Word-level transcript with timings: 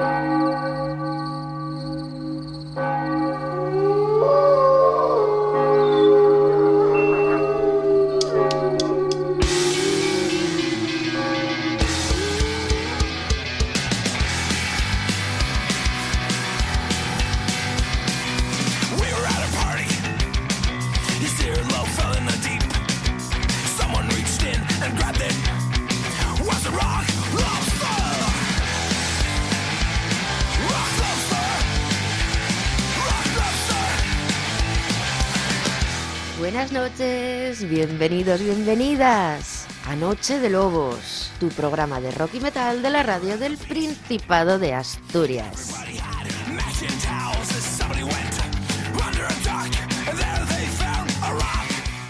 Buenas 0.00 0.49
bienvenidos, 37.86 38.42
bienvenidas 38.42 39.66
a 39.86 39.96
Noche 39.96 40.38
de 40.38 40.50
Lobos, 40.50 41.30
tu 41.40 41.48
programa 41.48 41.98
de 41.98 42.10
rock 42.10 42.34
y 42.34 42.40
metal 42.40 42.82
de 42.82 42.90
la 42.90 43.02
radio 43.02 43.38
del 43.38 43.56
Principado 43.56 44.58
de 44.58 44.74
Asturias. 44.74 45.72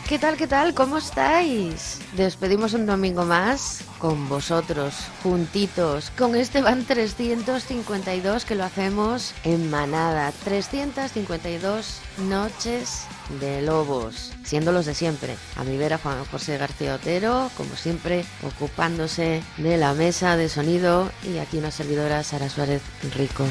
¿Qué 0.08 0.18
tal, 0.18 0.36
qué 0.36 0.48
tal? 0.48 0.74
¿Cómo 0.74 0.98
estáis? 0.98 2.00
Despedimos 2.16 2.74
un 2.74 2.86
domingo 2.86 3.24
más 3.24 3.84
con 4.00 4.28
vosotros, 4.28 4.96
juntitos, 5.22 6.10
con 6.18 6.34
este 6.34 6.62
van 6.62 6.84
352 6.84 8.44
que 8.44 8.56
lo 8.56 8.64
hacemos 8.64 9.34
en 9.44 9.70
manada. 9.70 10.32
352 10.42 12.00
noches 12.28 13.06
de 13.38 13.62
lobos, 13.62 14.32
siendo 14.42 14.72
los 14.72 14.86
de 14.86 14.94
siempre. 14.94 15.36
A 15.56 15.64
mi 15.64 15.76
vera 15.76 15.98
Juan 15.98 16.24
José 16.24 16.58
García 16.58 16.94
Otero, 16.94 17.50
como 17.56 17.76
siempre, 17.76 18.24
ocupándose 18.42 19.42
de 19.58 19.76
la 19.76 19.94
mesa 19.94 20.36
de 20.36 20.48
sonido 20.48 21.10
y 21.22 21.38
aquí 21.38 21.58
una 21.58 21.70
servidora 21.70 22.22
Sara 22.24 22.48
Suárez 22.48 22.82
Rico. 23.14 23.46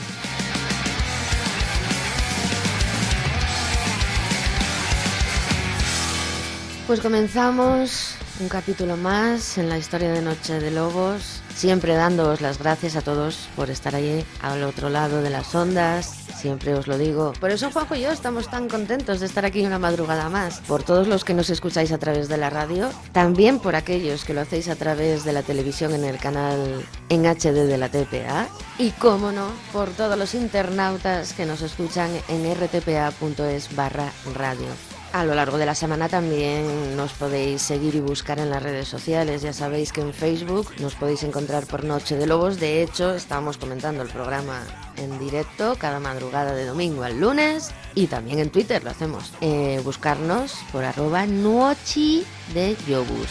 Pues 6.88 7.02
comenzamos 7.02 8.16
un 8.40 8.50
capítulo 8.50 8.98
más 8.98 9.60
en 9.60 9.70
la 9.70 9.78
historia 9.78 10.12
de 10.12 10.22
Noche 10.22 10.60
de 10.60 10.72
Lobos, 10.72 11.42
siempre 11.60 11.94
dándoos 11.94 12.40
las 12.40 12.58
gracias 12.58 12.96
a 12.96 13.02
todos 13.02 13.50
por 13.58 13.70
estar 13.70 13.94
ahí 13.94 14.24
al 14.42 14.64
otro 14.64 14.88
lado 14.88 15.22
de 15.22 15.30
las 15.30 15.54
ondas, 15.54 16.06
siempre 16.40 16.74
os 16.74 16.88
lo 16.88 16.98
digo. 16.98 17.34
Por 17.38 17.52
eso 17.52 17.70
Juanjo 17.70 17.96
y 17.96 18.02
yo 18.02 18.12
estamos 18.12 18.50
tan 18.50 18.70
contentos 18.70 19.20
de 19.20 19.26
estar 19.26 19.44
aquí 19.44 19.66
una 19.66 19.78
madrugada 19.78 20.30
más, 20.30 20.62
por 20.62 20.84
todos 20.84 21.10
los 21.10 21.26
que 21.26 21.34
nos 21.34 21.50
escucháis 21.50 21.92
a 21.92 21.98
través 21.98 22.30
de 22.30 22.38
la 22.38 22.50
radio, 22.50 22.90
también 23.12 23.60
por 23.60 23.76
aquellos 23.76 24.24
que 24.24 24.34
lo 24.34 24.40
hacéis 24.40 24.70
a 24.70 24.78
través 24.78 25.26
de 25.26 25.34
la 25.34 25.44
televisión 25.44 25.94
en 25.94 26.06
el 26.06 26.18
canal 26.18 26.86
en 27.10 27.26
HD 27.26 27.68
de 27.68 27.78
la 27.78 27.90
TPA 27.90 28.48
y, 28.78 28.92
cómo 28.92 29.34
no, 29.34 29.50
por 29.74 29.90
todos 29.90 30.18
los 30.18 30.36
internautas 30.36 31.34
que 31.34 31.46
nos 31.46 31.62
escuchan 31.62 32.10
en 32.30 32.56
rtpa.es 32.56 33.76
barra 33.76 34.14
radio. 34.34 34.99
A 35.12 35.26
lo 35.26 35.34
largo 35.34 35.58
de 35.58 35.66
la 35.66 35.74
semana 35.74 36.08
también 36.08 36.96
nos 36.96 37.14
podéis 37.14 37.64
seguir 37.64 37.96
y 37.96 38.00
buscar 38.00 38.38
en 38.38 38.52
las 38.52 38.62
redes 38.62 38.88
sociales. 38.88 39.42
Ya 39.42 39.54
sabéis 39.54 39.92
que 39.92 40.02
en 40.02 40.14
Facebook 40.14 40.68
nos 40.80 40.94
podéis 40.94 41.24
encontrar 41.24 41.66
por 41.66 41.84
Noche 41.84 42.16
de 42.16 42.28
Lobos. 42.28 42.60
De 42.60 42.84
hecho, 42.84 43.16
estamos 43.16 43.58
comentando 43.58 44.04
el 44.04 44.10
programa 44.10 44.62
en 44.98 45.18
directo 45.18 45.76
cada 45.80 46.00
madrugada 46.00 46.54
de 46.54 46.66
domingo 46.66 47.04
al 47.04 47.20
lunes. 47.20 47.72
Y 47.96 48.06
también 48.06 48.38
en 48.38 48.52
Twitter 48.52 48.84
lo 48.84 48.92
hacemos. 48.92 49.34
Eh, 49.42 49.82
buscarnos 49.84 50.54
por 50.72 50.86
arroba 50.86 51.26
nuochi 51.26 52.24
de 52.54 52.78
Yobus. 52.88 53.30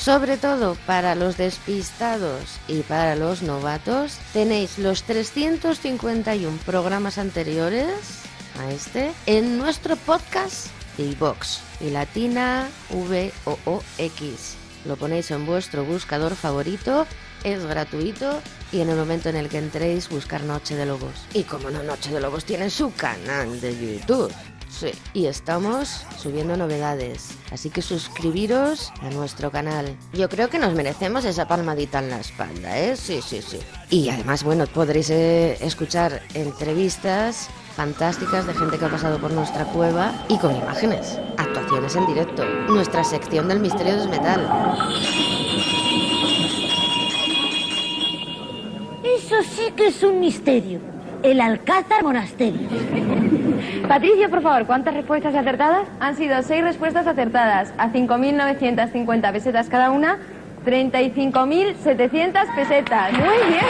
Sobre 0.00 0.38
todo 0.38 0.78
para 0.86 1.14
los 1.14 1.36
despistados 1.36 2.58
y 2.66 2.80
para 2.80 3.16
los 3.16 3.42
novatos, 3.42 4.16
tenéis 4.32 4.78
los 4.78 5.02
351 5.02 6.56
programas 6.64 7.18
anteriores 7.18 7.90
a 8.58 8.70
este 8.72 9.12
en 9.26 9.58
nuestro 9.58 9.96
podcast 9.96 10.68
de 10.96 11.04
iVox 11.04 11.60
y 11.82 11.90
latina 11.90 12.66
V 12.88 13.30
O 13.44 13.58
O 13.66 13.82
X. 13.98 14.56
Lo 14.86 14.96
ponéis 14.96 15.30
en 15.32 15.44
vuestro 15.44 15.84
buscador 15.84 16.34
favorito, 16.34 17.06
es 17.44 17.62
gratuito 17.66 18.40
y 18.72 18.80
en 18.80 18.88
el 18.88 18.96
momento 18.96 19.28
en 19.28 19.36
el 19.36 19.50
que 19.50 19.58
entréis 19.58 20.08
buscar 20.08 20.44
Noche 20.44 20.76
de 20.76 20.86
Lobos. 20.86 21.26
Y 21.34 21.42
como 21.42 21.68
no 21.68 21.82
Noche 21.82 22.10
de 22.10 22.20
Lobos 22.20 22.46
tiene 22.46 22.70
su 22.70 22.90
canal 22.94 23.60
de 23.60 23.98
YouTube. 23.98 24.32
Sí, 24.70 24.92
y 25.12 25.26
estamos 25.26 26.06
subiendo 26.16 26.56
novedades, 26.56 27.36
así 27.52 27.70
que 27.70 27.82
suscribiros 27.82 28.92
a 29.02 29.10
nuestro 29.10 29.50
canal. 29.50 29.96
Yo 30.12 30.28
creo 30.28 30.48
que 30.48 30.58
nos 30.58 30.74
merecemos 30.74 31.24
esa 31.24 31.46
palmadita 31.48 31.98
en 31.98 32.10
la 32.10 32.20
espalda, 32.20 32.78
¿eh? 32.78 32.96
Sí, 32.96 33.20
sí, 33.20 33.42
sí. 33.42 33.58
Y 33.90 34.08
además, 34.08 34.44
bueno, 34.44 34.66
podréis 34.66 35.10
eh, 35.10 35.58
escuchar 35.60 36.22
entrevistas 36.34 37.50
fantásticas 37.76 38.46
de 38.46 38.54
gente 38.54 38.78
que 38.78 38.84
ha 38.84 38.90
pasado 38.90 39.18
por 39.18 39.32
nuestra 39.32 39.64
cueva 39.66 40.14
y 40.28 40.38
con 40.38 40.54
imágenes, 40.54 41.18
actuaciones 41.36 41.96
en 41.96 42.06
directo, 42.06 42.44
nuestra 42.68 43.02
sección 43.04 43.48
del 43.48 43.60
misterio 43.60 43.96
del 43.96 44.08
metal. 44.08 44.48
Eso 49.02 49.36
sí 49.42 49.72
que 49.76 49.88
es 49.88 50.02
un 50.02 50.20
misterio. 50.20 50.89
El 51.22 51.40
Alcázar 51.40 52.02
Monasterio. 52.02 52.68
Patricia, 53.88 54.28
por 54.28 54.42
favor, 54.42 54.66
¿cuántas 54.66 54.94
respuestas 54.94 55.34
acertadas? 55.34 55.86
Han 56.00 56.16
sido 56.16 56.42
seis 56.42 56.62
respuestas 56.62 57.06
acertadas 57.06 57.72
a 57.76 57.90
5.950 57.90 59.32
pesetas 59.32 59.68
cada 59.68 59.90
una, 59.90 60.18
35.700 60.64 62.54
pesetas. 62.54 63.12
Muy 63.12 63.20
bien. 63.48 63.66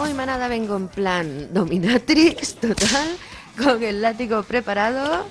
Hoy 0.00 0.14
manada 0.14 0.46
vengo 0.46 0.76
en 0.76 0.86
plan 0.86 1.52
dominatrix 1.52 2.54
total, 2.54 3.08
con 3.64 3.82
el 3.82 4.02
látigo 4.02 4.42
preparado, 4.42 5.26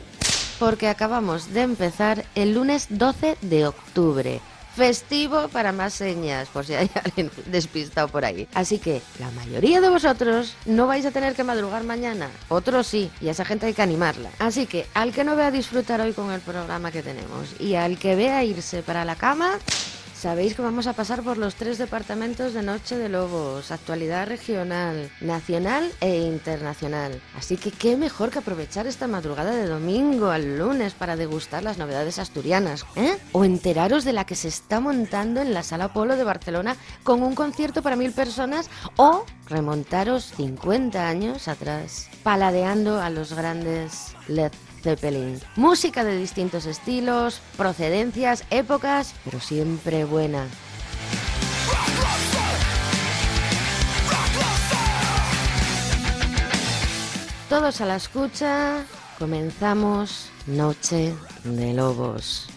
porque 0.59 0.87
acabamos 0.87 1.53
de 1.53 1.61
empezar 1.61 2.25
el 2.35 2.53
lunes 2.53 2.87
12 2.89 3.37
de 3.41 3.67
octubre. 3.67 4.41
Festivo 4.75 5.47
para 5.47 5.71
más 5.71 5.93
señas, 5.93 6.49
por 6.49 6.65
si 6.65 6.75
hay 6.75 6.89
alguien 7.03 7.31
despistado 7.47 8.07
por 8.09 8.25
ahí. 8.25 8.47
Así 8.53 8.77
que 8.77 9.01
la 9.19 9.31
mayoría 9.31 9.81
de 9.81 9.89
vosotros 9.89 10.55
no 10.65 10.85
vais 10.85 11.05
a 11.05 11.11
tener 11.11 11.33
que 11.33 11.43
madrugar 11.43 11.83
mañana. 11.83 12.29
Otros 12.49 12.85
sí, 12.85 13.09
y 13.21 13.29
a 13.29 13.31
esa 13.31 13.45
gente 13.45 13.65
hay 13.65 13.73
que 13.73 13.81
animarla. 13.81 14.29
Así 14.39 14.67
que 14.67 14.85
al 14.93 15.13
que 15.13 15.23
no 15.23 15.35
vea 15.35 15.49
disfrutar 15.49 16.01
hoy 16.01 16.13
con 16.13 16.31
el 16.31 16.41
programa 16.41 16.91
que 16.91 17.01
tenemos 17.01 17.59
y 17.59 17.75
al 17.75 17.97
que 17.97 18.15
vea 18.15 18.43
irse 18.43 18.83
para 18.83 19.03
la 19.03 19.15
cama, 19.15 19.57
Sabéis 20.17 20.55
que 20.55 20.63
vamos 20.63 20.87
a 20.87 20.93
pasar 20.93 21.21
por 21.21 21.37
los 21.37 21.53
tres 21.53 21.77
departamentos 21.77 22.55
de 22.55 22.63
Noche 22.63 22.97
de 22.97 23.07
Lobos, 23.07 23.69
actualidad 23.69 24.25
regional, 24.25 25.11
nacional 25.21 25.91
e 26.01 26.17
internacional. 26.17 27.21
Así 27.35 27.55
que 27.55 27.69
qué 27.69 27.95
mejor 27.95 28.31
que 28.31 28.39
aprovechar 28.39 28.87
esta 28.87 29.05
madrugada 29.05 29.51
de 29.51 29.67
domingo 29.67 30.31
al 30.31 30.57
lunes 30.57 30.95
para 30.95 31.15
degustar 31.15 31.61
las 31.61 31.77
novedades 31.77 32.17
asturianas, 32.17 32.83
¿eh? 32.95 33.15
O 33.31 33.45
enteraros 33.45 34.05
de 34.05 34.13
la 34.13 34.25
que 34.25 34.33
se 34.33 34.47
está 34.47 34.79
montando 34.79 35.39
en 35.39 35.53
la 35.53 35.61
Sala 35.61 35.93
Polo 35.93 36.15
de 36.15 36.23
Barcelona 36.23 36.77
con 37.03 37.21
un 37.21 37.35
concierto 37.35 37.83
para 37.83 37.95
mil 37.95 38.11
personas 38.11 38.71
o 38.95 39.23
remontaros 39.45 40.33
50 40.35 41.07
años 41.07 41.47
atrás, 41.47 42.09
paladeando 42.23 42.99
a 42.99 43.11
los 43.11 43.33
grandes 43.33 44.15
Led 44.27 44.51
Zeppelin. 44.87 45.37
Música 45.57 46.05
de 46.05 46.17
distintos 46.17 46.65
estilos, 46.65 47.41
procedencias, 47.57 48.45
épocas, 48.51 49.13
pero 49.25 49.41
siempre 49.41 50.05
buena. 50.05 50.47
Todos 57.49 57.81
a 57.81 57.85
la 57.85 57.97
escucha, 57.97 58.85
comenzamos 59.19 60.29
Noche 60.45 61.13
de 61.43 61.73
Lobos. 61.73 62.47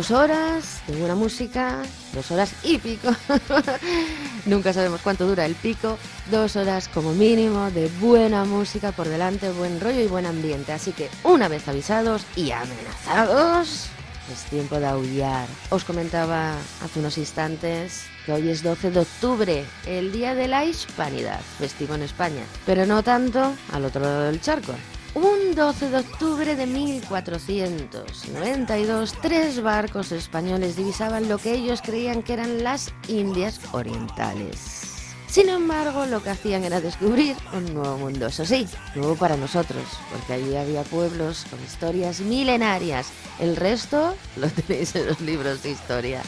Dos 0.00 0.12
horas 0.12 0.80
de 0.86 0.96
buena 0.96 1.14
música, 1.14 1.82
dos 2.14 2.30
horas 2.30 2.54
y 2.62 2.78
pico. 2.78 3.14
Nunca 4.46 4.72
sabemos 4.72 5.02
cuánto 5.02 5.26
dura 5.26 5.44
el 5.44 5.54
pico. 5.54 5.98
Dos 6.30 6.56
horas 6.56 6.88
como 6.88 7.12
mínimo 7.12 7.70
de 7.70 7.88
buena 8.00 8.46
música 8.46 8.92
por 8.92 9.06
delante, 9.06 9.50
buen 9.50 9.78
rollo 9.78 10.00
y 10.00 10.06
buen 10.06 10.24
ambiente. 10.24 10.72
Así 10.72 10.92
que 10.92 11.10
una 11.22 11.48
vez 11.48 11.68
avisados 11.68 12.24
y 12.34 12.50
amenazados, 12.50 13.90
es 14.32 14.44
tiempo 14.48 14.80
de 14.80 14.86
aullar. 14.86 15.46
Os 15.68 15.84
comentaba 15.84 16.54
hace 16.82 16.98
unos 16.98 17.18
instantes 17.18 18.06
que 18.24 18.32
hoy 18.32 18.48
es 18.48 18.62
12 18.62 18.92
de 18.92 19.00
octubre, 19.00 19.64
el 19.84 20.12
Día 20.12 20.34
de 20.34 20.48
la 20.48 20.64
Hispanidad, 20.64 21.40
festivo 21.58 21.94
en 21.94 22.04
España, 22.04 22.44
pero 22.64 22.86
no 22.86 23.02
tanto 23.02 23.52
al 23.70 23.84
otro 23.84 24.00
lado 24.00 24.22
del 24.22 24.40
charco. 24.40 24.72
Un 25.14 25.54
12 25.56 25.90
de 25.90 25.98
octubre 25.98 26.54
de 26.54 26.66
1492, 26.66 29.14
tres 29.20 29.60
barcos 29.60 30.12
españoles 30.12 30.76
divisaban 30.76 31.28
lo 31.28 31.38
que 31.38 31.52
ellos 31.52 31.82
creían 31.82 32.22
que 32.22 32.34
eran 32.34 32.62
las 32.62 32.94
Indias 33.08 33.58
Orientales. 33.72 35.16
Sin 35.26 35.48
embargo, 35.48 36.06
lo 36.06 36.22
que 36.22 36.30
hacían 36.30 36.62
era 36.62 36.80
descubrir 36.80 37.34
un 37.52 37.74
nuevo 37.74 37.98
mundo, 37.98 38.28
eso 38.28 38.44
sí, 38.44 38.68
nuevo 38.94 39.16
para 39.16 39.36
nosotros, 39.36 39.82
porque 40.12 40.34
allí 40.34 40.54
había 40.56 40.84
pueblos 40.84 41.44
con 41.50 41.60
historias 41.60 42.20
milenarias. 42.20 43.08
El 43.40 43.56
resto 43.56 44.14
lo 44.36 44.48
tenéis 44.48 44.94
en 44.94 45.06
los 45.06 45.20
libros 45.20 45.64
de 45.64 45.72
historia. 45.72 46.22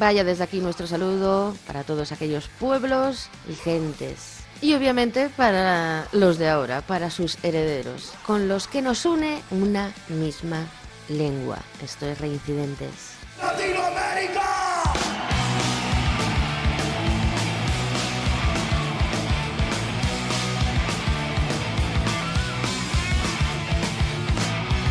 Vaya 0.00 0.24
desde 0.24 0.44
aquí 0.44 0.60
nuestro 0.60 0.86
saludo 0.86 1.54
para 1.66 1.84
todos 1.84 2.10
aquellos 2.10 2.48
pueblos 2.58 3.28
y 3.46 3.52
gentes. 3.52 4.38
Y 4.62 4.72
obviamente 4.72 5.28
para 5.28 6.08
los 6.12 6.38
de 6.38 6.48
ahora, 6.48 6.80
para 6.80 7.10
sus 7.10 7.36
herederos, 7.44 8.14
con 8.26 8.48
los 8.48 8.66
que 8.66 8.80
nos 8.80 9.04
une 9.04 9.42
una 9.50 9.92
misma 10.08 10.64
lengua. 11.10 11.58
Esto 11.84 12.06
es 12.06 12.18
Reincidentes. 12.18 12.88
¡Latinoamérica! 13.42 14.42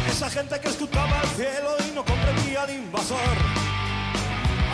Esa 0.07 0.29
gente 0.29 0.59
que 0.59 0.67
escutaba 0.67 1.19
el 1.23 1.29
cielo 1.29 1.75
y 1.87 1.95
no 1.95 2.05
comprendía 2.05 2.61
al 2.61 2.69
invasor. 2.75 3.58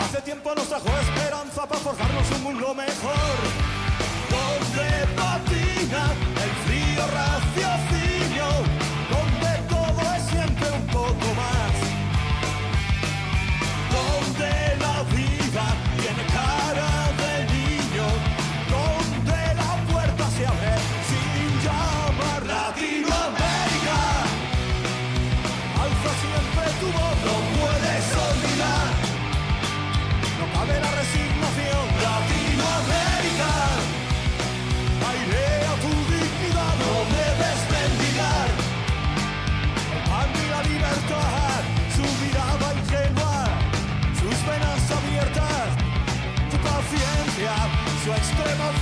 Hace 0.06 0.22
tiempo 0.22 0.54
nos 0.54 0.68
trajo 0.68 0.86
esperanza 1.00 1.66
para 1.66 1.80
forjarnos 1.80 2.30
un 2.30 2.42
mundo 2.44 2.72
mejor. 2.74 3.16
Patina 5.16 6.12
el 6.44 6.50
frío 6.64 7.04
raciocinio, 7.08 7.45
extrema 48.16 48.72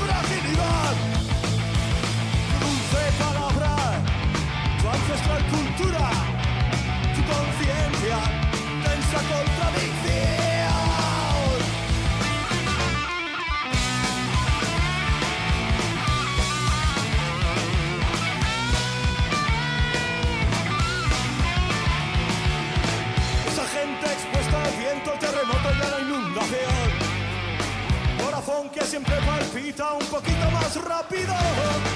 que 28.74 28.84
siempre 28.84 29.14
palpita 29.24 29.92
un 29.92 30.06
poquito 30.06 30.50
más 30.50 30.74
rápido. 30.82 31.93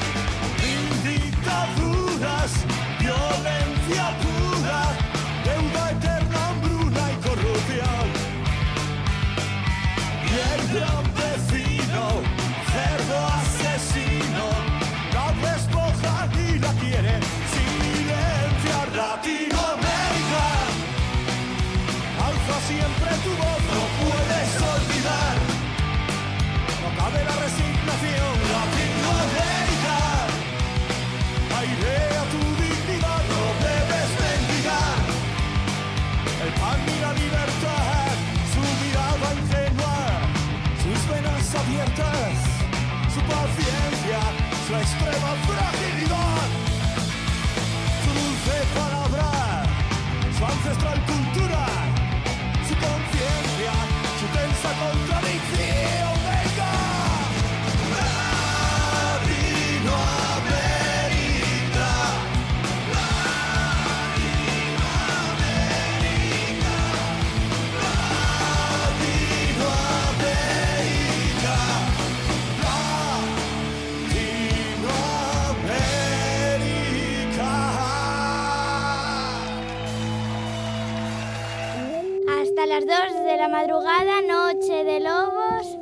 La 83.39 83.49
madrugada, 83.49 84.21
Noche 84.21 84.83
de 84.83 84.99
Lobos 84.99 85.79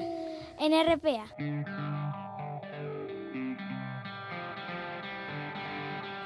en 0.60 0.72
RPA. 0.86 1.24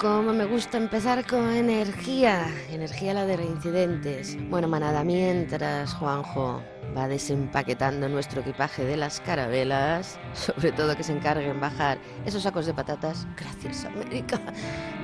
Como 0.01 0.33
me 0.33 0.45
gusta 0.47 0.77
empezar 0.77 1.25
con 1.25 1.49
energía, 1.53 2.49
energía 2.71 3.15
la 3.15 3.27
de 3.27 3.37
reincidentes. 3.37 4.37
Bueno, 4.51 4.67
manada, 4.67 5.05
mientras 5.05 5.95
Juanjo 5.95 6.63
va 6.97 7.07
desempaquetando 7.07 8.09
nuestro 8.09 8.41
equipaje 8.41 8.85
de 8.85 8.97
las 8.97 9.21
carabelas, 9.21 10.19
sobre 10.33 10.73
todo 10.73 10.97
que 10.97 11.05
se 11.05 11.13
encargue 11.13 11.49
en 11.49 11.61
bajar 11.61 11.99
esos 12.25 12.43
sacos 12.43 12.67
de 12.67 12.75
patatas. 12.75 13.29
Gracias, 13.37 13.85
América. 13.85 14.41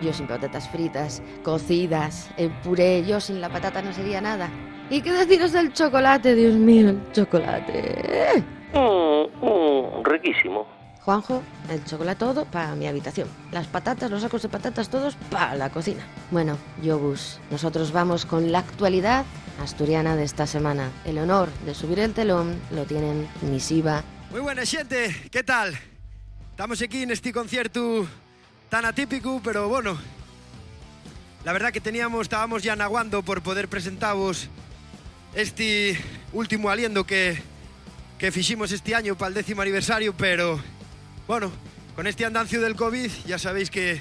Yo 0.02 0.12
sin 0.12 0.26
patatas 0.26 0.68
fritas, 0.70 1.22
cocidas, 1.44 2.30
en 2.36 2.52
puré, 2.62 3.04
yo 3.04 3.20
sin 3.20 3.40
la 3.40 3.48
patata 3.48 3.80
no 3.80 3.92
sería 3.92 4.20
nada. 4.20 4.50
¿Y 4.88 5.00
qué 5.02 5.12
deciros 5.12 5.52
del 5.52 5.72
chocolate, 5.72 6.34
Dios 6.34 6.54
mío, 6.54 6.90
el 6.90 7.12
chocolate? 7.12 8.44
Mm, 8.72 9.44
mm, 9.44 10.04
riquísimo. 10.04 10.66
Juanjo, 11.02 11.42
el 11.68 11.84
chocolate 11.84 12.18
todo 12.18 12.44
para 12.44 12.74
mi 12.76 12.86
habitación. 12.86 13.28
Las 13.50 13.66
patatas, 13.66 14.10
los 14.10 14.22
sacos 14.22 14.42
de 14.42 14.48
patatas 14.48 14.88
todos 14.88 15.16
para 15.30 15.54
la 15.56 15.70
cocina. 15.70 16.04
Bueno, 16.30 16.56
Yobus, 16.82 17.40
nosotros 17.50 17.92
vamos 17.92 18.26
con 18.26 18.52
la 18.52 18.60
actualidad 18.60 19.24
asturiana 19.62 20.14
de 20.14 20.24
esta 20.24 20.46
semana. 20.46 20.90
El 21.04 21.18
honor 21.18 21.48
de 21.64 21.74
subir 21.74 21.98
el 21.98 22.12
telón 22.12 22.60
lo 22.70 22.84
tienen 22.84 23.28
Misiva. 23.42 24.02
Muy 24.30 24.40
buena 24.40 24.64
xente, 24.64 25.28
que 25.30 25.42
tal? 25.42 25.74
Estamos 26.50 26.80
aquí 26.82 27.06
neste 27.06 27.32
concerto 27.32 28.06
tan 28.68 28.84
atípico, 28.84 29.40
pero 29.42 29.68
bueno, 29.68 29.98
La 31.46 31.52
verdad 31.52 31.70
que 31.70 31.80
teníamos, 31.80 32.22
estábamos 32.22 32.64
ya 32.64 32.74
naguando 32.74 33.22
por 33.22 33.40
poder 33.40 33.68
presentaros 33.68 34.48
este 35.36 35.98
último 36.32 36.70
aliendo 36.70 37.04
que, 37.04 37.38
que 38.18 38.28
este 38.28 38.94
año 38.94 39.16
para 39.18 39.28
el 39.28 39.34
décimo 39.34 39.60
aniversario, 39.60 40.16
pero 40.16 40.58
bueno, 41.28 41.52
con 41.94 42.06
este 42.06 42.24
andancio 42.24 42.60
del 42.62 42.74
COVID 42.74 43.10
ya 43.26 43.38
sabéis 43.38 43.70
que 43.70 44.00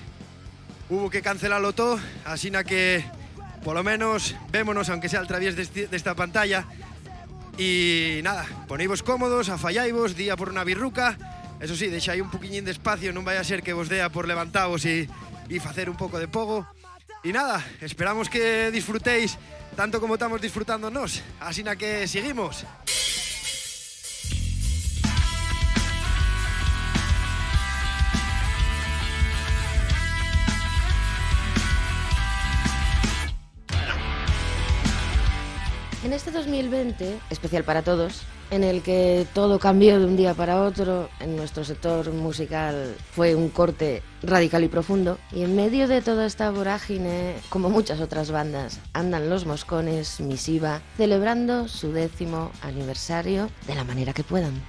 hubo 0.89 1.09
que 1.09 1.21
cancelarlo 1.21 1.73
todo, 1.73 1.99
así 2.23 2.49
na 2.49 2.63
que 2.63 3.03
por 3.65 3.75
lo 3.75 3.83
menos 3.83 4.33
vémonos, 4.49 4.87
aunque 4.89 5.09
sea 5.09 5.19
al 5.19 5.27
través 5.27 5.55
de, 5.57 5.89
esta 5.91 6.15
pantalla. 6.15 6.65
Y 7.57 8.19
nada, 8.23 8.45
poneivos 8.67 9.03
cómodos, 9.03 9.49
afalláivos, 9.49 10.15
día 10.15 10.37
por 10.37 10.49
una 10.49 10.63
birruca. 10.63 11.17
Eso 11.59 11.75
sí, 11.75 11.87
deixai 11.87 12.21
un 12.21 12.31
poquillín 12.31 12.63
de 12.63 12.71
espacio, 12.71 13.11
non 13.11 13.27
vai 13.27 13.35
a 13.35 13.47
ser 13.47 13.59
que 13.59 13.75
vos 13.75 13.91
dea 13.91 14.07
por 14.07 14.27
levantaos 14.27 14.87
e, 14.87 15.07
e 15.51 15.55
facer 15.59 15.91
un 15.91 15.99
pouco 15.99 16.15
de 16.19 16.31
pogo. 16.31 16.63
E 17.25 17.33
nada, 17.33 17.59
esperamos 17.81 18.29
que 18.29 18.69
disfrutéis 18.71 19.35
tanto 19.75 19.99
como 19.99 20.15
estamos 20.15 20.41
disfrutando 20.41 20.89
nos. 20.89 21.21
Así 21.39 21.61
na 21.63 21.75
que 21.75 22.07
seguimos. 22.07 22.65
En 36.03 36.13
este 36.13 36.29
2020, 36.29 37.17
especial 37.29 37.63
para 37.63 37.81
todos, 37.81 38.21
en 38.51 38.63
el 38.63 38.81
que 38.81 39.25
todo 39.33 39.59
cambió 39.59 39.99
de 39.99 40.05
un 40.05 40.17
día 40.17 40.33
para 40.33 40.61
otro, 40.61 41.09
en 41.19 41.35
nuestro 41.35 41.63
sector 41.63 42.11
musical 42.11 42.95
fue 43.11 43.35
un 43.35 43.49
corte 43.49 44.01
radical 44.23 44.63
y 44.63 44.67
profundo, 44.67 45.17
y 45.31 45.43
en 45.43 45.55
medio 45.55 45.87
de 45.87 46.01
toda 46.01 46.25
esta 46.25 46.49
vorágine, 46.51 47.35
como 47.49 47.69
muchas 47.69 47.99
otras 47.99 48.31
bandas, 48.31 48.79
andan 48.93 49.29
los 49.29 49.45
moscones 49.45 50.19
misiva, 50.19 50.81
celebrando 50.97 51.67
su 51.67 51.91
décimo 51.91 52.51
aniversario 52.61 53.49
de 53.67 53.75
la 53.75 53.83
manera 53.83 54.13
que 54.13 54.23
puedan. 54.23 54.61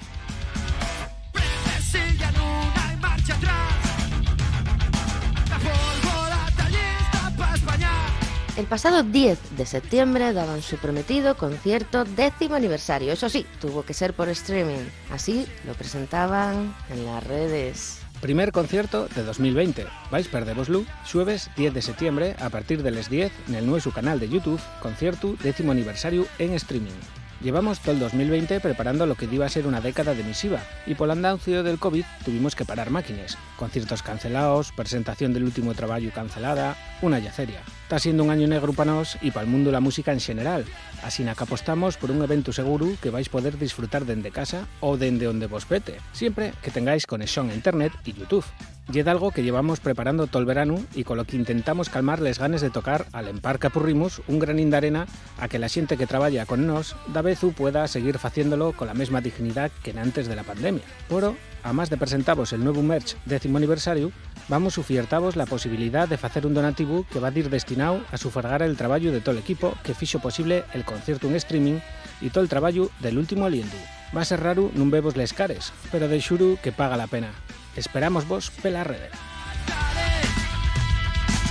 El 8.56 8.64
pasado 8.64 9.02
10 9.02 9.58
de 9.58 9.66
septiembre 9.66 10.32
daban 10.32 10.62
su 10.62 10.78
prometido 10.78 11.36
concierto 11.36 12.04
décimo 12.04 12.54
aniversario. 12.54 13.12
Eso 13.12 13.28
sí, 13.28 13.44
tuvo 13.60 13.82
que 13.82 13.92
ser 13.92 14.14
por 14.14 14.30
streaming. 14.30 14.82
Así 15.10 15.46
lo 15.66 15.74
presentaban 15.74 16.74
en 16.88 17.04
las 17.04 17.22
redes. 17.22 18.00
Primer 18.22 18.52
concierto 18.52 19.08
de 19.14 19.24
2020. 19.24 19.84
Vais 20.10 20.28
perderoslo 20.28 20.86
xueves 21.04 21.50
10 21.58 21.74
de 21.74 21.82
septiembre 21.82 22.34
a 22.40 22.48
partir 22.48 22.82
de 22.82 22.92
les 22.92 23.10
10 23.10 23.30
nel 23.52 23.66
nuevo 23.66 23.92
canal 23.92 24.18
de 24.18 24.30
YouTube 24.30 24.60
concierto 24.80 25.36
décimo 25.44 25.72
aniversario 25.72 26.24
en 26.38 26.54
streaming. 26.54 26.96
Llevamos 27.42 27.80
todo 27.80 27.92
el 27.92 28.00
2020 28.00 28.60
preparando 28.60 29.04
lo 29.04 29.16
que 29.16 29.28
iba 29.30 29.44
a 29.44 29.50
ser 29.52 29.66
una 29.66 29.82
década 29.82 30.14
de 30.14 30.24
misiva 30.24 30.64
y 30.86 30.94
por 30.94 31.08
el 31.08 31.20
andancio 31.20 31.62
del 31.62 31.78
COVID 31.78 32.06
tuvimos 32.24 32.56
que 32.56 32.64
parar 32.64 32.88
máquinas, 32.88 33.36
conciertos 33.58 34.02
cancelados, 34.02 34.72
presentación 34.72 35.34
del 35.34 35.44
último 35.44 35.74
trabajo 35.74 36.08
cancelada, 36.14 36.74
una 37.02 37.18
yaceria. 37.18 37.60
Está 37.86 38.00
siendo 38.00 38.24
un 38.24 38.30
año 38.30 38.48
negro 38.48 38.72
para 38.72 38.90
nos 38.90 39.16
y 39.22 39.30
para 39.30 39.44
el 39.44 39.48
mundo 39.48 39.68
de 39.68 39.74
la 39.74 39.78
música 39.78 40.12
en 40.12 40.18
general, 40.18 40.64
así 41.04 41.22
que 41.22 41.30
apostamos 41.30 41.96
por 41.96 42.10
un 42.10 42.20
evento 42.20 42.52
seguro 42.52 42.88
que 43.00 43.10
vais 43.10 43.28
poder 43.28 43.58
disfrutar 43.62 44.04
dende 44.04 44.34
casa 44.34 44.66
o 44.82 44.98
dende 44.98 45.30
onde 45.30 45.46
vos 45.46 45.70
pete, 45.70 46.02
siempre 46.10 46.50
que 46.66 46.74
tengáis 46.74 47.06
conexión 47.06 47.48
a 47.48 47.54
internet 47.54 47.92
y 48.04 48.12
YouTube. 48.12 48.44
Es 48.92 49.06
algo 49.06 49.30
que 49.30 49.42
llevamos 49.42 49.78
preparando 49.78 50.26
todo 50.26 50.40
el 50.40 50.46
verano 50.46 50.78
y 50.94 51.04
con 51.04 51.16
lo 51.16 51.24
que 51.24 51.36
intentamos 51.36 51.88
calmar 51.88 52.20
les 52.20 52.38
ganes 52.38 52.60
de 52.60 52.70
tocar 52.70 53.06
al 53.12 53.28
empar 53.28 53.58
que 53.58 53.66
apurrimos 53.66 54.22
un 54.26 54.38
granín 54.38 54.70
de 54.70 54.76
arena 54.78 55.06
a 55.38 55.46
que 55.46 55.58
la 55.58 55.68
xente 55.68 55.96
que 55.96 56.06
traballa 56.06 56.46
con 56.46 56.66
nos 56.66 56.96
da 57.12 57.22
vezu 57.22 57.52
pueda 57.52 57.86
seguir 57.86 58.18
haciéndolo 58.22 58.72
con 58.72 58.86
la 58.86 58.94
misma 58.94 59.20
dignidad 59.20 59.70
que 59.82 59.90
antes 59.98 60.28
de 60.28 60.36
la 60.36 60.44
pandemia. 60.44 60.82
Pero, 61.08 61.36
a 61.62 61.72
más 61.72 61.90
de 61.90 61.98
presentavos 61.98 62.52
el 62.52 62.62
nuevo 62.62 62.82
merch 62.82 63.16
décimo 63.26 63.58
aniversario, 63.58 64.12
vamos 64.48 64.78
ofertavos 64.78 65.34
la 65.34 65.46
posibilidad 65.46 66.08
de 66.08 66.14
hacer 66.14 66.46
un 66.46 66.54
donativo 66.54 67.04
que 67.10 67.18
va 67.18 67.28
a 67.28 67.38
ir 67.38 67.50
destinado 67.50 67.75
a 67.80 68.16
sufragar 68.16 68.62
el 68.62 68.76
trabajo 68.76 69.10
de 69.12 69.20
todo 69.20 69.32
el 69.32 69.40
equipo 69.40 69.76
que 69.82 69.94
fixo 69.94 70.18
posible 70.18 70.64
el 70.72 70.84
concierto 70.84 71.28
en 71.28 71.36
streaming 71.36 71.78
y 72.20 72.30
todo 72.30 72.42
el 72.42 72.48
trabajo 72.48 72.90
del 73.00 73.18
último 73.18 73.44
aliento. 73.44 73.76
Va 74.16 74.22
a 74.22 74.24
ser 74.24 74.40
raro 74.40 74.72
non 74.72 74.88
vemos 74.88 75.16
les 75.16 75.36
cares, 75.36 75.76
pero 75.92 76.08
de 76.08 76.16
xuru 76.16 76.56
que 76.62 76.72
paga 76.72 76.96
la 76.96 77.10
pena. 77.10 77.28
Esperamos 77.76 78.24
vos 78.24 78.48
pela 78.48 78.80
rede. 78.80 79.12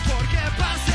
Porque 0.09 0.43
pase 0.57 0.94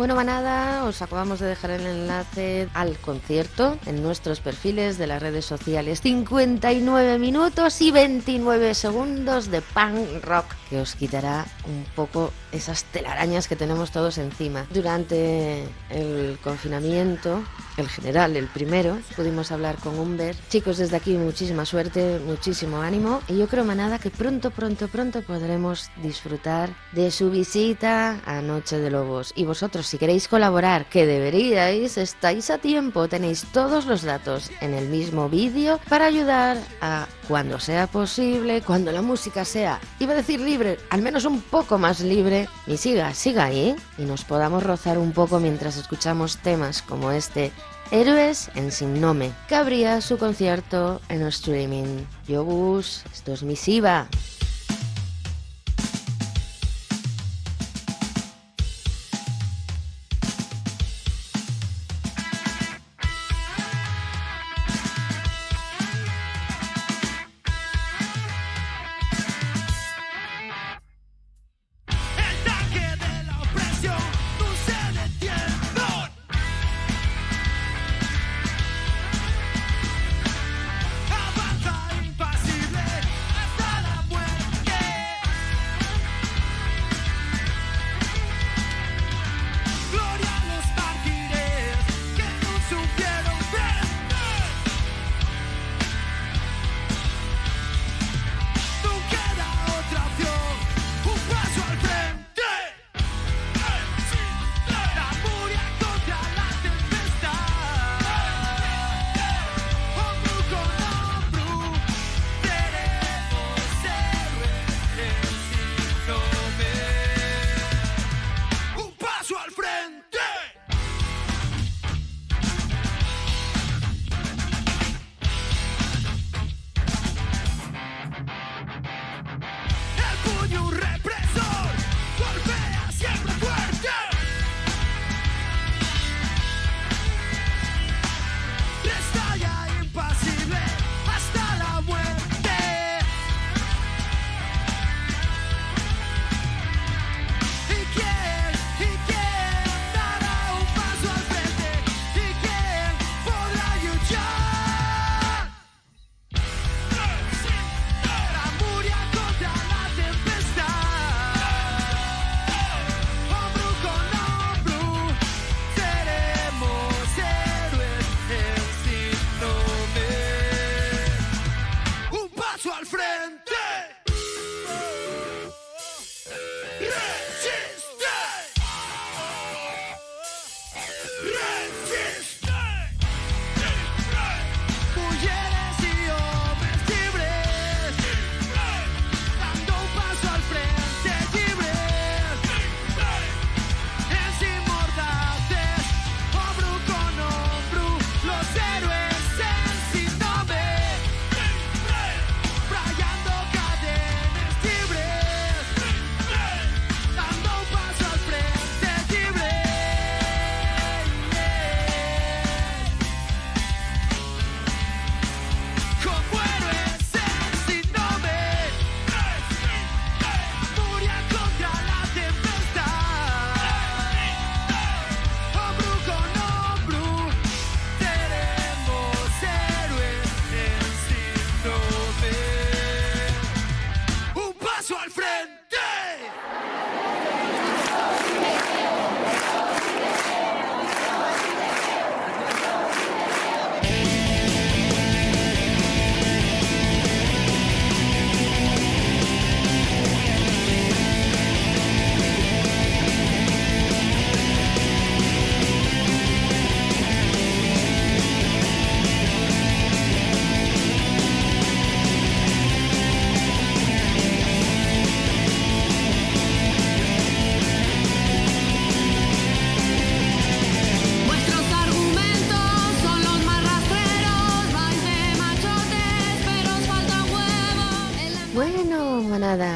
Bueno, 0.00 0.14
manada, 0.14 0.84
os 0.84 1.02
acabamos 1.02 1.40
de 1.40 1.46
dejar 1.48 1.72
el 1.72 1.84
enlace 1.84 2.70
al 2.72 2.96
concierto 2.96 3.76
en 3.84 4.02
nuestros 4.02 4.40
perfiles 4.40 4.96
de 4.96 5.06
las 5.06 5.20
redes 5.20 5.44
sociales. 5.44 6.00
59 6.00 7.18
minutos 7.18 7.82
y 7.82 7.90
29 7.90 8.72
segundos 8.72 9.50
de 9.50 9.60
punk 9.60 10.24
rock 10.24 10.46
que 10.70 10.80
os 10.80 10.94
quitará 10.94 11.44
un 11.66 11.84
poco 11.94 12.32
esas 12.52 12.84
telarañas 12.84 13.48
que 13.48 13.56
tenemos 13.56 13.90
todos 13.90 14.18
encima. 14.18 14.66
Durante 14.70 15.64
el 15.90 16.38
confinamiento, 16.42 17.42
el 17.76 17.88
general, 17.88 18.36
el 18.36 18.46
primero, 18.46 18.98
pudimos 19.16 19.52
hablar 19.52 19.76
con 19.76 19.98
Humber. 19.98 20.36
Chicos, 20.48 20.78
desde 20.78 20.96
aquí 20.96 21.14
muchísima 21.14 21.64
suerte, 21.64 22.20
muchísimo 22.24 22.80
ánimo 22.80 23.20
y 23.28 23.38
yo 23.38 23.48
creo, 23.48 23.64
manada, 23.64 23.98
que 23.98 24.10
pronto, 24.10 24.50
pronto, 24.50 24.88
pronto 24.88 25.22
podremos 25.22 25.90
disfrutar 26.02 26.70
de 26.92 27.10
su 27.10 27.30
visita 27.30 28.20
a 28.24 28.40
Noche 28.42 28.78
de 28.78 28.90
Lobos. 28.90 29.32
Y 29.36 29.44
vosotros, 29.44 29.86
si 29.86 29.98
queréis 29.98 30.28
colaborar, 30.28 30.88
que 30.88 31.06
deberíais, 31.06 31.96
estáis 31.98 32.50
a 32.50 32.58
tiempo, 32.58 33.08
tenéis 33.08 33.46
todos 33.52 33.86
los 33.86 34.02
datos 34.02 34.50
en 34.60 34.74
el 34.74 34.88
mismo 34.88 35.28
vídeo 35.28 35.80
para 35.88 36.06
ayudar 36.06 36.58
a 36.80 37.06
cuando 37.30 37.60
sea 37.60 37.86
posible, 37.86 38.60
cuando 38.60 38.90
la 38.90 39.02
música 39.02 39.44
sea, 39.44 39.78
iba 40.00 40.14
a 40.14 40.16
decir 40.16 40.40
libre, 40.40 40.78
al 40.90 41.00
menos 41.00 41.24
un 41.24 41.40
poco 41.40 41.78
más 41.78 42.00
libre, 42.00 42.48
y 42.66 42.76
siga, 42.76 43.14
siga 43.14 43.44
ahí, 43.44 43.76
y 43.98 44.02
nos 44.02 44.24
podamos 44.24 44.64
rozar 44.64 44.98
un 44.98 45.12
poco 45.12 45.38
mientras 45.38 45.76
escuchamos 45.76 46.38
temas 46.38 46.82
como 46.82 47.12
este 47.12 47.52
Héroes 47.92 48.50
en 48.56 48.72
Sin 48.72 49.00
Nome, 49.00 49.30
que 49.48 49.54
abría 49.54 50.00
su 50.00 50.18
concierto 50.18 51.00
en 51.08 51.22
streaming. 51.22 52.04
Yo 52.26 52.42
bus, 52.42 53.04
esto 53.12 53.32
es 53.32 53.44
misiva. 53.44 54.08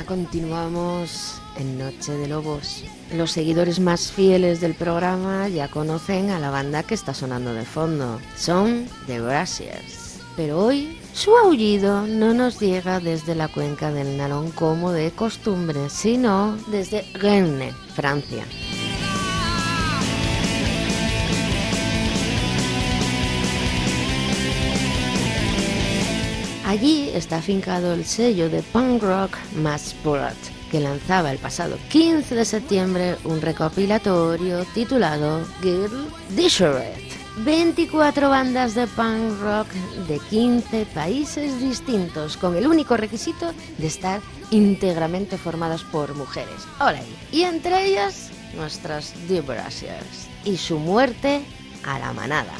Continuamos 0.06 1.40
en 1.58 1.78
Noche 1.78 2.12
de 2.12 2.26
Lobos. 2.26 2.84
Los 3.12 3.32
seguidores 3.32 3.80
más 3.80 4.12
fieles 4.12 4.60
del 4.62 4.74
programa 4.74 5.46
ya 5.48 5.68
conocen 5.68 6.30
a 6.30 6.38
la 6.38 6.48
banda 6.50 6.82
que 6.82 6.94
está 6.94 7.12
sonando 7.12 7.52
de 7.52 7.66
fondo. 7.66 8.18
Son 8.34 8.86
The 9.06 9.20
Braziers. 9.20 10.20
Pero 10.36 10.64
hoy 10.64 10.98
su 11.12 11.36
aullido 11.36 12.06
no 12.06 12.32
nos 12.32 12.60
llega 12.60 12.98
desde 12.98 13.34
la 13.34 13.48
cuenca 13.48 13.92
del 13.92 14.16
Nalón 14.16 14.52
como 14.52 14.90
de 14.90 15.10
costumbre, 15.10 15.90
sino 15.90 16.56
desde 16.68 17.04
Rennes, 17.12 17.74
Francia. 17.94 18.44
Allí 26.74 27.08
está 27.14 27.36
afincado 27.36 27.94
el 27.94 28.04
sello 28.04 28.50
de 28.50 28.60
punk 28.60 29.00
rock 29.00 29.36
Massport, 29.54 30.34
que 30.72 30.80
lanzaba 30.80 31.30
el 31.30 31.38
pasado 31.38 31.78
15 31.88 32.34
de 32.34 32.44
septiembre 32.44 33.16
un 33.22 33.40
recopilatorio 33.40 34.64
titulado 34.74 35.46
Girl 35.62 36.08
Dishered. 36.30 36.98
24 37.44 38.28
bandas 38.28 38.74
de 38.74 38.88
punk 38.88 39.40
rock 39.40 39.68
de 40.08 40.18
15 40.18 40.86
países 40.86 41.60
distintos, 41.60 42.36
con 42.36 42.56
el 42.56 42.66
único 42.66 42.96
requisito 42.96 43.52
de 43.78 43.86
estar 43.86 44.20
íntegramente 44.50 45.38
formadas 45.38 45.84
por 45.84 46.16
mujeres. 46.16 46.66
Ahora, 46.80 47.02
y 47.30 47.42
entre 47.42 47.86
ellas 47.86 48.30
nuestras 48.56 49.14
The 49.28 49.42
Braziers 49.42 50.26
y 50.44 50.56
su 50.56 50.80
muerte 50.80 51.44
a 51.84 52.00
la 52.00 52.12
manada. 52.12 52.54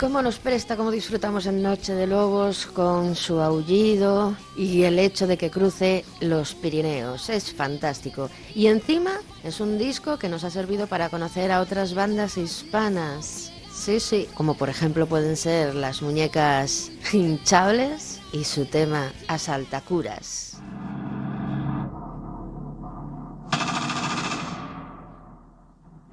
Cómo 0.00 0.22
nos 0.22 0.38
presta, 0.38 0.78
cómo 0.78 0.90
disfrutamos 0.90 1.44
en 1.44 1.62
Noche 1.62 1.92
de 1.92 2.06
Lobos 2.06 2.64
con 2.64 3.14
su 3.14 3.38
aullido 3.38 4.34
y 4.56 4.84
el 4.84 4.98
hecho 4.98 5.26
de 5.26 5.36
que 5.36 5.50
cruce 5.50 6.06
los 6.22 6.54
Pirineos. 6.54 7.28
Es 7.28 7.52
fantástico. 7.52 8.30
Y 8.54 8.68
encima 8.68 9.18
es 9.44 9.60
un 9.60 9.76
disco 9.76 10.18
que 10.18 10.30
nos 10.30 10.42
ha 10.44 10.50
servido 10.50 10.86
para 10.86 11.10
conocer 11.10 11.52
a 11.52 11.60
otras 11.60 11.92
bandas 11.92 12.38
hispanas. 12.38 13.52
Sí, 13.70 14.00
sí, 14.00 14.26
como 14.34 14.54
por 14.54 14.70
ejemplo 14.70 15.06
pueden 15.06 15.36
ser 15.36 15.74
las 15.74 16.00
muñecas 16.00 16.90
hinchables 17.12 18.22
y 18.32 18.44
su 18.44 18.64
tema 18.64 19.12
Asaltacuras. 19.28 20.62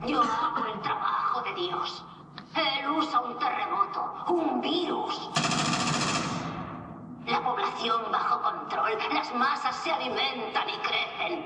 Yo 0.06 0.22
hago 0.22 0.74
el 0.74 0.82
trabajo 0.82 1.42
de 1.44 1.62
Dios. 1.62 2.04
Él 2.58 2.90
usa 2.90 3.20
un 3.20 3.38
terremoto, 3.38 4.26
un 4.30 4.62
virus. 4.62 5.30
La 7.28 7.44
población 7.44 8.02
bajo 8.12 8.42
control, 8.42 8.98
las 9.14 9.34
masas 9.36 9.76
se 9.76 9.92
alimentan 9.92 10.68
y 10.68 10.78
crecen. 10.78 11.46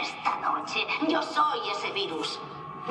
Esta 0.00 0.36
noche 0.36 0.86
yo 1.06 1.22
soy 1.22 1.68
ese 1.70 1.90
virus. 1.92 2.40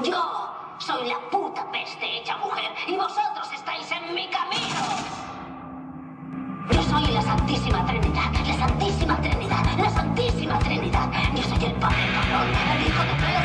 Yo 0.04 0.54
soy 0.78 1.10
la 1.10 1.20
puta 1.32 1.70
peste 1.72 2.20
hecha 2.20 2.38
mujer 2.38 2.72
y 2.88 2.96
vosotros 2.96 3.52
estáis 3.54 3.90
en 3.92 4.14
mi 4.14 4.30
camino. 4.30 4.80
Yo 6.72 6.84
soy 6.84 7.08
la 7.08 7.22
Santísima 7.24 7.86
Trinidad, 7.88 8.32
la 8.46 8.68
Santísima 8.68 9.20
Trinidad, 9.22 9.66
la 9.78 9.90
Santísima 9.90 10.60
Trinidad. 10.60 11.10
Yo 11.34 11.44
soy 11.44 11.66
el 11.66 11.74
Padre 11.74 12.04
el 12.04 12.88
Hijo 12.88 13.04
de 13.04 13.14
Pedro 13.16 13.39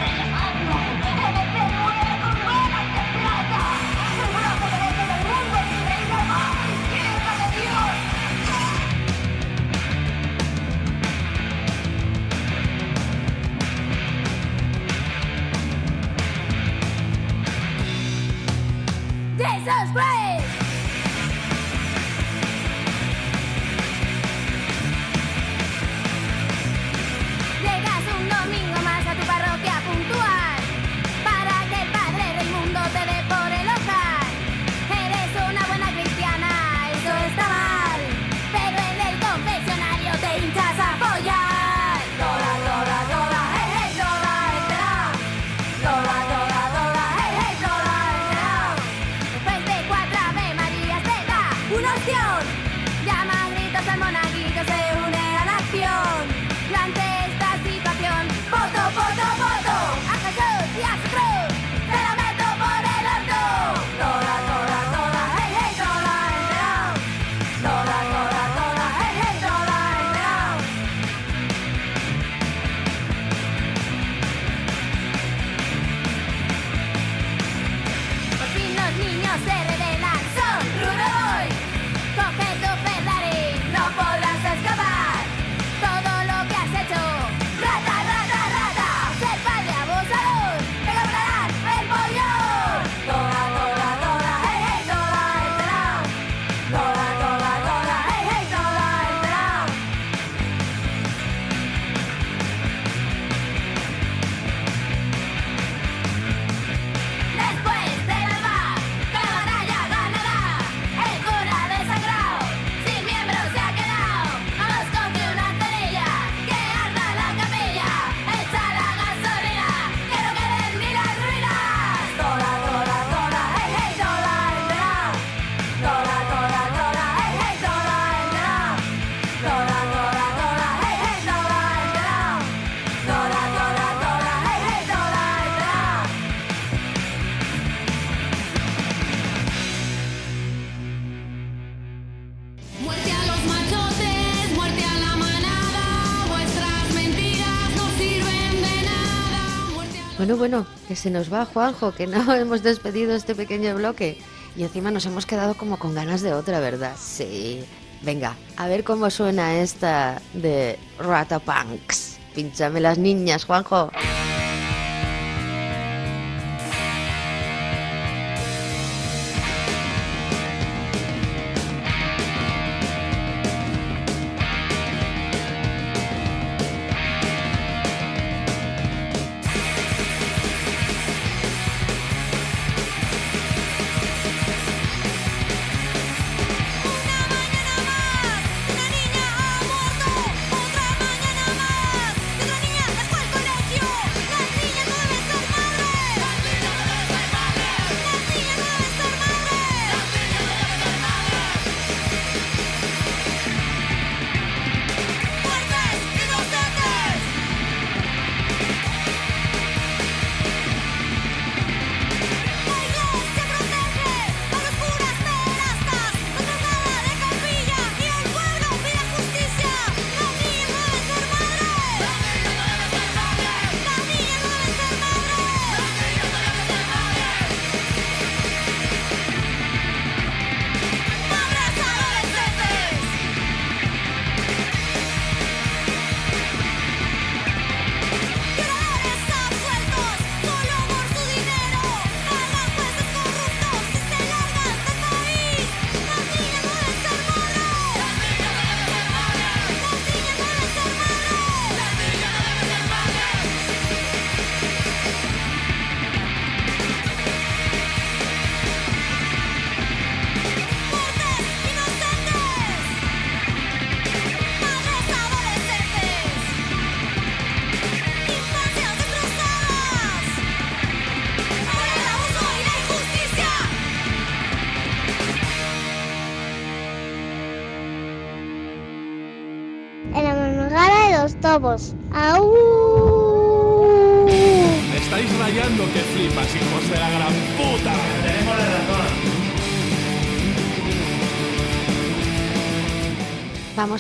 Bueno, 150.37 150.67
que 150.89 150.97
se 150.97 151.11
nos 151.11 151.33
va 151.33 151.45
Juanjo, 151.45 151.93
que 151.93 152.07
no 152.07 152.35
hemos 152.35 152.63
despedido 152.63 153.15
este 153.15 153.35
pequeño 153.35 153.75
bloque. 153.75 154.19
Y 154.57 154.63
encima 154.63 154.91
nos 154.91 155.07
hemos 155.07 155.27
quedado 155.27 155.55
como 155.55 155.79
con 155.79 155.95
ganas 155.95 156.23
de 156.23 156.33
otra, 156.33 156.61
¿verdad? 156.61 156.95
Sí. 156.99 157.65
Venga, 158.03 158.37
a 158.57 158.69
ver 158.69 158.85
cómo 158.85 159.09
suena 159.11 159.57
esta 159.61 160.21
de 160.35 160.79
Ratapunks. 160.99 162.19
Pinchame 162.35 162.81
las 162.81 162.99
niñas, 162.99 163.45
Juanjo. 163.45 163.91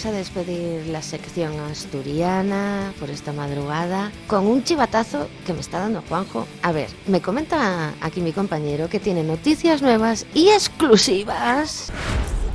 Vamos 0.05 0.17
a 0.17 0.19
despedir 0.19 0.87
la 0.89 1.01
sección 1.01 1.59
asturiana 1.61 2.93
por 3.01 3.09
esta 3.09 3.33
madrugada 3.33 4.13
con 4.27 4.47
un 4.47 4.63
chivatazo 4.63 5.31
que 5.47 5.55
me 5.55 5.61
está 5.61 5.79
dando 5.79 6.03
Juanjo. 6.07 6.47
A 6.61 6.73
ver, 6.73 6.91
me 7.07 7.23
comenta 7.23 7.95
aquí 8.03 8.21
mi 8.21 8.33
compañero 8.33 8.91
que 8.91 9.01
tiene 9.01 9.23
noticias 9.23 9.81
nuevas 9.81 10.27
y 10.35 10.51
exclusivas 10.51 11.91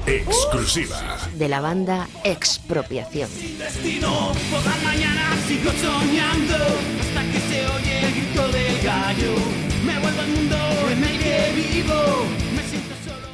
Exclusiva. 0.05 0.95
de 1.33 1.49
la 1.49 1.59
banda 1.59 2.07
Expropiación. 2.23 3.29
destino 3.57 4.31
Por 4.51 4.63
la 4.63 4.77
mañana 4.83 5.35
sigo 5.47 5.71
soñando 5.71 6.55
Hasta 7.01 7.23
que 7.31 7.39
se 7.49 7.65
oye 7.67 7.99
el 8.05 8.13
grito 8.13 8.47
del 8.49 8.81
gallo 8.83 9.33
Me 9.87 9.97
vuelvo 9.99 10.21
al 10.21 10.27
mundo 10.27 10.57
en 10.91 11.03
el 11.03 11.17
que 11.17 11.51
vivo 11.55 11.95
Me 12.55 12.58
siento 12.58 12.58
solo 12.58 12.58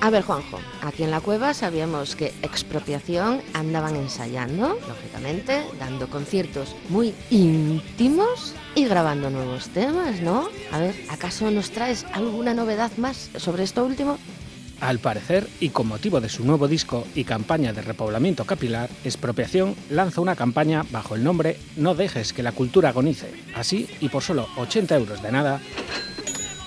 A 0.06 0.12
ver, 0.12 0.22
Juanjo, 0.22 0.60
aquí 0.84 1.02
en 1.02 1.10
la 1.10 1.20
cueva 1.20 1.56
sabíamos 1.56 2.16
que 2.16 2.32
Expropiación 2.44 3.42
andaban 3.56 3.96
ensayando, 3.96 4.78
lógicamente, 4.88 5.64
dando 5.80 6.08
conciertos 6.12 6.76
muy 6.90 7.16
íntimos 7.32 8.54
y 8.76 8.86
grabando 8.86 9.32
nuevos 9.32 9.70
temas, 9.70 10.22
¿no? 10.22 10.48
A 10.72 10.78
ver, 10.78 10.94
¿acaso 11.10 11.50
nos 11.50 11.72
traes 11.72 12.06
alguna 12.14 12.54
novedad 12.54 12.92
más 12.98 13.32
sobre 13.38 13.64
esto 13.64 13.84
último? 13.84 14.20
Al 14.80 15.00
parecer, 15.00 15.48
y 15.60 15.70
con 15.70 15.88
motivo 15.88 16.22
de 16.22 16.30
su 16.30 16.46
nuevo 16.46 16.68
disco 16.68 17.08
y 17.16 17.24
campaña 17.24 17.74
de 17.74 17.82
repoblamiento 17.82 18.46
capilar, 18.46 18.92
Expropiación 19.04 19.76
lanza 19.90 20.22
una 20.22 20.36
campaña 20.36 20.86
bajo 20.92 21.16
el 21.16 21.24
nombre 21.24 21.58
No 21.78 21.96
dejes 21.96 22.32
que 22.32 22.44
la 22.44 22.52
cultura 22.52 22.90
agonice. 22.90 23.34
Así, 23.56 23.90
y 24.02 24.10
por 24.10 24.22
solo 24.22 24.50
80 24.58 24.98
euros 24.98 25.24
de 25.24 25.32
nada, 25.32 25.60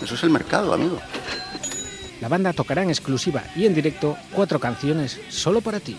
Eso 0.03 0.17
es 0.17 0.25
el 0.25 0.31
mercado, 0.31 0.73
amigo. 0.73 1.01
La 2.21 2.29
banda 2.29 2.53
tocará 2.53 2.83
en 2.83 2.91
exclusiva 2.91 3.45
y 3.55 3.67
en 3.67 3.75
directo 3.75 4.17
cuatro 4.33 4.59
canciones 4.59 5.21
solo 5.29 5.61
para 5.61 5.81
ti. 5.81 5.97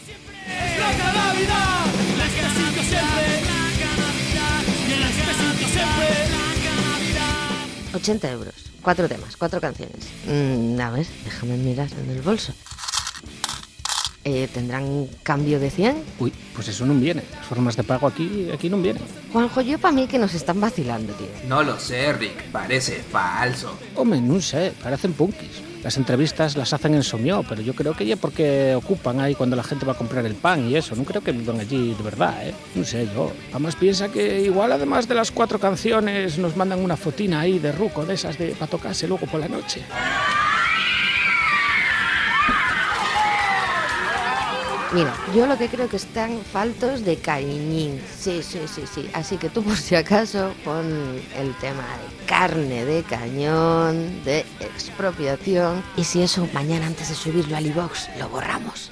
Blanca 0.75 1.13
Navidad 1.13 1.85
La 2.17 2.25
que 2.25 2.41
siento 2.55 2.81
siempre 2.83 3.27
Blanca 3.41 3.89
Navidad 3.97 4.61
Y 4.87 4.93
en 4.93 4.99
la 5.01 5.07
que 5.07 5.33
siento 5.33 5.67
siempre 5.67 6.07
Blanca 6.29 6.71
Navidad 6.81 7.95
80 7.95 8.31
euros, 8.31 8.53
cuatro 8.81 9.07
temas, 9.07 9.35
cuatro 9.37 9.59
canciones. 9.59 10.09
Mm, 10.27 10.79
a 10.79 10.91
ver, 10.91 11.07
déjame 11.25 11.57
mirar 11.57 11.89
en 12.03 12.09
el 12.11 12.21
bolso. 12.21 12.53
Eh, 14.25 14.47
¿Tendrán 14.53 15.07
cambio 15.23 15.59
de 15.59 15.71
100? 15.71 16.03
Uy, 16.19 16.33
pues 16.53 16.67
eso 16.67 16.85
no 16.85 16.93
viene. 16.93 17.23
Las 17.33 17.45
formas 17.45 17.75
de 17.77 17.83
pago 17.83 18.05
aquí, 18.05 18.49
aquí 18.53 18.69
no 18.69 18.77
vienen. 18.77 19.01
Juanjo, 19.31 19.61
yo 19.61 19.79
para 19.79 19.93
mí 19.93 20.07
que 20.07 20.19
nos 20.19 20.33
están 20.33 20.59
vacilando, 20.59 21.13
tío. 21.13 21.27
No 21.47 21.63
lo 21.63 21.79
sé, 21.79 22.13
Rick. 22.13 22.51
Parece 22.51 23.01
falso. 23.01 23.79
Hombre, 23.95 24.21
no 24.21 24.39
sé, 24.41 24.73
parecen 24.83 25.13
punkis. 25.13 25.68
Las 25.83 25.95
entrevistas 25.95 26.57
las 26.57 26.73
hacen 26.73 26.93
en 26.93 27.03
Somió, 27.03 27.43
pero 27.47 27.61
yo 27.61 27.73
creo 27.73 27.93
que 27.93 28.05
ya 28.05 28.17
porque 28.17 28.75
ocupan 28.75 29.21
ahí 29.21 29.33
cuando 29.33 29.55
la 29.55 29.63
gente 29.63 29.85
va 29.85 29.93
a 29.93 29.97
comprar 29.97 30.25
el 30.25 30.35
pan 30.35 30.69
y 30.69 30.75
eso. 30.75 30.95
No 30.95 31.05
creo 31.05 31.21
que 31.21 31.31
vivan 31.31 31.59
allí 31.59 31.93
de 31.93 32.03
verdad, 32.03 32.35
¿eh? 32.45 32.53
No 32.75 32.83
sé 32.83 33.07
yo. 33.13 33.31
Además 33.51 33.75
piensa 33.77 34.09
que 34.09 34.41
igual 34.41 34.73
además 34.73 35.07
de 35.07 35.15
las 35.15 35.31
cuatro 35.31 35.57
canciones 35.57 36.37
nos 36.37 36.57
mandan 36.57 36.79
una 36.83 36.97
fotina 36.97 37.39
ahí 37.41 37.59
de 37.59 37.71
ruco, 37.71 38.05
de 38.05 38.15
esas 38.15 38.37
de 38.37 38.49
para 38.49 38.69
tocarse 38.69 39.07
luego 39.07 39.25
por 39.25 39.39
la 39.39 39.47
noche. 39.47 39.81
Mira, 44.91 45.13
yo 45.35 45.45
lo 45.45 45.55
que 45.55 45.67
creo 45.67 45.87
que 45.87 45.97
están 45.97 46.41
faltos 46.51 47.05
de 47.05 47.17
cariñín. 47.17 48.01
Sí, 48.17 48.41
sí, 48.41 48.61
sí, 48.65 48.83
sí. 48.91 49.09
Así 49.13 49.37
que 49.37 49.49
tú 49.49 49.63
por 49.67 49.77
si 49.77 49.95
acaso 49.95 50.51
pon 50.63 51.21
el 51.35 51.53
tema 51.57 51.83
de 51.83 52.25
carne 52.25 52.85
de 52.85 53.03
cañón, 53.03 54.23
de 54.23 54.39
expropiación. 54.59 55.83
Y 55.95 56.03
si 56.03 56.23
eso, 56.23 56.47
mañana 56.53 56.87
antes 56.87 57.09
de 57.09 57.15
subirlo 57.15 57.55
al 57.55 57.67
iVox, 57.67 58.09
lo 58.17 58.29
borramos. 58.29 58.91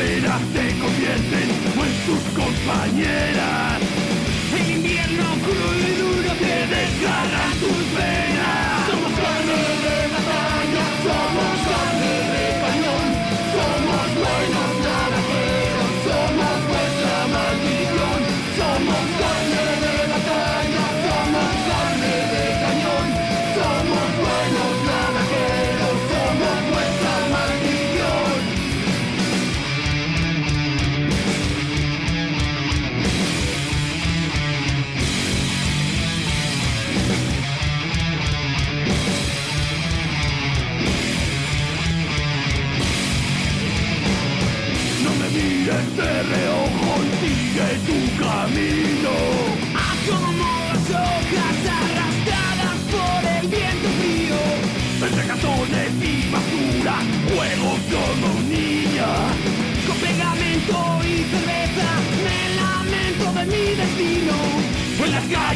Paperas 0.00 0.40
se 0.54 0.78
convierten 0.80 1.50
en 1.50 1.92
tus 2.06 2.22
compañeras. 2.32 3.80
El 4.58 4.70
invierno 4.76 5.24
crudo 5.44 5.68
y 5.78 5.92
duro 6.00 6.32
te 6.38 6.54
desgarra 6.74 7.44
tus 7.60 7.94
venas 7.94 8.29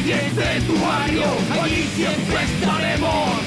Calles 0.05 0.35
de 0.35 0.61
tu 0.67 0.79
barrio, 0.79 1.25
allí 1.63 1.89
siempre 1.95 2.43
estaremos. 2.43 3.39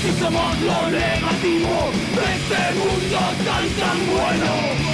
Si 0.00 0.18
somos 0.18 0.58
lo 0.62 0.90
negativo 0.90 1.90
de 2.16 2.24
este 2.34 2.78
mundo 2.78 3.18
tan 3.44 3.68
tan 3.78 4.06
bueno. 4.06 4.89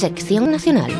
Sección 0.00 0.50
Nacional. 0.50 0.90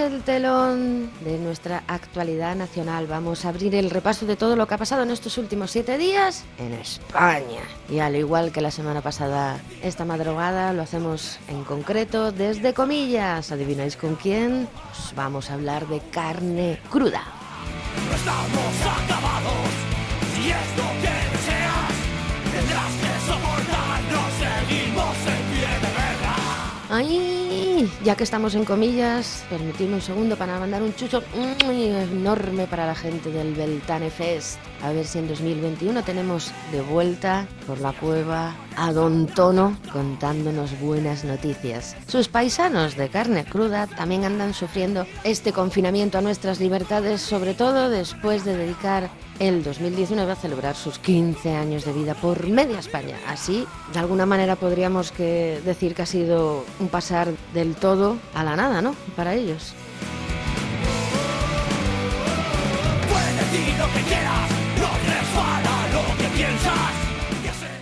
El 0.00 0.22
telón 0.22 1.10
de 1.20 1.38
nuestra 1.38 1.84
actualidad 1.86 2.56
nacional. 2.56 3.06
Vamos 3.06 3.44
a 3.44 3.50
abrir 3.50 3.74
el 3.74 3.90
repaso 3.90 4.24
de 4.24 4.34
todo 4.34 4.56
lo 4.56 4.66
que 4.66 4.74
ha 4.74 4.78
pasado 4.78 5.02
en 5.02 5.10
estos 5.10 5.36
últimos 5.36 5.70
siete 5.70 5.98
días 5.98 6.44
en 6.58 6.72
España. 6.72 7.60
Y 7.88 7.98
al 7.98 8.16
igual 8.16 8.50
que 8.50 8.62
la 8.62 8.70
semana 8.70 9.02
pasada, 9.02 9.60
esta 9.82 10.04
madrugada 10.06 10.72
lo 10.72 10.82
hacemos 10.82 11.38
en 11.48 11.64
concreto 11.64 12.32
desde 12.32 12.72
comillas. 12.72 13.52
¿Adivináis 13.52 13.96
con 13.96 14.16
quién? 14.16 14.68
Pues 14.88 15.14
vamos 15.14 15.50
a 15.50 15.54
hablar 15.54 15.86
de 15.86 16.00
carne 16.10 16.80
cruda. 16.88 17.22
No 18.08 18.16
estamos 18.16 18.74
acabados. 19.04 19.68
Si 20.34 20.50
es 20.50 20.76
lo 20.76 20.88
que 21.02 21.12
deseas, 21.30 21.92
tendrás 22.52 22.92
que 23.02 23.12
soportarnos. 23.26 24.32
Seguimos 24.40 25.16
en 25.26 25.42
pie 25.52 25.68
de 25.68 25.90
guerra. 25.92 26.36
¡Ay! 26.88 27.49
Ya 28.04 28.14
que 28.14 28.24
estamos 28.24 28.54
en 28.54 28.64
comillas, 28.64 29.44
permitidme 29.48 29.94
un 29.94 30.00
segundo 30.02 30.36
para 30.36 30.58
mandar 30.58 30.82
un 30.82 30.94
chucho 30.94 31.22
enorme 31.34 32.66
para 32.66 32.86
la 32.86 32.94
gente 32.94 33.30
del 33.30 33.54
Beltane 33.54 34.10
Fest. 34.10 34.58
A 34.82 34.92
ver 34.92 35.06
si 35.06 35.18
en 35.18 35.28
2021 35.28 36.02
tenemos 36.02 36.52
de 36.72 36.82
vuelta 36.82 37.46
por 37.66 37.80
la 37.80 37.92
cueva 37.92 38.54
a 38.80 38.94
Don 38.94 39.26
Tono 39.26 39.76
contándonos 39.92 40.80
buenas 40.80 41.24
noticias. 41.24 41.94
Sus 42.06 42.28
paisanos 42.28 42.96
de 42.96 43.10
carne 43.10 43.44
cruda 43.44 43.86
también 43.86 44.24
andan 44.24 44.54
sufriendo 44.54 45.06
este 45.22 45.52
confinamiento 45.52 46.16
a 46.16 46.22
nuestras 46.22 46.60
libertades, 46.60 47.20
sobre 47.20 47.52
todo 47.52 47.90
después 47.90 48.46
de 48.46 48.56
dedicar 48.56 49.10
el 49.38 49.62
2019 49.62 50.32
a 50.32 50.36
celebrar 50.36 50.76
sus 50.76 50.98
15 50.98 51.54
años 51.54 51.84
de 51.84 51.92
vida 51.92 52.14
por 52.14 52.46
media 52.48 52.78
España. 52.78 53.16
Así, 53.28 53.66
de 53.92 53.98
alguna 53.98 54.24
manera 54.24 54.56
podríamos 54.56 55.12
que 55.12 55.60
decir 55.64 55.94
que 55.94 56.02
ha 56.02 56.06
sido 56.06 56.64
un 56.78 56.88
pasar 56.88 57.28
del 57.52 57.74
todo 57.74 58.16
a 58.34 58.44
la 58.44 58.56
nada, 58.56 58.80
¿no? 58.80 58.94
Para 59.14 59.34
ellos. 59.34 59.74
Decir 63.52 63.74
lo 63.78 63.86
que 63.86 64.02
quieras, 64.02 64.59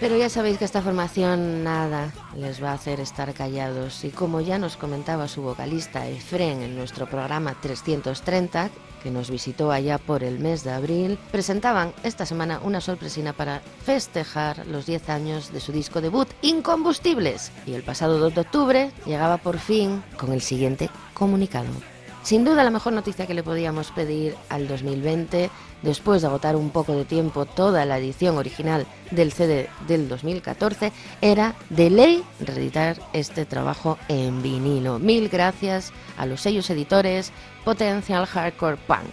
Pero 0.01 0.17
ya 0.17 0.29
sabéis 0.29 0.59
que 0.59 0.65
esta 0.65 0.81
formación 0.81 1.65
nada 1.65 2.13
les 2.37 2.63
va 2.63 2.71
a 2.71 2.75
hacer 2.75 3.01
estar 3.01 3.35
callados 3.35 4.05
y 4.05 4.11
como 4.11 4.41
ya 4.41 4.57
nos 4.57 4.77
comentaba 4.77 5.27
su 5.27 5.43
vocalista 5.43 6.07
Efren 6.07 6.63
en 6.63 6.77
nuestro 6.77 7.07
programa 7.07 7.57
330, 7.61 8.71
que 9.03 9.11
nos 9.11 9.29
visitó 9.29 9.73
allá 9.73 9.99
por 9.99 10.23
el 10.23 10.39
mes 10.39 10.63
de 10.63 10.71
abril, 10.71 11.19
presentaban 11.33 11.93
esta 12.05 12.27
semana 12.27 12.61
una 12.63 12.81
sorpresina 12.81 13.33
para 13.33 13.61
festejar 13.85 14.69
los 14.69 14.87
10 14.87 15.09
años 15.11 15.53
de 15.53 15.59
su 15.59 15.73
disco 15.73 16.01
debut 16.01 16.29
Incombustibles 16.43 17.51
y 17.67 17.75
el 17.75 17.83
pasado 17.83 18.19
2 18.19 18.37
de 18.37 18.41
octubre 18.41 18.91
llegaba 19.05 19.39
por 19.39 19.59
fin 19.59 20.05
con 20.17 20.33
el 20.33 20.43
siguiente 20.43 20.91
comunicado. 21.13 21.98
Sin 22.29 22.45
duda 22.45 22.63
la 22.63 22.71
mejor 22.71 22.93
noticia 22.93 23.27
que 23.27 23.33
le 23.33 23.43
podíamos 23.43 23.91
pedir 23.91 24.37
al 24.51 24.69
2020, 24.69 25.49
después 25.81 26.21
de 26.21 26.29
agotar 26.29 26.57
un 26.57 26.69
poco 26.69 26.95
de 26.95 27.07
tiempo 27.07 27.47
toda 27.47 27.87
la 27.87 27.97
edición 27.97 28.37
original 28.37 28.87
del 29.11 29.33
CD 29.33 29.71
del 29.87 30.11
2014, 30.11 30.93
era 31.23 31.55
de 31.71 31.89
ley 31.89 32.23
reeditar 32.41 32.99
este 33.15 33.47
trabajo 33.47 33.97
en 34.09 34.43
vinilo. 34.43 34.99
Mil 34.99 35.31
gracias 35.31 35.91
a 36.19 36.27
los 36.27 36.43
sellos 36.43 36.69
editores 36.69 37.33
Potential 37.65 38.27
Hardcore 38.27 38.77
Punk, 38.77 39.09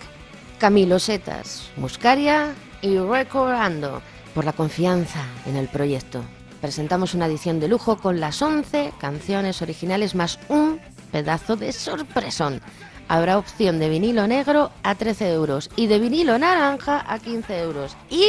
Camilo 0.57 0.99
Setas, 0.99 1.69
Muscaria 1.77 2.53
y 2.81 2.97
Recordando 2.97 4.01
por 4.33 4.43
la 4.43 4.51
confianza 4.51 5.23
en 5.45 5.55
el 5.55 5.69
proyecto. 5.69 6.21
Presentamos 6.59 7.13
una 7.13 7.27
edición 7.27 7.61
de 7.61 7.69
lujo 7.69 7.97
con 7.97 8.19
las 8.19 8.41
11 8.41 8.91
canciones 8.99 9.61
originales 9.61 10.15
más 10.15 10.37
un 10.49 10.81
pedazo 11.13 11.55
de 11.55 11.71
sorpresón. 11.71 12.59
Habrá 13.07 13.37
opción 13.37 13.79
de 13.79 13.89
vinilo 13.89 14.27
negro 14.27 14.71
a 14.83 14.95
13 14.95 15.33
euros 15.33 15.69
y 15.75 15.87
de 15.87 15.99
vinilo 15.99 16.37
naranja 16.37 17.05
a 17.07 17.19
15 17.19 17.59
euros. 17.59 17.95
Y 18.09 18.25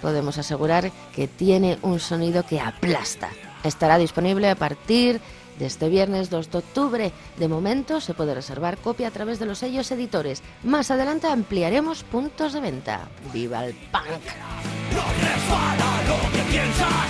podemos 0.00 0.38
asegurar 0.38 0.90
que 1.14 1.28
tiene 1.28 1.78
un 1.82 2.00
sonido 2.00 2.44
que 2.44 2.60
aplasta. 2.60 3.28
Estará 3.64 3.98
disponible 3.98 4.48
a 4.48 4.54
partir 4.54 5.20
de 5.58 5.66
este 5.66 5.88
viernes 5.88 6.30
2 6.30 6.50
de 6.50 6.58
octubre. 6.58 7.12
De 7.36 7.48
momento 7.48 8.00
se 8.00 8.14
puede 8.14 8.34
reservar 8.34 8.78
copia 8.78 9.08
a 9.08 9.10
través 9.10 9.38
de 9.38 9.46
los 9.46 9.58
sellos 9.58 9.90
editores. 9.90 10.42
Más 10.64 10.90
adelante 10.90 11.26
ampliaremos 11.26 12.02
puntos 12.04 12.52
de 12.54 12.60
venta. 12.60 13.08
¡Viva 13.32 13.66
el 13.66 13.74
punk! 13.74 14.04
No 14.94 15.04
resbala 15.20 16.02
lo 16.08 16.32
que 16.32 16.42
piensas, 16.50 17.08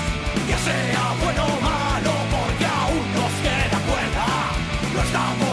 ya 0.48 0.58
sea 0.58 1.14
bueno 1.22 1.44
o 1.44 1.60
malo, 1.60 2.12
porque 2.30 2.66
aún 2.66 3.14
nos 3.14 3.32
queda 3.40 3.78
cuerda. 3.86 5.04
Estamos 5.04 5.49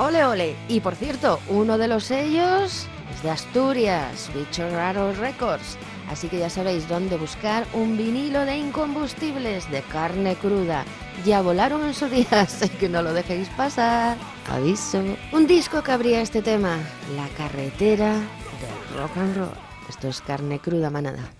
Ole, 0.00 0.24
ole. 0.24 0.56
Y 0.66 0.80
por 0.80 0.94
cierto, 0.94 1.40
uno 1.50 1.76
de 1.76 1.86
los 1.86 2.04
sellos 2.04 2.88
es 3.14 3.22
de 3.22 3.30
Asturias, 3.30 4.30
Bicho 4.34 4.66
Raro 4.70 5.12
Records. 5.12 5.76
Así 6.08 6.28
que 6.28 6.38
ya 6.38 6.48
sabéis 6.48 6.88
dónde 6.88 7.18
buscar 7.18 7.66
un 7.74 7.98
vinilo 7.98 8.46
de 8.46 8.56
incombustibles 8.56 9.70
de 9.70 9.82
carne 9.82 10.36
cruda. 10.36 10.86
Ya 11.26 11.42
volaron 11.42 11.84
en 11.84 11.92
su 11.92 12.08
día, 12.08 12.26
así 12.30 12.70
que 12.70 12.88
no 12.88 13.02
lo 13.02 13.12
dejéis 13.12 13.50
pasar. 13.50 14.16
Aviso. 14.50 15.02
Un 15.32 15.46
disco 15.46 15.82
que 15.82 15.92
abría 15.92 16.22
este 16.22 16.40
tema, 16.40 16.78
La 17.14 17.28
carretera 17.36 18.14
del 18.14 18.98
rock 18.98 19.16
and 19.18 19.36
roll. 19.36 19.50
Esto 19.86 20.08
es 20.08 20.22
carne 20.22 20.58
cruda 20.60 20.88
manada. 20.88 21.30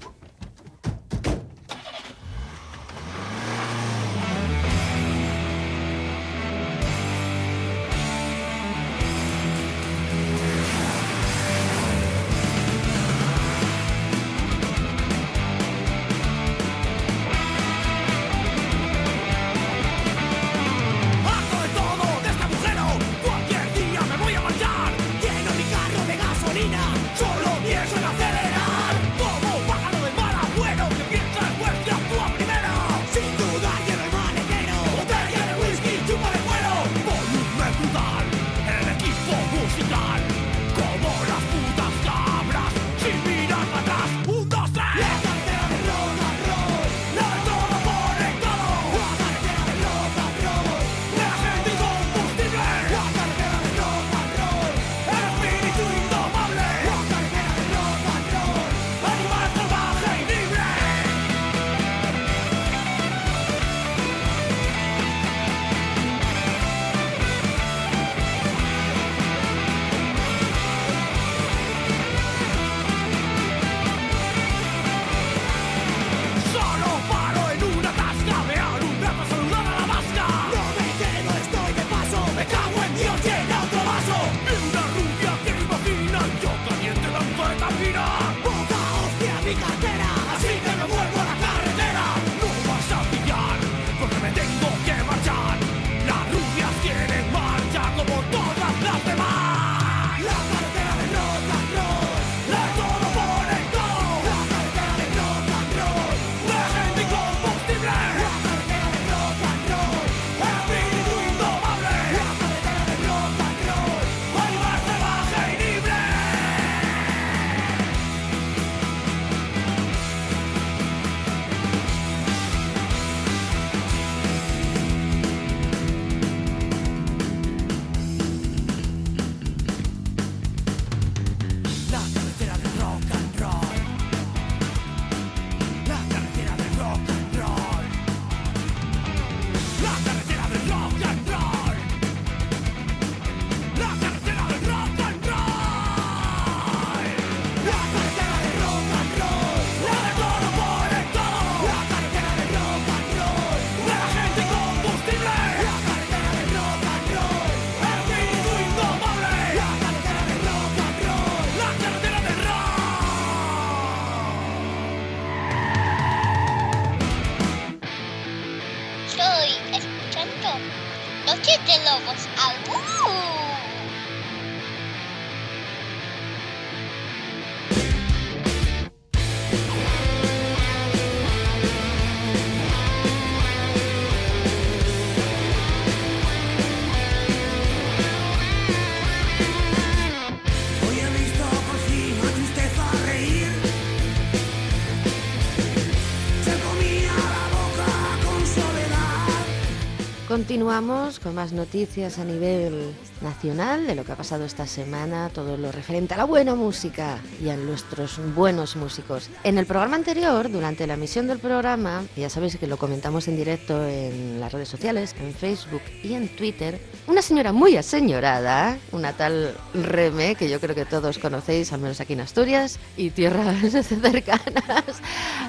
Continuamos 200.50 201.20
con 201.20 201.36
más 201.36 201.52
noticias 201.52 202.18
a 202.18 202.24
nivel 202.24 202.92
nacional 203.20 203.86
de 203.86 203.94
lo 203.94 204.04
que 204.04 204.10
ha 204.10 204.16
pasado 204.16 204.44
esta 204.44 204.66
semana, 204.66 205.30
todo 205.32 205.56
lo 205.56 205.70
referente 205.70 206.14
a 206.14 206.16
la 206.16 206.24
buena 206.24 206.56
música 206.56 207.18
y 207.40 207.50
a 207.50 207.56
nuestros 207.56 208.18
buenos 208.34 208.74
músicos. 208.74 209.30
En 209.44 209.58
el 209.58 209.66
programa 209.66 209.94
anterior, 209.94 210.50
durante 210.50 210.88
la 210.88 210.94
emisión 210.94 211.28
del 211.28 211.38
programa, 211.38 212.02
ya 212.16 212.28
sabéis 212.28 212.56
que 212.56 212.66
lo 212.66 212.78
comentamos 212.78 213.28
en 213.28 213.36
directo 213.36 213.86
en 213.86 214.40
las 214.40 214.52
redes 214.52 214.68
sociales, 214.68 215.14
en 215.20 215.32
Facebook 215.34 215.82
y 216.02 216.14
en 216.14 216.28
Twitter, 216.34 216.80
una 217.06 217.22
señora 217.22 217.52
muy 217.52 217.76
aseñorada, 217.76 218.76
una 218.90 219.12
tal 219.12 219.54
Reme, 219.72 220.34
que 220.34 220.50
yo 220.50 220.58
creo 220.58 220.74
que 220.74 220.84
todos 220.84 221.18
conocéis, 221.18 221.72
al 221.72 221.80
menos 221.80 222.00
aquí 222.00 222.14
en 222.14 222.22
Asturias 222.22 222.80
y 222.96 223.10
tierras 223.10 223.60
cercanas, 223.86 225.00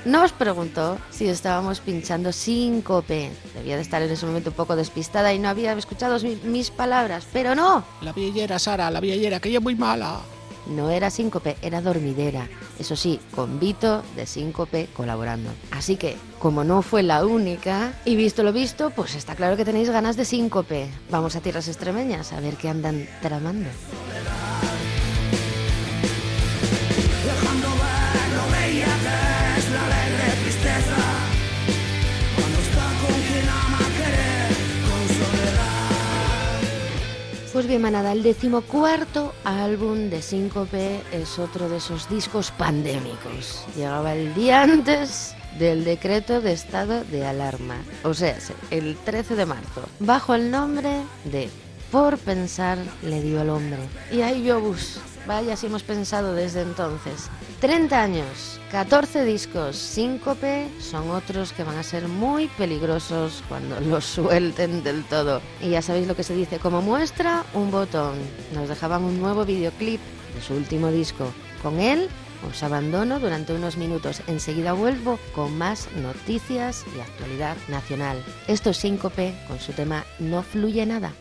nos 0.06 0.32
preguntó 0.32 0.98
si 1.12 1.28
estábamos 1.28 1.80
pinchando 1.80 2.32
síncope. 2.32 3.32
Debía 3.54 3.76
de 3.76 3.82
estar 3.82 4.02
en 4.02 4.12
ese 4.12 4.26
momento 4.26 4.50
un 4.50 4.56
poco 4.56 4.76
despistada 4.76 5.34
y 5.34 5.40
no 5.40 5.50
había 5.50 5.74
escuchado 5.74 6.20
mi- 6.20 6.36
mis 6.44 6.72
palabras, 6.72 7.26
pero 7.32 7.56
no, 7.56 7.84
La 8.02 8.14
viellera, 8.14 8.60
Sara, 8.60 8.90
la 8.92 9.00
viellera, 9.00 9.40
que 9.40 9.50
ella 9.50 9.60
es 9.60 9.64
muy 9.64 9.76
mala. 9.76 10.20
no 10.68 10.90
era 10.92 11.10
síncope, 11.10 11.58
era 11.64 11.82
dormidera. 11.82 12.48
Eso 12.80 12.96
sí, 12.96 13.20
con 13.36 13.60
Vito 13.60 14.04
de 14.16 14.26
síncope 14.28 14.88
colaborando. 14.96 15.50
Así 15.72 15.98
que, 15.98 16.16
como 16.40 16.64
no 16.64 16.82
fue 16.84 17.02
la 17.04 17.26
única, 17.26 17.94
y 18.06 18.16
visto 18.16 18.44
lo 18.44 18.54
visto, 18.54 18.92
pues 18.92 19.16
está 19.16 19.36
claro 19.36 19.58
que 19.58 19.66
tenéis 19.66 19.90
ganas 19.90 20.16
de 20.18 20.24
síncope. 20.24 20.88
Vamos 21.10 21.36
a 21.36 21.42
tierras 21.42 21.68
extremeñas 21.68 22.32
a 22.32 22.40
ver 22.40 22.56
qué 22.56 22.70
andan 22.70 23.08
tramando. 23.22 23.70
Pues 37.62 37.70
bien, 37.70 37.84
manada, 37.84 38.12
el 38.12 38.24
decimocuarto 38.24 39.36
álbum 39.44 40.10
de 40.10 40.24
Síncope 40.24 41.00
es 41.12 41.38
otro 41.38 41.70
de 41.70 41.78
esos 41.78 42.10
discos 42.10 42.50
pandémicos. 42.50 43.68
Llegaba 43.76 44.16
el 44.16 44.34
día 44.34 44.64
antes 44.64 45.36
del 45.60 45.84
decreto 45.84 46.42
de 46.42 46.54
estado 46.54 47.04
de 47.04 47.24
alarma, 47.24 47.76
o 48.04 48.16
sea, 48.16 48.36
el 48.72 48.98
13 48.98 49.36
de 49.36 49.46
marzo, 49.46 49.84
bajo 50.00 50.34
el 50.34 50.50
nombre 50.50 50.90
de 51.26 51.52
Por 51.92 52.18
pensar 52.18 52.80
le 53.04 53.22
dio 53.22 53.42
al 53.42 53.52
hombre. 53.52 53.78
Y 54.12 54.22
ahí 54.22 54.42
yo 54.42 54.60
bus, 54.60 55.00
vaya 55.28 55.56
si 55.56 55.68
hemos 55.68 55.84
pensado 55.84 56.34
desde 56.34 56.62
entonces. 56.62 57.30
30 57.60 58.02
años, 58.02 58.60
14 58.72 59.24
discos, 59.24 59.76
Síncope 59.76 60.68
son 60.80 61.10
otros 61.12 61.54
que 61.54 61.64
van 61.64 61.78
a 61.78 61.84
ser 61.84 62.08
muy 62.08 62.48
peligrosos 62.50 63.44
cuando 63.48 63.80
los 63.82 64.06
suelten 64.06 64.84
del 64.84 65.04
todo. 65.06 65.42
Y 65.62 65.70
ya 65.70 65.82
sabéis 65.82 66.08
lo 66.08 66.16
que 66.16 66.24
se 66.24 66.36
dice, 66.36 66.60
como 66.60 66.82
muestra, 66.82 67.44
un 67.54 67.72
botón. 67.72 68.16
Nos 68.54 68.70
dejaban 68.70 69.04
un 69.04 69.20
nuevo 69.20 69.46
videoclip 69.46 70.02
de 70.36 70.42
su 70.42 70.54
último 70.54 70.90
disco. 70.92 71.32
Con 71.62 71.80
él 71.80 72.10
os 72.50 72.64
abandono 72.64 73.20
durante 73.20 73.54
unos 73.54 73.78
minutos. 73.78 74.22
Enseguida 74.28 74.74
vuelvo 74.74 75.20
con 75.36 75.58
más 75.58 75.90
noticias 75.96 76.86
y 76.96 77.00
actualidad 77.00 77.56
nacional. 77.68 78.24
Esto 78.48 78.72
es 78.72 78.78
Síncope 78.78 79.36
con 79.48 79.60
su 79.60 79.74
tema 79.74 80.06
No 80.20 80.42
fluye 80.42 80.86
nada. 80.86 81.14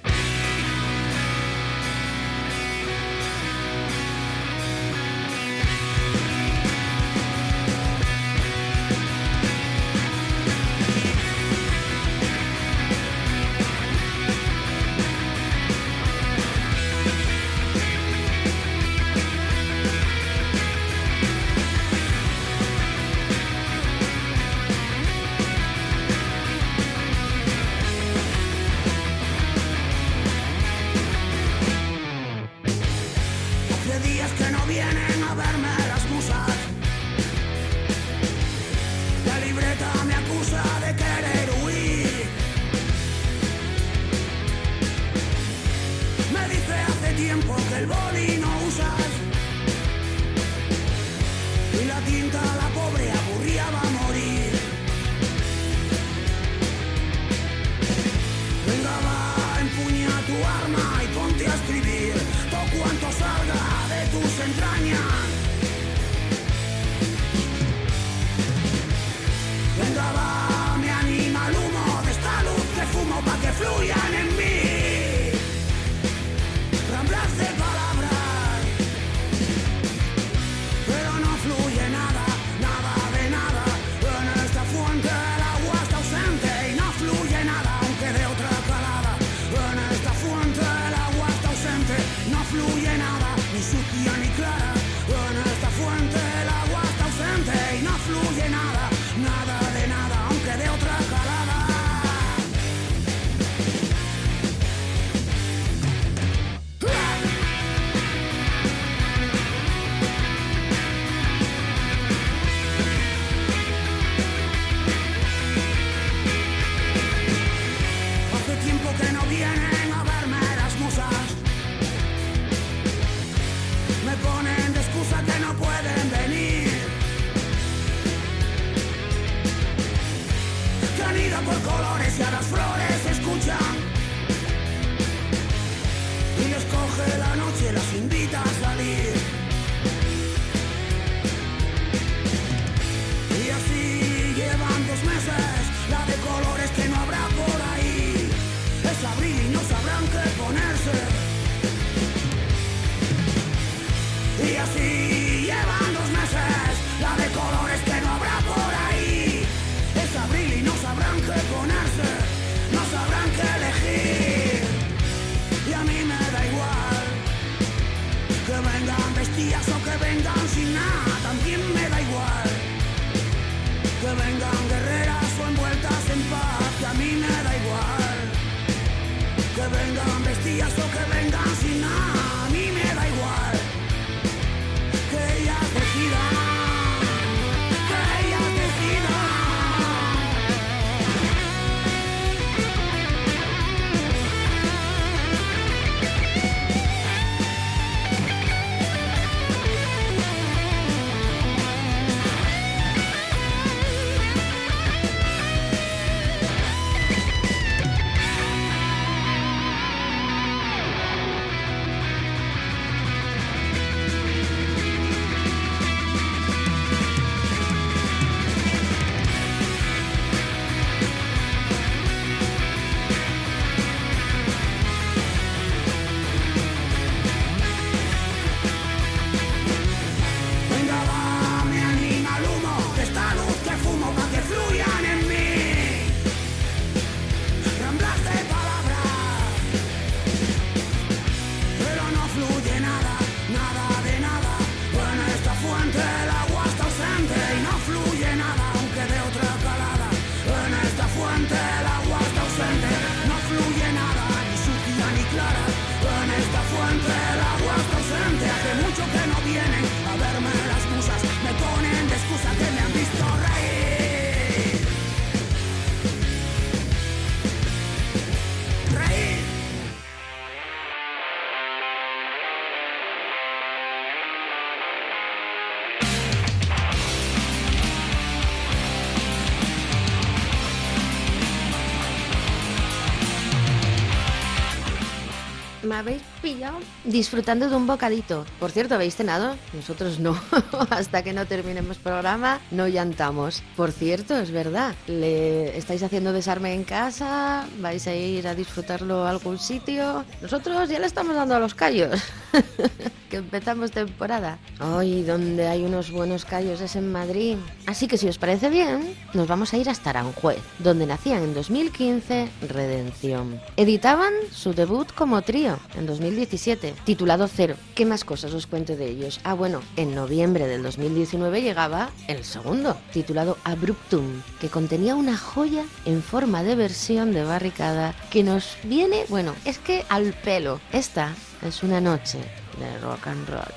Habéis 286.01 286.23
pillado 286.43 286.79
disfrutando 287.05 287.69
de 287.69 287.77
un 287.77 287.87
bocadito. 287.87 288.45
Por 288.59 288.71
cierto, 288.71 288.95
¿habéis 288.95 289.17
cenado? 289.17 289.57
Nosotros 289.73 290.19
no. 290.19 290.39
Hasta 290.91 291.23
que 291.23 291.33
no 291.33 291.47
terminemos 291.47 291.99
programa, 291.99 292.61
no 292.71 292.89
llantamos. 292.89 293.63
Por 293.77 293.93
cierto, 293.93 294.37
es 294.39 294.51
verdad. 294.51 294.95
¿Le 295.07 295.77
estáis 295.77 296.03
haciendo 296.03 296.33
desarme 296.33 296.75
en 296.75 296.85
casa? 296.85 297.67
¿Vais 297.81 298.07
a 298.07 298.15
ir 298.15 298.49
a 298.49 298.55
disfrutarlo 298.55 299.25
a 299.25 299.31
algún 299.31 299.59
sitio? 299.59 300.25
Nosotros 300.43 300.89
ya 300.89 300.99
le 300.99 301.07
estamos 301.07 301.37
dando 301.37 301.55
a 301.55 301.61
los 301.61 301.75
callos. 301.75 302.21
que 303.31 303.39
empezamos 303.39 303.93
temporada. 303.93 304.59
Hoy 304.81 305.23
donde 305.23 305.69
hay 305.69 305.85
unos 305.85 306.11
buenos 306.11 306.45
callos 306.45 306.81
es 306.81 306.97
en 306.97 307.11
Madrid. 307.11 307.57
Así 307.87 308.09
que 308.09 308.19
si 308.19 308.29
os 308.29 308.37
parece 308.37 308.69
bien, 308.69 309.17
nos 309.33 309.49
vamos 309.49 309.73
a 309.73 309.79
ir 309.79 309.89
hasta 309.89 310.11
Aranjuez, 310.11 310.59
donde 310.81 311.07
nacían 311.07 311.43
en 311.43 311.55
2015 311.55 312.49
Redención. 312.69 313.61
Editaban 313.77 314.33
su 314.53 314.75
debut 314.75 315.11
como 315.15 315.41
trío 315.43 315.79
en 315.97 316.07
2017, 316.07 316.95
titulado 317.05 317.49
Cero. 317.49 317.77
¿Qué 317.95 318.05
más 318.05 318.25
cosas 318.25 318.53
os 318.53 318.67
cuento 318.67 318.97
de 318.97 319.09
ellos? 319.09 319.41
Ah, 319.45 319.55
bueno, 319.55 319.81
en 319.97 320.15
noviembre 320.15 320.67
del 320.67 320.83
2019 320.83 321.63
llegaba 321.63 322.11
el 322.27 322.45
segundo, 322.45 322.97
titulado 323.13 323.57
Abruptum, 323.63 324.43
que 324.61 324.69
contenía 324.69 325.15
una 325.15 325.39
joya 325.39 325.85
en 326.05 326.23
forma 326.23 326.65
de 326.65 326.75
versión 326.75 327.33
de 327.33 327.45
barricada 327.45 328.15
que 328.31 328.43
nos 328.43 328.77
viene, 328.83 329.25
bueno, 329.29 329.55
es 329.65 329.79
que 329.79 330.05
al 330.09 330.33
pelo. 330.33 330.81
Esta 330.93 331.33
es 331.63 331.85
una 331.85 332.01
noche 332.01 332.41
de 332.81 332.99
rock 332.99 333.27
and 333.29 333.49
roll. 333.49 333.75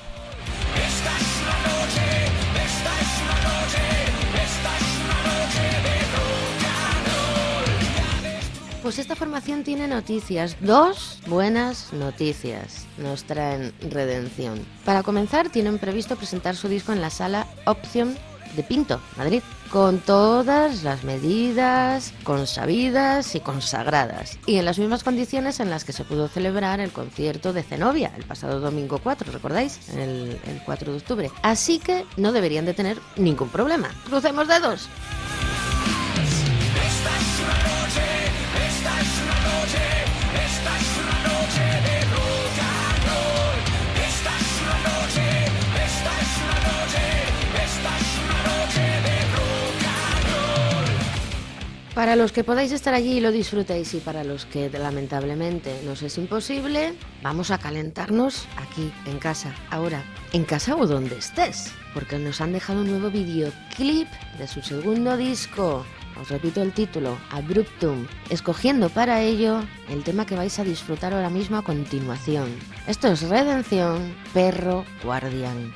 Pues 8.82 8.98
esta 8.98 9.16
formación 9.16 9.64
tiene 9.64 9.88
noticias, 9.88 10.58
dos 10.60 11.20
buenas 11.26 11.92
noticias 11.94 12.86
nos 12.98 13.24
traen 13.24 13.72
redención. 13.80 14.60
Para 14.84 15.02
comenzar, 15.02 15.48
tienen 15.48 15.78
previsto 15.78 16.16
presentar 16.16 16.54
su 16.54 16.68
disco 16.68 16.92
en 16.92 17.00
la 17.00 17.08
sala 17.08 17.46
Opción 17.64 18.14
de 18.56 18.62
Pinto, 18.62 19.00
Madrid, 19.16 19.40
con 19.74 19.98
todas 19.98 20.84
las 20.84 21.02
medidas 21.02 22.14
consabidas 22.22 23.34
y 23.34 23.40
consagradas, 23.40 24.38
y 24.46 24.58
en 24.58 24.66
las 24.66 24.78
mismas 24.78 25.02
condiciones 25.02 25.58
en 25.58 25.68
las 25.68 25.82
que 25.82 25.92
se 25.92 26.04
pudo 26.04 26.28
celebrar 26.28 26.78
el 26.78 26.92
concierto 26.92 27.52
de 27.52 27.64
Zenobia 27.64 28.12
el 28.16 28.22
pasado 28.22 28.60
domingo 28.60 29.00
4, 29.02 29.32
¿recordáis? 29.32 29.88
El, 29.88 30.38
el 30.46 30.62
4 30.64 30.92
de 30.92 30.98
octubre. 30.98 31.30
Así 31.42 31.80
que 31.80 32.06
no 32.16 32.30
deberían 32.30 32.66
de 32.66 32.74
tener 32.74 33.00
ningún 33.16 33.48
problema. 33.48 33.90
¡Crucemos 34.06 34.46
dedos! 34.46 34.88
Una 37.42 37.54
noche, 37.58 38.00
una 39.24 39.60
noche, 39.60 39.93
Para 51.94 52.16
los 52.16 52.32
que 52.32 52.42
podáis 52.42 52.72
estar 52.72 52.92
allí 52.92 53.18
y 53.18 53.20
lo 53.20 53.30
disfrutéis 53.30 53.94
y 53.94 53.98
para 53.98 54.24
los 54.24 54.46
que 54.46 54.68
lamentablemente 54.68 55.80
nos 55.84 56.02
es 56.02 56.18
imposible, 56.18 56.94
vamos 57.22 57.52
a 57.52 57.58
calentarnos 57.58 58.48
aquí 58.56 58.92
en 59.06 59.20
casa, 59.20 59.54
ahora, 59.70 60.02
en 60.32 60.44
casa 60.44 60.74
o 60.74 60.88
donde 60.88 61.16
estés, 61.16 61.72
porque 61.94 62.18
nos 62.18 62.40
han 62.40 62.52
dejado 62.52 62.80
un 62.80 62.90
nuevo 62.90 63.10
videoclip 63.10 64.08
de 64.38 64.48
su 64.48 64.60
segundo 64.60 65.16
disco. 65.16 65.86
Os 66.20 66.28
repito 66.30 66.62
el 66.62 66.72
título, 66.72 67.16
Abruptum, 67.30 68.08
escogiendo 68.28 68.88
para 68.88 69.22
ello 69.22 69.62
el 69.88 70.02
tema 70.02 70.26
que 70.26 70.34
vais 70.34 70.58
a 70.58 70.64
disfrutar 70.64 71.14
ahora 71.14 71.30
mismo 71.30 71.58
a 71.58 71.62
continuación. 71.62 72.48
Esto 72.88 73.06
es 73.06 73.22
Redención, 73.28 74.16
Perro 74.32 74.84
Guardián. 75.04 75.72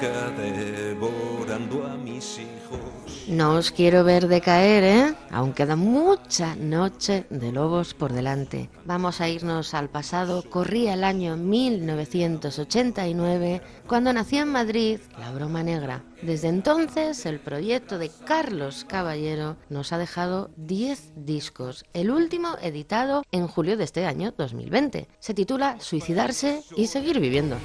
Devorando 0.00 1.86
a 1.86 1.96
mis 1.96 2.38
hijos. 2.38 2.80
No 3.28 3.54
os 3.54 3.70
quiero 3.70 4.02
ver 4.04 4.28
decaer, 4.28 4.84
¿eh? 4.84 5.14
Aún 5.30 5.52
queda 5.52 5.76
mucha 5.76 6.56
noche 6.56 7.26
de 7.30 7.52
lobos 7.52 7.94
por 7.94 8.12
delante. 8.12 8.68
Vamos 8.84 9.20
a 9.20 9.28
irnos 9.28 9.74
al 9.74 9.88
pasado. 9.88 10.42
Corría 10.48 10.94
el 10.94 11.04
año 11.04 11.36
1989 11.36 13.62
cuando 13.86 14.12
nació 14.12 14.42
en 14.42 14.48
Madrid 14.48 14.98
La 15.26 15.32
Broma 15.32 15.64
Negra. 15.64 16.04
Desde 16.22 16.46
entonces, 16.46 17.26
el 17.26 17.40
proyecto 17.40 17.98
de 17.98 18.12
Carlos 18.26 18.86
Caballero 18.88 19.56
nos 19.68 19.92
ha 19.92 19.98
dejado 19.98 20.50
10 20.56 21.14
discos, 21.16 21.84
el 21.94 22.12
último 22.12 22.56
editado 22.62 23.24
en 23.32 23.48
julio 23.48 23.76
de 23.76 23.82
este 23.82 24.06
año 24.06 24.32
2020. 24.38 25.08
Se 25.18 25.34
titula 25.34 25.80
Suicidarse 25.80 26.62
y 26.76 26.86
seguir 26.86 27.18
viviendo. 27.18 27.56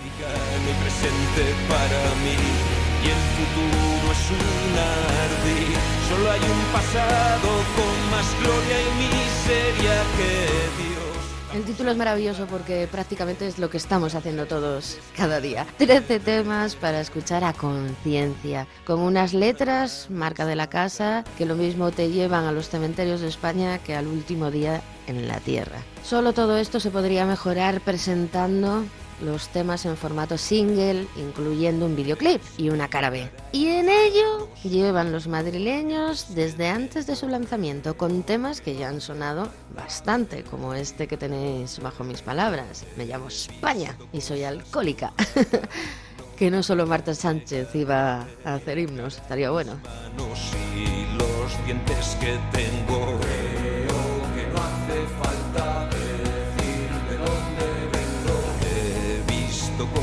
El 11.54 11.66
título 11.66 11.92
es 11.92 11.98
maravilloso 11.98 12.48
porque 12.48 12.88
prácticamente 12.90 13.46
es 13.46 13.60
lo 13.60 13.70
que 13.70 13.76
estamos 13.76 14.16
haciendo 14.16 14.46
todos 14.46 14.98
cada 15.18 15.42
día. 15.42 15.68
13 15.80 16.22
temas 16.22 16.78
para 16.78 17.02
escuchar 17.02 17.44
a 17.44 17.52
conciencia, 17.52 18.68
con 18.86 19.02
unas 19.02 19.34
letras, 19.34 20.08
marca 20.10 20.46
de 20.46 20.56
la 20.56 20.70
casa, 20.70 21.26
que 21.38 21.46
lo 21.46 21.56
mismo 21.56 21.92
te 21.92 22.10
llevan 22.10 22.46
a 22.46 22.54
los 22.54 22.70
cementerios 22.70 23.20
de 23.20 23.28
España 23.28 23.80
que 23.80 23.96
al 23.96 24.08
último 24.08 24.50
día 24.50 24.82
en 25.08 25.28
la 25.28 25.42
Tierra. 25.42 25.80
Solo 26.04 26.32
todo 26.32 26.58
esto 26.58 26.80
se 26.80 26.90
podría 26.90 27.26
mejorar 27.26 27.82
presentando 27.82 28.86
los 29.22 29.50
temas 29.50 29.86
en 29.86 29.98
formato 29.98 30.38
single, 30.38 31.08
incluyendo 31.16 31.86
un 31.86 31.96
videoclip 31.96 32.42
y 32.58 32.70
una 32.70 32.90
cara 32.90 33.10
B. 33.10 33.30
Y 33.52 33.68
en 33.68 33.90
ello 33.90 34.50
llevan 34.64 35.12
los 35.12 35.28
madrileños 35.28 36.34
desde 36.36 36.68
antes 36.70 37.08
de 37.08 37.16
su 37.16 37.28
lanzamiento, 37.28 37.98
con 37.98 38.24
temas 38.24 38.62
que 38.62 38.76
ya 38.76 38.90
han 38.90 39.02
sonado 39.02 39.50
bastante, 39.76 40.44
como 40.44 40.74
este 40.74 41.08
que 41.08 41.18
tenéis 41.18 41.80
bajo 41.80 42.04
mis 42.04 42.22
palabras. 42.22 42.86
Me 42.98 43.06
llamo 43.06 43.28
España 43.28 43.96
y 44.12 44.22
soy 44.22 44.44
alcohólica. 44.44 45.14
que 46.38 46.50
no 46.50 46.64
solo 46.64 46.88
Marta 46.88 47.14
Sánchez 47.14 47.76
iba 47.76 48.26
a 48.44 48.56
hacer 48.56 48.80
himnos, 48.80 49.18
estaría 49.18 49.52
bueno. 49.52 49.80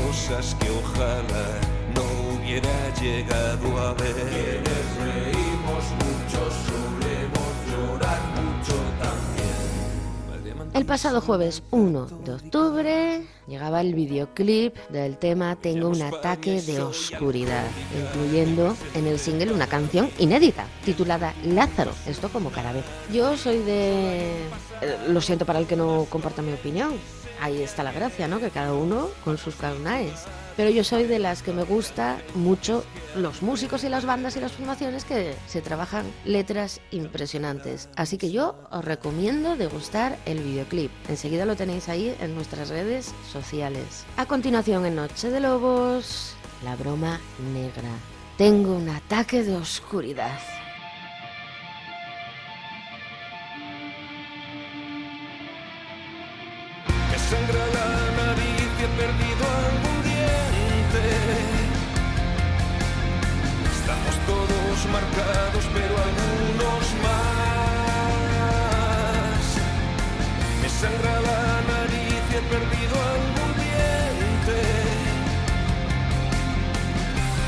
Cosas 0.09 0.55
que 0.55 0.67
ojalá 0.71 1.45
no 1.95 2.03
hubiera 2.33 2.77
llegado 2.99 3.77
a 3.77 3.93
ver. 3.93 4.15
Quienes 4.15 4.87
reímos 5.05 5.83
mucho 6.01 6.39
solemos 6.65 7.51
llorar 7.69 8.19
mucho 8.33 8.73
también. 9.03 10.69
El 10.73 10.85
pasado 10.85 11.21
jueves 11.21 11.61
1 11.69 12.05
de 12.25 12.33
octubre 12.33 13.21
llegaba 13.47 13.81
el 13.81 13.93
videoclip 13.93 14.75
del 14.89 15.17
tema 15.17 15.55
Tengo 15.55 15.89
un 15.89 16.01
ataque 16.01 16.61
de 16.63 16.81
oscuridad, 16.81 17.65
incluyendo 17.95 18.75
en 18.95 19.05
el 19.05 19.19
single 19.19 19.53
una 19.53 19.67
canción 19.67 20.09
inédita 20.17 20.65
titulada 20.85 21.35
Lázaro, 21.45 21.91
esto 22.07 22.29
como 22.29 22.49
cara 22.49 22.73
B. 22.73 22.81
Yo 23.13 23.37
soy 23.37 23.59
de... 23.59 24.31
eh, 24.81 24.97
Lo 25.07 25.21
siento 25.21 25.45
para 25.45 25.59
el 25.59 25.67
que 25.67 25.75
no 25.75 26.07
comparta 26.09 26.41
mi 26.41 26.53
opinión, 26.53 26.93
ahí 27.41 27.61
está 27.61 27.83
la 27.83 27.91
gracia, 27.91 28.27
¿no? 28.27 28.39
Que 28.39 28.49
cada 28.49 28.73
uno 28.73 29.09
con 29.23 29.37
sus 29.37 29.55
carnaes. 29.55 30.25
Pero 30.57 30.69
yo 30.71 30.83
soy 30.83 31.05
de 31.05 31.19
las 31.19 31.41
que 31.41 31.53
me 31.53 31.63
gusta 31.63 32.17
mucho 32.35 32.83
los 33.15 33.41
músicos 33.41 33.83
y 33.85 33.89
las 33.89 34.05
bandas 34.05 34.35
y 34.35 34.41
las 34.41 34.51
formaciones 34.51 35.05
que 35.05 35.33
se 35.47 35.61
trabajan 35.61 36.05
letras 36.25 36.81
impresionantes. 36.91 37.87
Así 37.95 38.17
que 38.17 38.29
yo 38.29 38.55
os 38.69 38.83
recomiendo 38.83 39.55
degustar 39.55 40.17
el 40.25 40.43
videoclip. 40.43 40.91
Enseguida 41.07 41.45
lo 41.45 41.55
tenéis 41.55 41.87
ahí 41.87 42.13
en 42.19 42.35
nuestras 42.35 42.67
redes 42.67 43.13
sociales. 43.31 44.05
A 44.17 44.25
continuación 44.25 44.85
en 44.85 44.95
Noche 44.95 45.29
de 45.29 45.39
Lobos, 45.39 46.35
la 46.63 46.75
broma 46.75 47.21
negra. 47.53 47.89
Tengo 48.37 48.75
un 48.75 48.89
ataque 48.89 49.43
de 49.43 49.55
oscuridad. 49.55 50.39
Perdido 58.97 59.43
algún 59.67 59.97
diente. 60.03 61.05
Estamos 63.77 64.15
todos 64.31 64.77
marcados, 64.91 65.63
pero 65.73 65.93
algunos 66.07 66.83
más. 67.05 67.81
Me 70.61 70.69
sangra 70.69 71.13
la 71.29 71.43
nariz 71.73 72.21
y 72.31 72.35
he 72.35 72.43
perdido 72.53 72.93
algún 73.15 73.51
diente. 73.63 74.59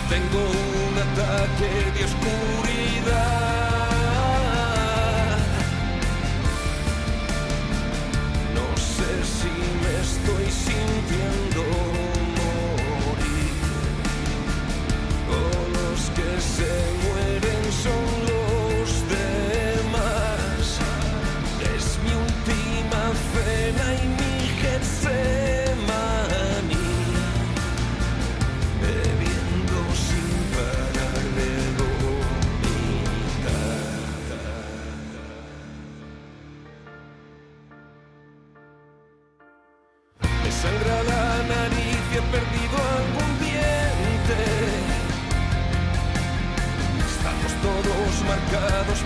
Tengo 0.09 0.41
un 0.87 0.93
ataque 1.05 1.69
de 1.95 2.01
oscuridad. 2.05 2.70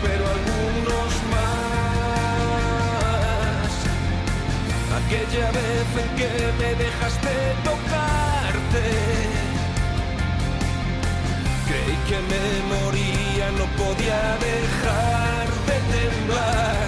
Pero 0.01 0.23
algunos 0.27 1.13
más. 1.33 1.69
Aquella 5.05 5.47
vez 5.51 5.87
en 6.01 6.09
que 6.15 6.29
me 6.57 6.69
dejaste 6.83 7.33
tocarte. 7.63 8.85
Creí 11.67 11.97
que 12.07 12.19
me 12.31 12.45
moría, 12.73 13.45
no 13.51 13.65
podía 13.81 14.21
dejar 14.49 15.45
de 15.67 15.77
temblar. 15.93 16.87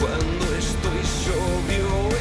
Cuando 0.00 0.44
estoy 0.56 1.02
sobrio 1.24 2.11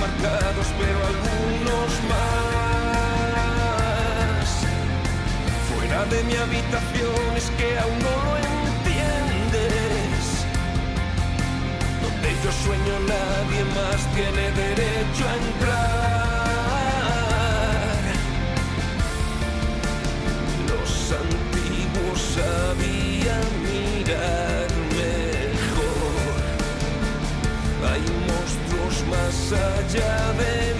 marcados, 0.00 0.66
pero 0.78 0.98
algunos 1.12 1.90
más. 2.10 3.30
Fuera 5.68 6.00
de 6.06 6.18
mi 6.24 6.34
habitación 6.34 7.36
es 7.36 7.46
que 7.58 7.68
aún 7.78 7.98
no 8.06 8.14
lo 8.24 8.32
entiendes. 8.38 10.22
Donde 12.02 12.28
yo 12.42 12.50
sueño 12.64 12.94
nadie 13.14 13.60
más 13.76 14.00
tiene 14.16 14.44
derecho 14.64 15.22
a 15.28 15.34
entrar. 15.46 16.00
Los 20.70 20.90
antiguos 21.24 22.18
sabían 22.36 22.99
massa 29.10 29.64
ja 29.94 30.34
ben 30.38 30.79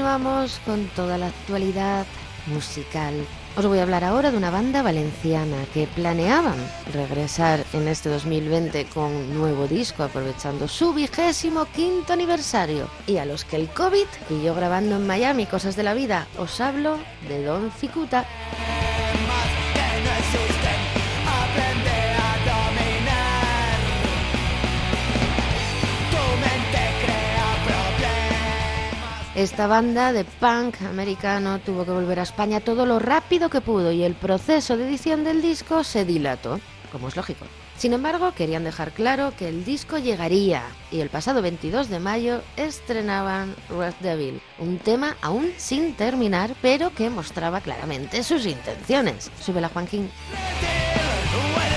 Continuamos 0.00 0.58
con 0.64 0.86
toda 0.96 1.18
la 1.18 1.26
actualidad 1.26 2.06
musical. 2.46 3.12
Os 3.54 3.66
voy 3.66 3.80
a 3.80 3.82
hablar 3.82 4.02
ahora 4.02 4.30
de 4.30 4.38
una 4.38 4.50
banda 4.50 4.80
valenciana 4.80 5.58
que 5.74 5.86
planeaban 5.88 6.56
regresar 6.94 7.66
en 7.74 7.86
este 7.86 8.08
2020 8.08 8.86
con 8.86 9.14
un 9.14 9.34
nuevo 9.34 9.68
disco 9.68 10.02
aprovechando 10.02 10.68
su 10.68 10.94
vigésimo 10.94 11.66
quinto 11.66 12.14
aniversario 12.14 12.88
y 13.06 13.18
a 13.18 13.26
los 13.26 13.44
que 13.44 13.56
el 13.56 13.68
COVID 13.68 14.06
pilló 14.26 14.54
grabando 14.54 14.96
en 14.96 15.06
Miami 15.06 15.44
cosas 15.44 15.76
de 15.76 15.82
la 15.82 15.92
vida. 15.92 16.28
Os 16.38 16.62
hablo 16.62 16.96
de 17.28 17.44
Don 17.44 17.70
Cicuta. 17.70 18.24
Esta 29.40 29.66
banda 29.66 30.12
de 30.12 30.26
punk 30.26 30.82
americano 30.82 31.60
tuvo 31.60 31.86
que 31.86 31.92
volver 31.92 32.20
a 32.20 32.24
España 32.24 32.60
todo 32.60 32.84
lo 32.84 32.98
rápido 32.98 33.48
que 33.48 33.62
pudo 33.62 33.90
y 33.90 34.02
el 34.02 34.12
proceso 34.12 34.76
de 34.76 34.86
edición 34.86 35.24
del 35.24 35.40
disco 35.40 35.82
se 35.82 36.04
dilató, 36.04 36.60
como 36.92 37.08
es 37.08 37.16
lógico. 37.16 37.46
Sin 37.78 37.94
embargo, 37.94 38.34
querían 38.34 38.64
dejar 38.64 38.92
claro 38.92 39.32
que 39.38 39.48
el 39.48 39.64
disco 39.64 39.96
llegaría 39.96 40.64
y 40.90 41.00
el 41.00 41.08
pasado 41.08 41.40
22 41.40 41.88
de 41.88 42.00
mayo 42.00 42.42
estrenaban 42.58 43.56
Red 43.70 43.94
Devil, 44.00 44.42
un 44.58 44.76
tema 44.76 45.16
aún 45.22 45.50
sin 45.56 45.94
terminar, 45.94 46.54
pero 46.60 46.94
que 46.94 47.08
mostraba 47.08 47.62
claramente 47.62 48.22
sus 48.22 48.44
intenciones. 48.44 49.30
Súbela, 49.40 49.70
Joaquín. 49.70 50.10
Rojo 51.32 51.69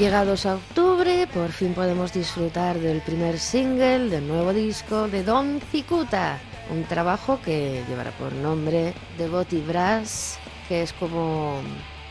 Llegados 0.00 0.46
a 0.46 0.54
octubre, 0.54 1.26
por 1.26 1.52
fin 1.52 1.74
podemos 1.74 2.10
disfrutar 2.10 2.78
del 2.78 3.02
primer 3.02 3.38
single 3.38 4.08
del 4.08 4.26
nuevo 4.26 4.54
disco 4.54 5.08
de 5.08 5.22
Don 5.22 5.60
Cicuta, 5.70 6.38
un 6.70 6.84
trabajo 6.84 7.38
que 7.44 7.84
llevará 7.86 8.10
por 8.12 8.32
nombre 8.32 8.94
de 9.18 9.28
Bote 9.28 9.56
y 9.56 9.60
Brass, 9.60 10.38
que 10.68 10.80
es 10.80 10.94
como 10.94 11.60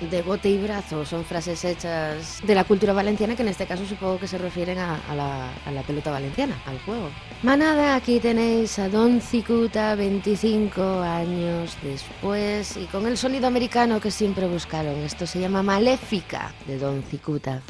de 0.01 0.21
bote 0.21 0.49
y 0.49 0.57
brazo, 0.57 1.05
son 1.05 1.25
frases 1.25 1.63
hechas 1.65 2.41
de 2.43 2.55
la 2.55 2.63
cultura 2.63 2.93
valenciana 2.93 3.35
que 3.35 3.41
en 3.41 3.49
este 3.49 3.65
caso 3.65 3.85
supongo 3.85 4.19
que 4.19 4.27
se 4.27 4.37
refieren 4.37 4.77
a, 4.77 4.99
a 5.09 5.15
la, 5.15 5.49
a 5.65 5.71
la 5.71 5.81
pelota 5.83 6.11
valenciana, 6.11 6.61
al 6.65 6.79
juego. 6.81 7.09
Manada, 7.43 7.95
aquí 7.95 8.19
tenéis 8.19 8.79
a 8.79 8.89
Don 8.89 9.21
Cicuta 9.21 9.95
25 9.95 10.81
años 11.01 11.77
después 11.81 12.77
y 12.77 12.85
con 12.85 13.07
el 13.07 13.17
sonido 13.17 13.47
americano 13.47 13.99
que 13.99 14.11
siempre 14.11 14.47
buscaron. 14.47 14.95
Esto 14.99 15.25
se 15.25 15.39
llama 15.39 15.63
Maléfica 15.63 16.53
de 16.67 16.77
Don 16.77 17.03
Cicuta. 17.03 17.61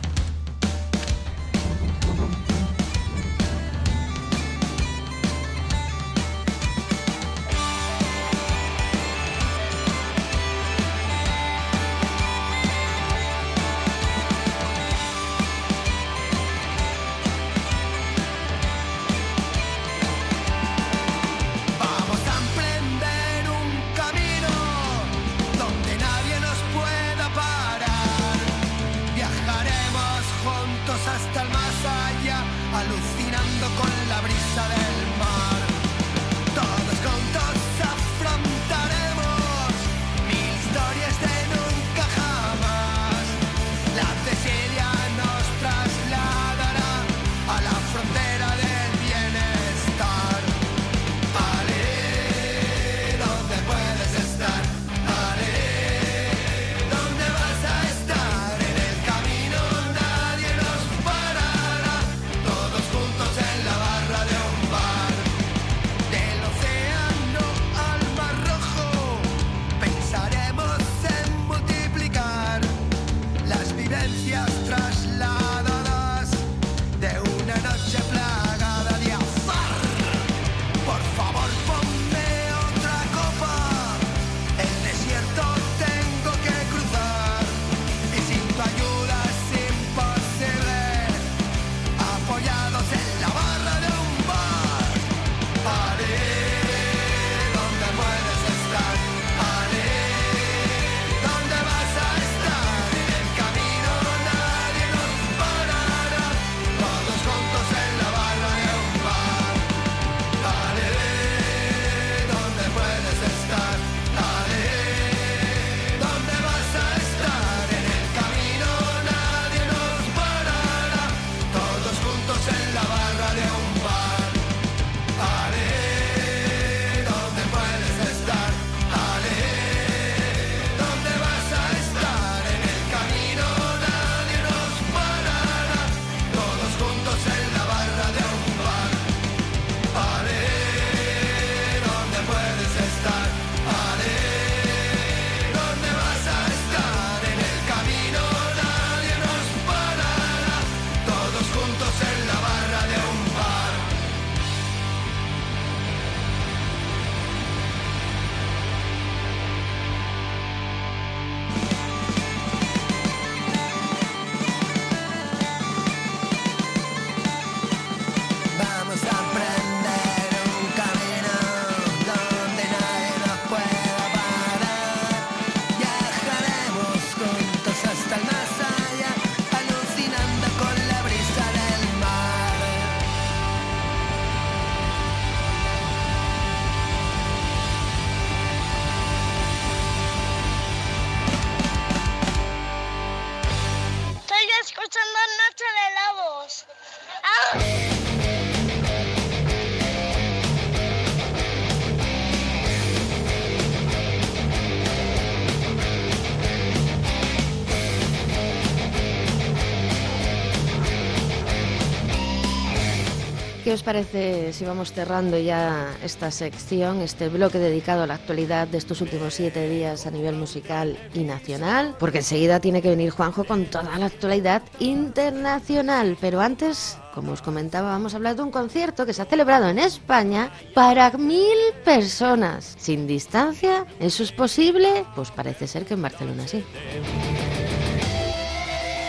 ¿Qué 213.69 213.73
os 213.73 213.83
parece 213.83 214.51
si 214.51 214.65
vamos 214.65 214.93
cerrando 214.93 215.37
ya 215.37 215.95
esta 216.03 216.31
sección, 216.31 217.01
este 217.01 217.29
bloque 217.29 217.59
dedicado 217.59 218.01
a 218.01 218.07
la 218.07 218.15
actualidad 218.15 218.67
de 218.67 218.79
estos 218.79 218.99
últimos 218.99 219.35
siete 219.35 219.69
días 219.69 220.07
a 220.07 220.09
nivel 220.09 220.33
musical 220.33 220.97
y 221.13 221.19
nacional? 221.19 221.95
Porque 221.99 222.17
enseguida 222.17 222.59
tiene 222.59 222.81
que 222.81 222.89
venir 222.89 223.11
Juanjo 223.11 223.43
con 223.43 223.65
toda 223.65 223.95
la 223.99 224.07
actualidad 224.07 224.63
internacional. 224.79 226.17
Pero 226.19 226.41
antes, 226.41 226.97
como 227.13 227.33
os 227.33 227.43
comentaba, 227.43 227.91
vamos 227.91 228.15
a 228.15 228.17
hablar 228.17 228.35
de 228.35 228.41
un 228.41 228.49
concierto 228.49 229.05
que 229.05 229.13
se 229.13 229.21
ha 229.21 229.25
celebrado 229.25 229.69
en 229.69 229.77
España 229.77 230.51
para 230.73 231.11
mil 231.11 231.59
personas. 231.85 232.75
Sin 232.79 233.05
distancia, 233.05 233.85
¿eso 233.99 234.23
es 234.23 234.31
posible? 234.31 235.05
Pues 235.13 235.29
parece 235.29 235.67
ser 235.67 235.85
que 235.85 235.93
en 235.93 236.01
Barcelona 236.01 236.47
sí. 236.47 236.63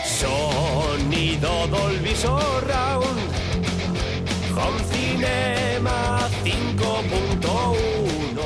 Sonido 0.05 1.65
Dolby 1.65 2.15
Surround 2.15 3.30
Cinema 5.21 6.27
5.1 6.43 8.41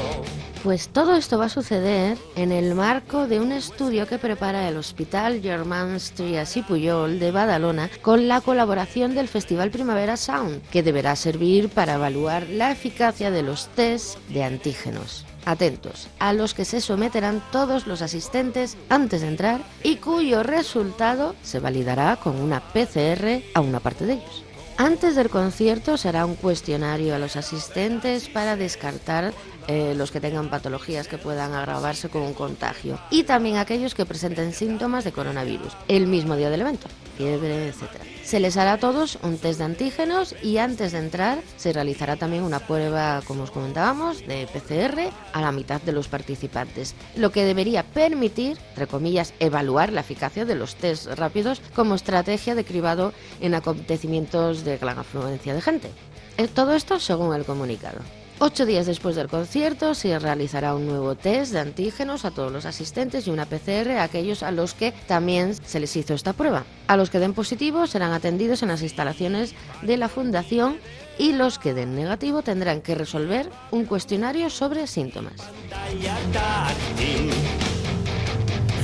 Pues 0.61 0.89
todo 0.89 1.15
esto 1.15 1.37
va 1.37 1.45
a 1.45 1.49
suceder 1.49 2.17
en 2.35 2.51
el 2.51 2.75
marco 2.75 3.27
de 3.27 3.39
un 3.39 3.53
estudio 3.53 4.07
que 4.07 4.17
prepara 4.17 4.67
el 4.67 4.75
Hospital 4.75 5.39
Germans 5.41 6.11
Trias 6.11 6.57
y 6.57 6.63
Puyol 6.63 7.17
de 7.19 7.31
Badalona 7.31 7.89
con 8.01 8.27
la 8.27 8.41
colaboración 8.41 9.15
del 9.15 9.29
Festival 9.29 9.71
Primavera 9.71 10.17
Sound, 10.17 10.63
que 10.69 10.83
deberá 10.83 11.15
servir 11.15 11.69
para 11.69 11.93
evaluar 11.93 12.49
la 12.49 12.71
eficacia 12.71 13.31
de 13.31 13.43
los 13.43 13.69
test 13.69 14.19
de 14.27 14.43
antígenos. 14.43 15.25
Atentos, 15.45 16.09
a 16.19 16.33
los 16.33 16.53
que 16.53 16.65
se 16.65 16.81
someterán 16.81 17.41
todos 17.53 17.87
los 17.87 18.01
asistentes 18.01 18.75
antes 18.89 19.21
de 19.21 19.29
entrar 19.29 19.61
y 19.81 19.95
cuyo 19.97 20.43
resultado 20.43 21.35
se 21.41 21.59
validará 21.59 22.17
con 22.17 22.35
una 22.41 22.59
PCR 22.59 23.43
a 23.53 23.61
una 23.61 23.79
parte 23.79 24.05
de 24.05 24.15
ellos. 24.15 24.44
Antes 24.77 25.15
del 25.15 25.29
concierto 25.29 25.95
será 25.95 26.25
un 26.25 26.35
cuestionario 26.35 27.15
a 27.15 27.19
los 27.19 27.37
asistentes 27.37 28.27
para 28.27 28.57
descartar 28.57 29.33
eh, 29.67 29.93
los 29.95 30.11
que 30.11 30.19
tengan 30.19 30.49
patologías 30.49 31.07
que 31.07 31.17
puedan 31.17 31.53
agravarse 31.53 32.09
con 32.09 32.23
un 32.23 32.33
contagio 32.33 32.99
y 33.09 33.23
también 33.23 33.55
aquellos 33.55 33.95
que 33.95 34.05
presenten 34.05 34.51
síntomas 34.51 35.05
de 35.05 35.13
coronavirus 35.13 35.77
el 35.87 36.07
mismo 36.07 36.35
día 36.35 36.49
del 36.49 36.61
evento, 36.61 36.87
fiebre, 37.17 37.69
etc. 37.69 38.14
Se 38.25 38.39
les 38.39 38.57
hará 38.57 38.73
a 38.73 38.79
todos 38.79 39.19
un 39.21 39.37
test 39.37 39.59
de 39.59 39.65
antígenos 39.65 40.35
y 40.41 40.57
antes 40.57 40.93
de 40.93 40.97
entrar 40.97 41.37
se 41.57 41.71
realizará 41.71 42.15
también 42.15 42.41
una 42.41 42.59
prueba, 42.59 43.21
como 43.27 43.43
os 43.43 43.51
comentábamos, 43.51 44.25
de 44.25 44.47
PCR 44.47 45.13
a 45.31 45.41
la 45.41 45.51
mitad 45.51 45.79
de 45.79 45.91
los 45.91 46.07
participantes, 46.07 46.95
lo 47.15 47.31
que 47.31 47.45
debería 47.45 47.83
permitir, 47.83 48.57
entre 48.69 48.87
comillas, 48.87 49.35
evaluar 49.39 49.93
la 49.93 50.01
eficacia 50.01 50.43
de 50.43 50.55
los 50.55 50.75
test 50.75 51.05
rápidos 51.05 51.61
como 51.75 51.93
estrategia 51.93 52.55
de 52.55 52.65
cribado 52.65 53.13
en 53.41 53.53
acontecimientos 53.53 54.65
de 54.65 54.79
gran 54.79 54.97
afluencia 54.97 55.53
de 55.53 55.61
gente. 55.61 55.91
Eh, 56.37 56.47
Todo 56.47 56.73
esto 56.73 56.99
según 56.99 57.35
el 57.35 57.45
comunicado. 57.45 57.99
Ocho 58.37 58.65
días 58.65 58.85
después 58.85 59.15
del 59.15 59.29
concierto 59.29 59.93
se 59.95 60.19
realizará 60.19 60.75
un 60.75 60.85
nuevo 60.85 61.15
test 61.15 61.53
de 61.53 61.59
antígenos 61.59 62.25
a 62.25 62.31
todos 62.31 62.51
los 62.51 62.65
asistentes 62.65 63.27
y 63.27 63.29
una 63.31 63.45
PCR 63.45 63.91
a 63.91 64.03
aquellos 64.03 64.43
a 64.43 64.51
los 64.51 64.73
que 64.73 64.91
también 65.07 65.55
se 65.55 65.79
les 65.79 65.95
hizo 65.95 66.13
esta 66.13 66.33
prueba. 66.33 66.65
A 66.87 66.97
los 66.97 67.09
que 67.09 67.19
den 67.19 67.33
positivo 67.33 67.87
serán 67.87 68.11
atendidos 68.11 68.61
en 68.61 68.67
las 68.67 68.81
instalaciones 68.81 69.55
de 69.83 69.95
la 69.95 70.09
Fundación 70.09 70.79
y 71.17 71.31
los 71.31 71.59
que 71.59 71.73
den 71.73 71.95
negativo 71.95 72.41
tendrán 72.41 72.81
que 72.81 72.93
resolver 72.93 73.49
un 73.71 73.85
cuestionario 73.85 74.49
sobre 74.49 74.85
síntomas. 74.85 75.35
pantalla 75.69 76.17
táctil 76.33 77.31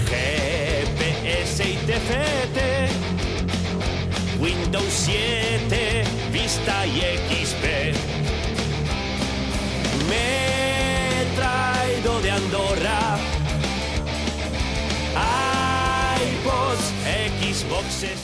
GPS 0.07 1.69
y 1.69 1.75
TFT 1.87 2.57
Windows 4.41 4.93
7 4.93 6.03
Vista 6.31 6.87
y 6.87 7.01
XP 7.43 8.40
Me 10.11 11.21
he 11.21 11.25
traído 11.39 12.19
de 12.21 12.31
Andorra 12.31 13.17
iPods, 16.21 16.85
Xboxes 17.39 18.19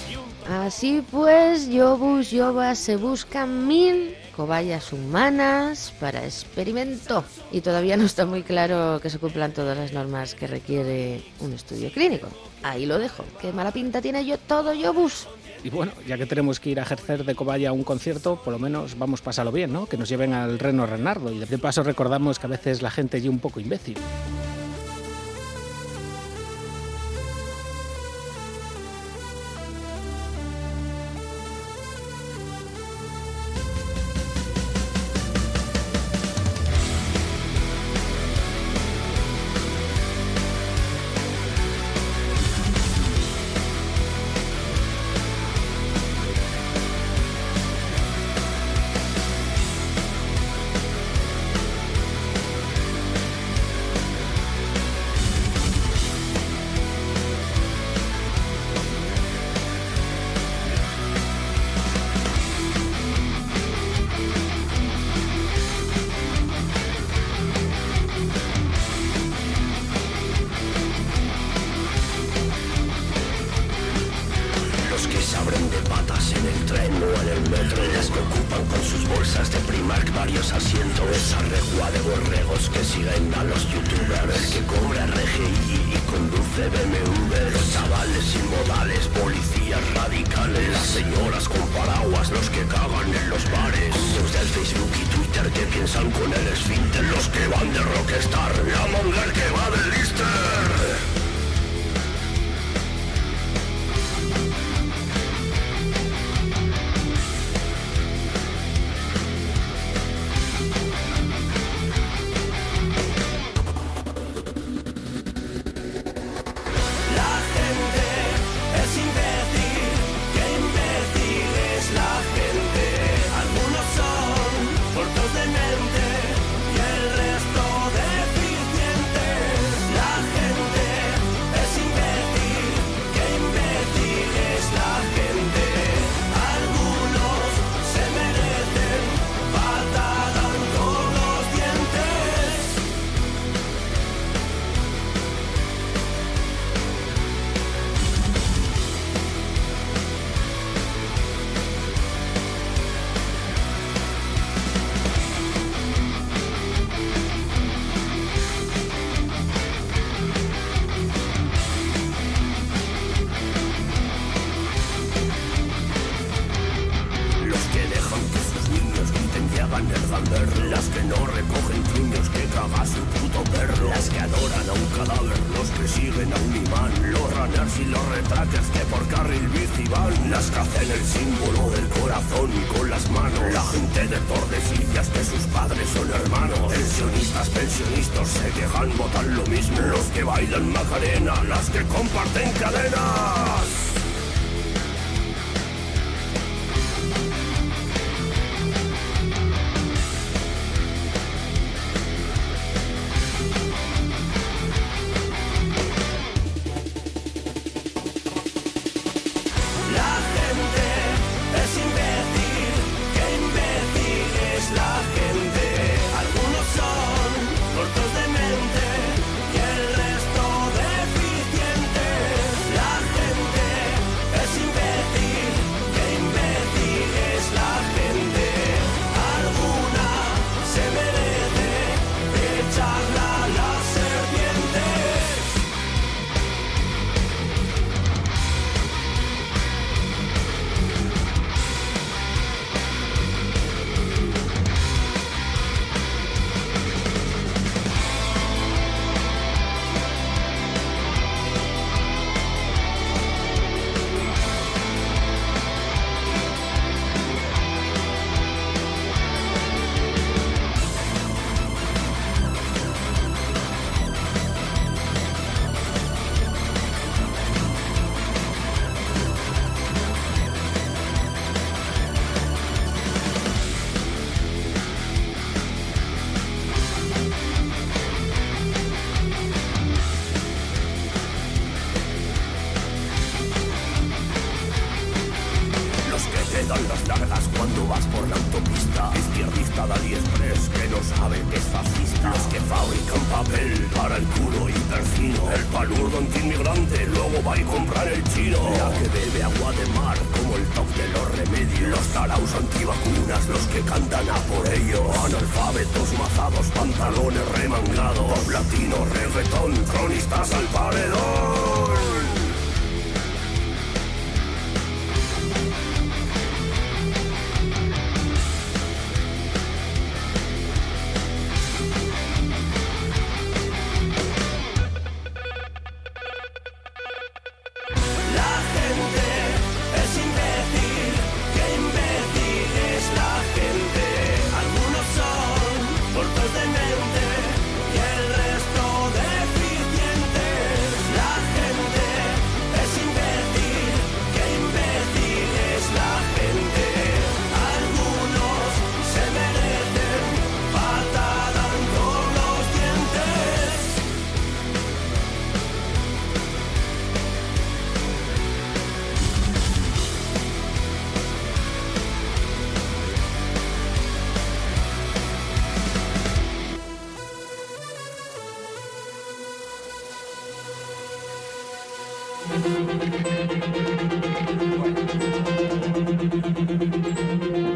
Así 0.49 1.03
pues, 1.11 1.67
Yobus 1.69 2.31
Yobas 2.31 2.77
se 2.77 2.95
buscan 2.95 3.67
mil 3.67 4.15
cobayas 4.35 4.93
humanas 4.93 5.93
para 5.99 6.23
experimento. 6.23 7.23
Y 7.51 7.61
todavía 7.61 7.97
no 7.97 8.05
está 8.05 8.25
muy 8.25 8.43
claro 8.43 8.99
que 9.01 9.09
se 9.09 9.19
cumplan 9.19 9.51
todas 9.51 9.77
las 9.77 9.91
normas 9.91 10.35
que 10.35 10.47
requiere 10.47 11.23
un 11.39 11.53
estudio 11.53 11.91
clínico. 11.91 12.27
Ahí 12.63 12.85
lo 12.85 12.97
dejo. 12.97 13.25
Qué 13.41 13.51
mala 13.51 13.71
pinta 13.71 14.01
tiene 14.01 14.25
yo 14.25 14.37
todo 14.37 14.73
Yobus. 14.73 15.27
Y 15.63 15.69
bueno, 15.69 15.91
ya 16.07 16.17
que 16.17 16.25
tenemos 16.25 16.59
que 16.59 16.69
ir 16.69 16.79
a 16.79 16.83
ejercer 16.83 17.25
de 17.25 17.35
cobaya 17.35 17.69
a 17.69 17.71
un 17.71 17.83
concierto, 17.83 18.41
por 18.43 18.53
lo 18.53 18.59
menos 18.59 18.97
vamos 18.97 19.21
a 19.21 19.23
pasarlo 19.25 19.51
bien, 19.51 19.73
¿no? 19.73 19.85
Que 19.85 19.97
nos 19.97 20.09
lleven 20.09 20.33
al 20.33 20.59
Reno 20.59 20.85
Renardo. 20.85 21.31
Y 21.31 21.39
de 21.39 21.57
paso 21.57 21.83
recordamos 21.83 22.39
que 22.39 22.47
a 22.47 22.49
veces 22.49 22.81
la 22.81 22.91
gente 22.91 23.17
es 23.17 23.25
un 23.25 23.39
poco 23.39 23.59
imbécil. 23.59 23.97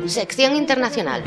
Sección 0.08 0.56
internacional. 0.56 1.24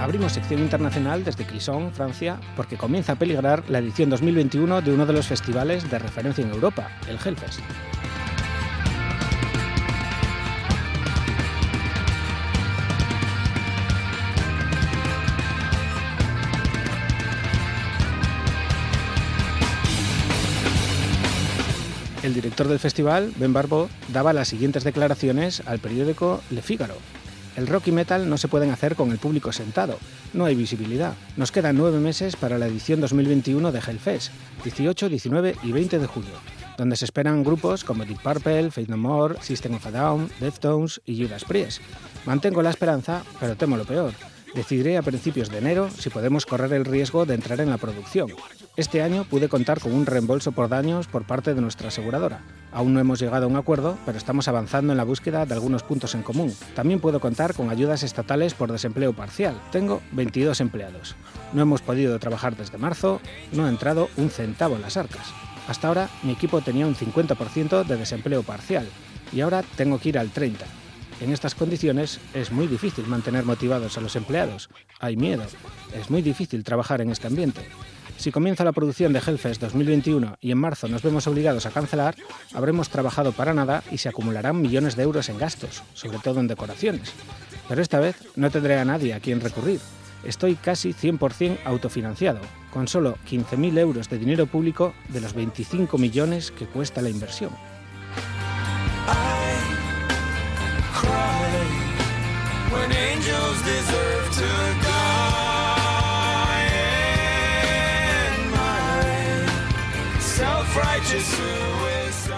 Abrimos 0.00 0.32
sección 0.32 0.60
internacional 0.60 1.24
desde 1.24 1.44
Clisson, 1.44 1.90
Francia, 1.92 2.38
porque 2.56 2.76
comienza 2.76 3.12
a 3.12 3.16
peligrar 3.16 3.64
la 3.68 3.78
edición 3.78 4.10
2021 4.10 4.82
de 4.82 4.92
uno 4.92 5.06
de 5.06 5.12
los 5.12 5.26
festivales 5.26 5.90
de 5.90 5.98
referencia 5.98 6.44
en 6.44 6.50
Europa, 6.50 6.90
el 7.08 7.16
Hellfest. 7.16 7.60
El 22.34 22.42
director 22.42 22.66
del 22.66 22.80
festival, 22.80 23.32
Ben 23.36 23.52
Barbo, 23.52 23.88
daba 24.12 24.32
las 24.32 24.48
siguientes 24.48 24.82
declaraciones 24.82 25.62
al 25.66 25.78
periódico 25.78 26.42
Le 26.50 26.62
Figaro. 26.62 26.96
El 27.54 27.68
rock 27.68 27.86
y 27.86 27.92
metal 27.92 28.28
no 28.28 28.38
se 28.38 28.48
pueden 28.48 28.72
hacer 28.72 28.96
con 28.96 29.12
el 29.12 29.18
público 29.18 29.52
sentado, 29.52 30.00
no 30.32 30.44
hay 30.44 30.56
visibilidad. 30.56 31.14
Nos 31.36 31.52
quedan 31.52 31.76
nueve 31.76 32.00
meses 32.00 32.34
para 32.34 32.58
la 32.58 32.66
edición 32.66 33.00
2021 33.00 33.70
de 33.70 33.78
Hellfest, 33.78 34.32
18, 34.64 35.08
19 35.10 35.54
y 35.62 35.70
20 35.70 36.00
de 36.00 36.06
julio, 36.08 36.34
donde 36.76 36.96
se 36.96 37.04
esperan 37.04 37.44
grupos 37.44 37.84
como 37.84 38.04
Deep 38.04 38.20
Purple, 38.20 38.72
Faith 38.72 38.88
No 38.88 38.96
More, 38.96 39.40
System 39.40 39.74
of 39.74 39.86
a 39.86 39.92
Down, 39.92 40.28
Deftones 40.40 41.00
y 41.06 41.22
Judas 41.22 41.44
Priest. 41.44 41.82
Mantengo 42.26 42.62
la 42.62 42.70
esperanza, 42.70 43.22
pero 43.38 43.54
temo 43.54 43.76
lo 43.76 43.84
peor. 43.84 44.12
Decidiré 44.54 44.96
a 44.96 45.02
principios 45.02 45.50
de 45.50 45.58
enero 45.58 45.90
si 45.90 46.10
podemos 46.10 46.46
correr 46.46 46.72
el 46.72 46.84
riesgo 46.84 47.26
de 47.26 47.34
entrar 47.34 47.60
en 47.60 47.70
la 47.70 47.76
producción. 47.76 48.30
Este 48.76 49.02
año 49.02 49.24
pude 49.24 49.48
contar 49.48 49.80
con 49.80 49.92
un 49.92 50.06
reembolso 50.06 50.52
por 50.52 50.68
daños 50.68 51.08
por 51.08 51.24
parte 51.24 51.54
de 51.54 51.60
nuestra 51.60 51.88
aseguradora. 51.88 52.40
Aún 52.72 52.94
no 52.94 53.00
hemos 53.00 53.18
llegado 53.18 53.46
a 53.46 53.48
un 53.48 53.56
acuerdo, 53.56 53.98
pero 54.06 54.16
estamos 54.16 54.46
avanzando 54.46 54.92
en 54.92 54.96
la 54.96 55.04
búsqueda 55.04 55.44
de 55.44 55.54
algunos 55.54 55.82
puntos 55.82 56.14
en 56.14 56.22
común. 56.22 56.54
También 56.76 57.00
puedo 57.00 57.18
contar 57.18 57.54
con 57.54 57.68
ayudas 57.68 58.04
estatales 58.04 58.54
por 58.54 58.70
desempleo 58.70 59.12
parcial. 59.12 59.60
Tengo 59.72 60.00
22 60.12 60.60
empleados. 60.60 61.16
No 61.52 61.62
hemos 61.62 61.82
podido 61.82 62.16
trabajar 62.20 62.56
desde 62.56 62.78
marzo, 62.78 63.20
no 63.52 63.66
ha 63.66 63.68
entrado 63.68 64.08
un 64.16 64.30
centavo 64.30 64.76
en 64.76 64.82
las 64.82 64.96
arcas. 64.96 65.32
Hasta 65.66 65.88
ahora 65.88 66.08
mi 66.22 66.32
equipo 66.32 66.60
tenía 66.60 66.86
un 66.86 66.94
50% 66.94 67.84
de 67.84 67.96
desempleo 67.96 68.44
parcial 68.44 68.86
y 69.32 69.40
ahora 69.40 69.64
tengo 69.76 69.98
que 69.98 70.10
ir 70.10 70.18
al 70.18 70.32
30%. 70.32 70.83
En 71.24 71.32
estas 71.32 71.54
condiciones 71.54 72.20
es 72.34 72.52
muy 72.52 72.66
difícil 72.66 73.06
mantener 73.06 73.46
motivados 73.46 73.96
a 73.96 74.02
los 74.02 74.14
empleados. 74.14 74.68
Hay 75.00 75.16
miedo. 75.16 75.44
Es 75.98 76.10
muy 76.10 76.20
difícil 76.20 76.62
trabajar 76.62 77.00
en 77.00 77.10
este 77.10 77.28
ambiente. 77.28 77.62
Si 78.18 78.30
comienza 78.30 78.62
la 78.62 78.72
producción 78.72 79.14
de 79.14 79.20
Hellfest 79.26 79.62
2021 79.62 80.36
y 80.42 80.50
en 80.50 80.58
marzo 80.58 80.86
nos 80.86 81.02
vemos 81.02 81.26
obligados 81.26 81.64
a 81.64 81.70
cancelar, 81.70 82.14
habremos 82.52 82.90
trabajado 82.90 83.32
para 83.32 83.54
nada 83.54 83.82
y 83.90 83.96
se 83.96 84.10
acumularán 84.10 84.60
millones 84.60 84.96
de 84.96 85.04
euros 85.04 85.30
en 85.30 85.38
gastos, 85.38 85.82
sobre 85.94 86.18
todo 86.18 86.40
en 86.40 86.46
decoraciones. 86.46 87.14
Pero 87.70 87.80
esta 87.80 88.00
vez 88.00 88.16
no 88.36 88.50
tendré 88.50 88.78
a 88.78 88.84
nadie 88.84 89.14
a 89.14 89.20
quien 89.20 89.40
recurrir. 89.40 89.80
Estoy 90.24 90.56
casi 90.56 90.92
100% 90.92 91.60
autofinanciado, 91.64 92.40
con 92.70 92.86
solo 92.86 93.16
15.000 93.30 93.78
euros 93.78 94.10
de 94.10 94.18
dinero 94.18 94.44
público 94.44 94.92
de 95.08 95.22
los 95.22 95.32
25 95.32 95.96
millones 95.96 96.50
que 96.50 96.66
cuesta 96.66 97.00
la 97.00 97.08
inversión. 97.08 97.52
When 102.72 102.92
angels 102.92 103.62
deserve 103.62 104.30
to 104.40 104.50
die 104.82 105.84
in 108.26 108.50
my 108.50 109.04
self-righteous 110.20 111.26
suicide. 111.26 112.34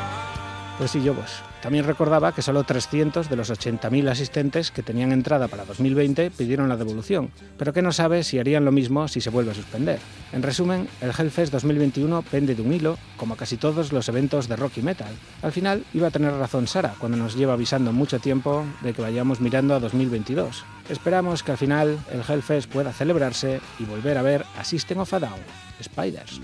Pues 0.79 0.91
sí, 0.91 1.03
Yobos. 1.03 1.46
También 1.67 1.85
recordaba 1.85 2.31
que 2.31 2.43
solo 2.43 2.63
300 2.63 3.29
de 3.29 3.35
los 3.35 3.51
80.000 3.51 4.09
asistentes 4.09 4.71
que 4.71 4.85
tenían 4.85 5.11
entrada 5.11 5.49
para 5.49 5.65
2020 5.65 6.31
pidieron 6.31 6.69
la 6.69 6.77
devolución, 6.77 7.33
pero 7.59 7.73
que 7.73 7.83
no 7.83 7.91
sabe 7.91 8.23
si 8.23 8.39
harían 8.39 8.65
lo 8.65 8.71
mismo 8.71 9.09
si 9.09 9.21
se 9.21 9.31
vuelve 9.31 9.51
a 9.51 9.55
suspender. 9.55 9.99
En 10.33 10.45
resumen, 10.45 10.87
el 11.01 11.11
Hellfest 11.11 11.53
2021 11.53 12.23
pende 12.23 12.55
de 12.55 12.63
un 12.63 12.73
hilo, 12.73 12.99
como 13.17 13.35
casi 13.35 13.57
todos 13.57 13.93
los 13.93 14.09
eventos 14.09 14.47
de 14.47 14.55
rock 14.55 14.77
y 14.77 14.83
metal. 14.83 15.13
Al 15.43 15.51
final 15.51 15.83
iba 15.93 16.07
a 16.07 16.13
tener 16.13 16.33
razón 16.35 16.69
Sara 16.69 16.95
cuando 17.01 17.19
nos 17.19 17.35
lleva 17.35 17.55
avisando 17.55 17.93
mucho 17.93 18.21
tiempo 18.21 18.65
de 18.83 18.93
que 18.93 19.03
vayamos 19.03 19.41
mirando 19.41 19.75
a 19.75 19.81
2022. 19.81 20.65
Esperamos 20.89 21.43
que 21.43 21.51
al 21.51 21.59
final 21.59 21.99
el 22.13 22.23
Hellfest 22.23 22.71
pueda 22.71 22.93
celebrarse 22.93 23.61
y 23.81 23.87
volver 23.87 24.19
a 24.19 24.23
ver 24.23 24.45
a 24.57 24.63
System 24.63 24.99
of 24.99 25.13
a 25.13 25.19
Down, 25.19 25.41
Spiders. 25.83 26.41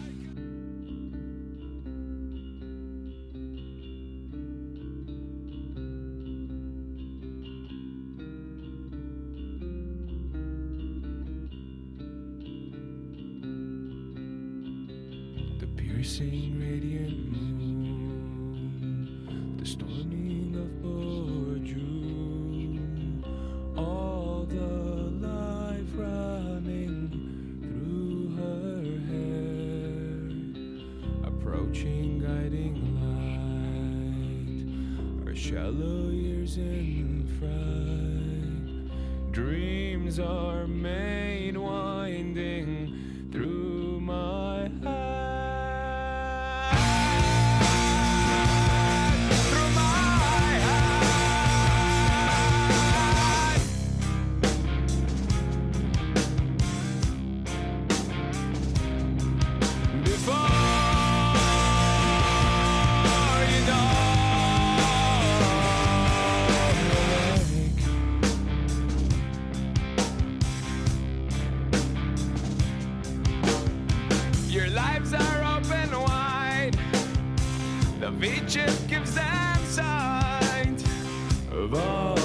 Your 74.63 74.71
lives 74.71 75.13
are 75.13 75.59
open 75.59 75.91
wide. 76.03 76.79
The 77.99 78.13
beaches 78.13 78.79
gives 78.83 79.13
them 79.13 79.59
sight 79.67 80.81
of 81.51 81.75
all 81.75 82.22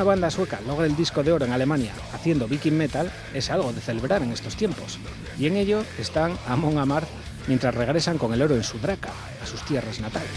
una 0.00 0.08
banda 0.08 0.30
sueca 0.30 0.62
logre 0.66 0.86
el 0.86 0.96
disco 0.96 1.22
de 1.22 1.30
oro 1.30 1.44
en 1.44 1.52
Alemania 1.52 1.92
haciendo 2.14 2.48
viking 2.48 2.72
metal 2.72 3.12
es 3.34 3.50
algo 3.50 3.70
de 3.70 3.82
celebrar 3.82 4.22
en 4.22 4.32
estos 4.32 4.56
tiempos. 4.56 4.98
Y 5.38 5.44
en 5.44 5.58
ello 5.58 5.84
están 5.98 6.38
Amon 6.46 6.78
Amarth 6.78 7.06
mientras 7.48 7.74
regresan 7.74 8.16
con 8.16 8.32
el 8.32 8.40
oro 8.40 8.54
en 8.54 8.62
su 8.62 8.78
draca 8.78 9.10
a 9.42 9.46
sus 9.46 9.62
tierras 9.66 10.00
natales. 10.00 10.30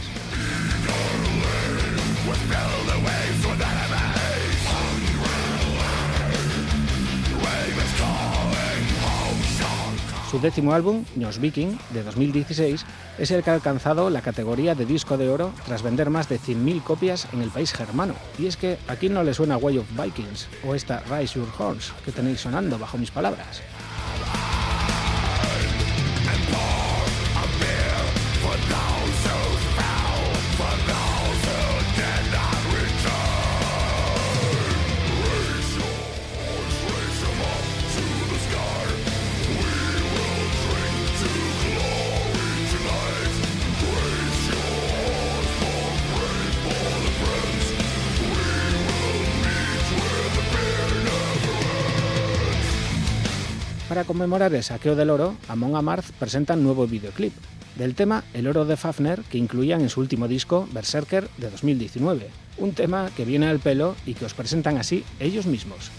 Su 10.30 10.40
décimo 10.40 10.74
álbum, 10.74 11.06
Ños 11.16 11.40
Viking, 11.40 11.78
de 11.92 12.04
2016, 12.04 12.86
es 13.18 13.32
el 13.32 13.44
que 13.44 13.50
ha 13.50 13.54
alcanzado 13.54 14.10
la 14.10 14.22
categoría 14.22 14.76
de 14.76 14.86
disco 14.86 15.18
de 15.18 15.30
oro 15.30 15.52
tras 15.66 15.84
vender 15.84 16.10
más 16.10 16.30
de 16.30 16.40
100.000 16.40 16.84
copias 16.84 17.28
en 17.34 17.42
el 17.42 17.50
país 17.50 17.74
germano. 17.74 18.16
Y 18.40 18.48
es 18.48 18.58
que 18.58 18.78
aquí 18.88 19.10
no 19.10 19.24
le 19.24 19.34
suena 19.34 19.58
Way 19.58 19.80
of 19.80 19.88
Vikings 20.02 20.48
o 20.66 20.76
esta 20.76 21.02
Rise 21.02 21.40
Your 21.40 21.50
Horns 21.58 21.94
que 22.04 22.12
tenéis 22.12 22.42
sonando 22.42 22.78
bajo 22.80 22.98
mis 22.98 23.12
palabras. 23.12 23.62
Para 53.94 54.06
conmemorar 54.06 54.52
el 54.56 54.64
saqueo 54.64 54.96
del 54.96 55.12
oro, 55.12 55.36
Amon 55.48 55.76
Amarth 55.76 56.10
presentan 56.14 56.64
nuevo 56.64 56.88
videoclip 56.88 57.32
del 57.76 57.94
tema 57.94 58.24
El 58.34 58.48
oro 58.48 58.66
de 58.66 58.76
Fafner 58.76 59.22
que 59.22 59.38
incluían 59.38 59.82
en 59.82 59.90
su 59.90 60.00
último 60.00 60.28
disco 60.28 60.68
Berserker 60.72 61.30
de 61.38 61.52
2019, 61.52 62.28
un 62.58 62.74
tema 62.74 63.12
que 63.16 63.24
viene 63.24 63.46
al 63.46 63.60
pelo 63.60 63.96
y 64.08 64.16
que 64.16 64.26
os 64.26 64.34
presentan 64.34 64.80
así 64.80 65.04
ellos 65.20 65.46
mismos. 65.46 65.92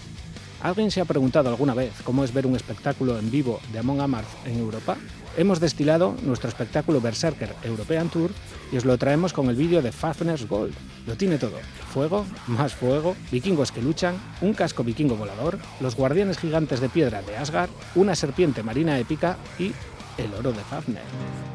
¿Alguien 0.61 0.91
se 0.91 0.99
ha 0.99 1.05
preguntado 1.05 1.47
alguna 1.47 1.73
vez 1.73 1.93
cómo 2.03 2.25
es 2.25 2.33
ver 2.33 2.45
un 2.45 2.57
espectáculo 2.57 3.17
en 3.17 3.31
vivo 3.31 3.61
de 3.71 3.79
Amon 3.79 4.01
Amarth 4.01 4.45
en 4.45 4.59
Europa? 4.59 4.97
Hemos 5.37 5.59
destilado 5.59 6.15
nuestro 6.23 6.47
espectáculo 6.47 7.01
Berserker 7.01 7.53
European 7.63 8.09
Tour 8.09 8.31
y 8.71 8.77
os 8.77 8.85
lo 8.85 8.97
traemos 8.97 9.33
con 9.33 9.49
el 9.49 9.57
vídeo 9.57 9.81
de 9.81 9.91
Fafner's 9.91 10.47
Gold. 10.47 10.73
Lo 11.05 11.17
tiene 11.17 11.37
todo. 11.37 11.59
Fuego, 11.93 12.25
más 12.47 12.73
fuego, 12.73 13.17
vikingos 13.31 13.73
que 13.73 13.81
luchan, 13.81 14.15
un 14.39 14.53
casco 14.53 14.83
vikingo 14.83 15.17
volador, 15.17 15.59
los 15.81 15.95
guardianes 15.95 16.37
gigantes 16.37 16.79
de 16.79 16.87
piedra 16.87 17.21
de 17.21 17.35
Asgard, 17.35 17.69
una 17.95 18.15
serpiente 18.15 18.63
marina 18.63 18.97
épica 18.97 19.37
y 19.59 19.73
el 20.17 20.33
oro 20.33 20.53
de 20.53 20.63
Fafner. 20.63 21.54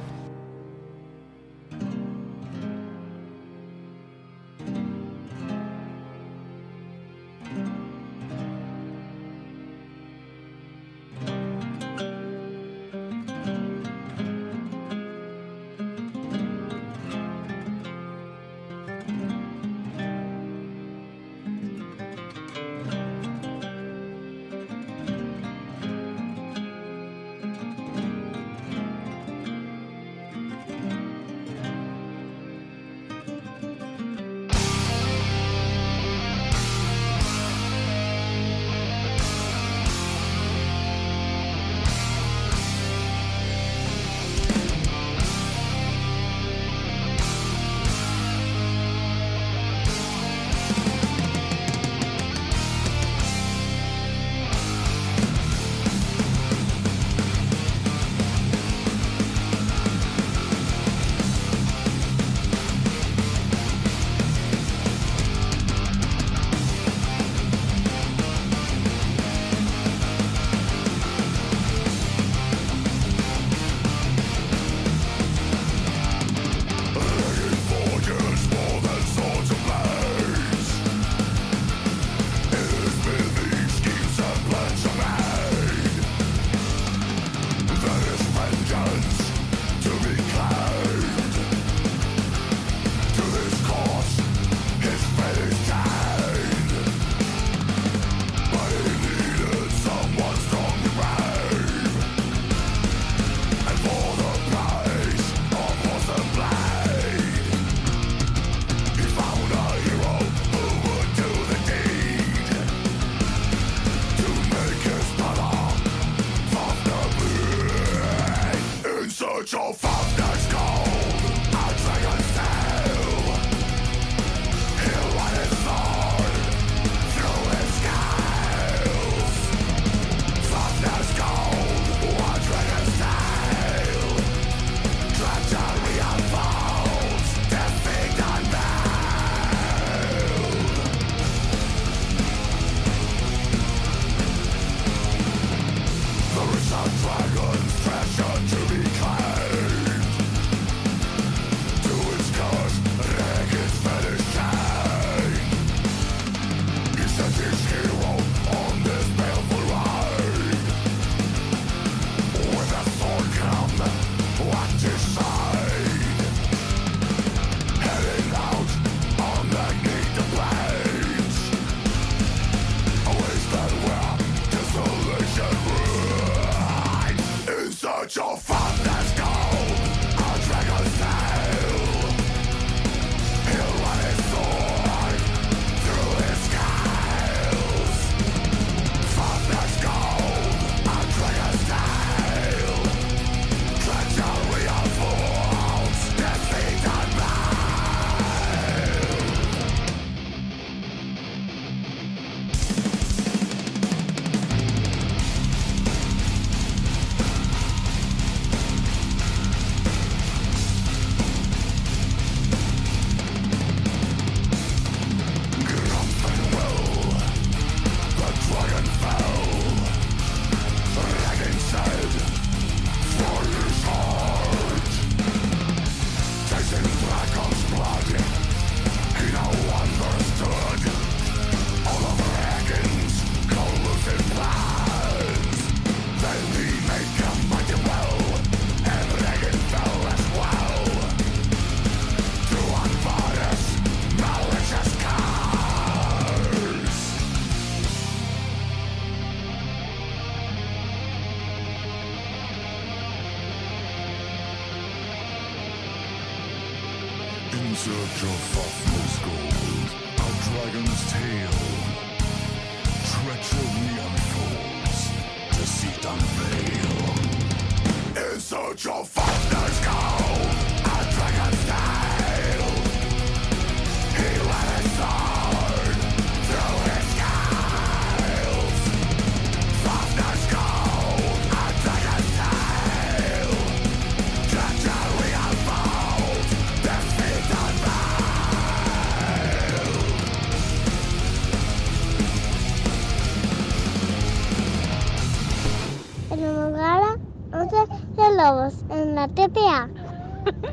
TPA. 299.41 299.89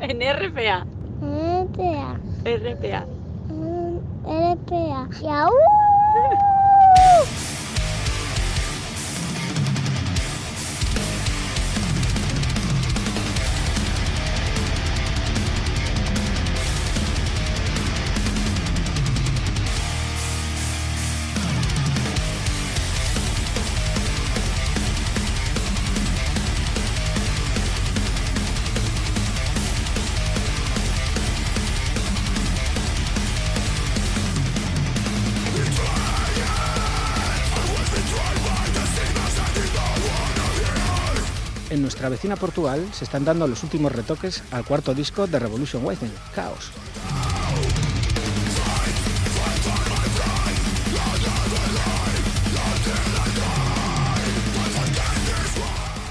en 0.02 0.20
RPA. 0.20 0.84
TPA. 1.20 2.18
RPA. 2.44 3.06
En 4.26 4.56
RPA. 4.56 5.08
Y 5.22 5.28
aún. 5.28 5.67
Nuestra 42.08 42.28
vecina 42.28 42.40
Portugal 42.40 42.88
se 42.92 43.04
están 43.04 43.24
dando 43.24 43.46
los 43.46 43.62
últimos 43.62 43.92
retoques 43.92 44.42
al 44.50 44.64
cuarto 44.64 44.94
disco 44.94 45.26
de 45.26 45.38
Revolution 45.38 45.84
Within, 45.84 46.10
Chaos. 46.34 46.70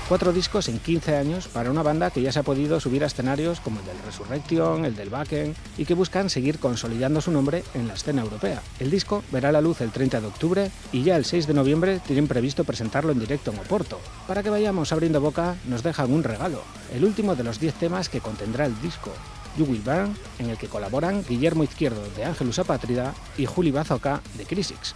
Cuatro 0.07 0.31
discos 0.31 0.69
en 0.69 0.79
15 0.79 1.17
años 1.17 1.49
para 1.49 1.69
una 1.69 1.83
banda 1.83 2.11
que 2.11 2.21
ya 2.21 2.31
se 2.31 2.39
ha 2.39 2.43
podido 2.43 2.79
subir 2.79 3.03
a 3.03 3.07
escenarios 3.07 3.59
como 3.59 3.81
el 3.81 3.85
del 3.85 3.97
Resurrection, 4.05 4.85
el 4.85 4.95
del 4.95 5.11
Wacken 5.11 5.53
y 5.77 5.83
que 5.83 5.95
buscan 5.95 6.29
seguir 6.29 6.59
consolidando 6.59 7.19
su 7.19 7.29
nombre 7.29 7.65
en 7.73 7.89
la 7.89 7.95
escena 7.95 8.21
europea. 8.21 8.61
El 8.79 8.89
disco 8.89 9.21
verá 9.33 9.51
la 9.51 9.59
luz 9.59 9.81
el 9.81 9.91
30 9.91 10.21
de 10.21 10.27
octubre 10.27 10.71
y 10.93 11.03
ya 11.03 11.17
el 11.17 11.25
6 11.25 11.47
de 11.47 11.53
noviembre 11.53 11.99
tienen 12.07 12.29
previsto 12.29 12.63
presentarlo 12.63 13.11
en 13.11 13.19
directo 13.19 13.51
en 13.51 13.59
Oporto. 13.59 13.99
Para 14.29 14.43
que 14.43 14.49
vayamos 14.49 14.93
abriendo 14.93 15.19
boca, 15.19 15.57
nos 15.65 15.83
dejan 15.83 16.13
un 16.13 16.23
regalo, 16.23 16.61
el 16.93 17.03
último 17.03 17.35
de 17.35 17.43
los 17.43 17.59
10 17.59 17.73
temas 17.73 18.07
que 18.07 18.21
contendrá 18.21 18.65
el 18.65 18.79
disco. 18.81 19.11
You 19.57 19.65
Will 19.65 19.81
Burn, 19.81 20.15
en 20.39 20.49
el 20.49 20.57
que 20.57 20.69
colaboran 20.69 21.25
Guillermo 21.27 21.65
Izquierdo 21.65 22.01
de 22.15 22.23
Ángelus 22.23 22.59
Apátrida 22.59 23.13
y 23.37 23.45
Juli 23.45 23.71
Bazooka 23.71 24.21
de 24.37 24.45
Crisix. 24.45 24.95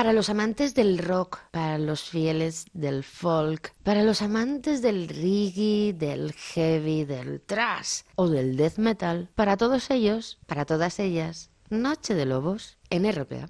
Para 0.00 0.14
los 0.14 0.30
amantes 0.30 0.74
del 0.74 0.96
rock, 0.96 1.40
para 1.50 1.76
los 1.76 2.04
fieles 2.04 2.64
del 2.72 3.04
folk, 3.04 3.74
para 3.82 4.02
los 4.02 4.22
amantes 4.22 4.80
del 4.80 5.08
reggae, 5.08 5.92
del 5.92 6.32
heavy, 6.32 7.04
del 7.04 7.42
thrash 7.42 8.04
o 8.14 8.30
del 8.30 8.56
death 8.56 8.78
metal, 8.78 9.28
para 9.34 9.58
todos 9.58 9.90
ellos, 9.90 10.38
para 10.46 10.64
todas 10.64 11.00
ellas, 11.00 11.50
Noche 11.68 12.14
de 12.14 12.24
Lobos 12.24 12.78
en 12.88 13.12
RPA. 13.12 13.46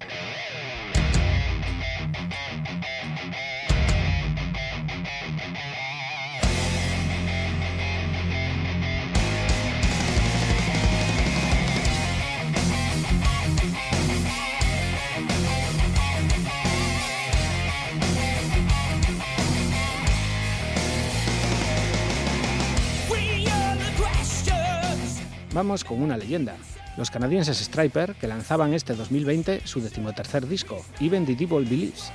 Vamos 25.53 25.83
con 25.83 26.01
una 26.01 26.15
leyenda. 26.15 26.55
Los 26.95 27.11
canadienses 27.11 27.59
Striper, 27.59 28.15
que 28.15 28.27
lanzaban 28.27 28.73
este 28.73 28.93
2020 28.93 29.61
su 29.65 29.81
decimotercer 29.81 30.47
disco, 30.47 30.81
Even 31.01 31.25
the 31.25 31.35
Devil 31.35 31.65
Believes. 31.65 32.09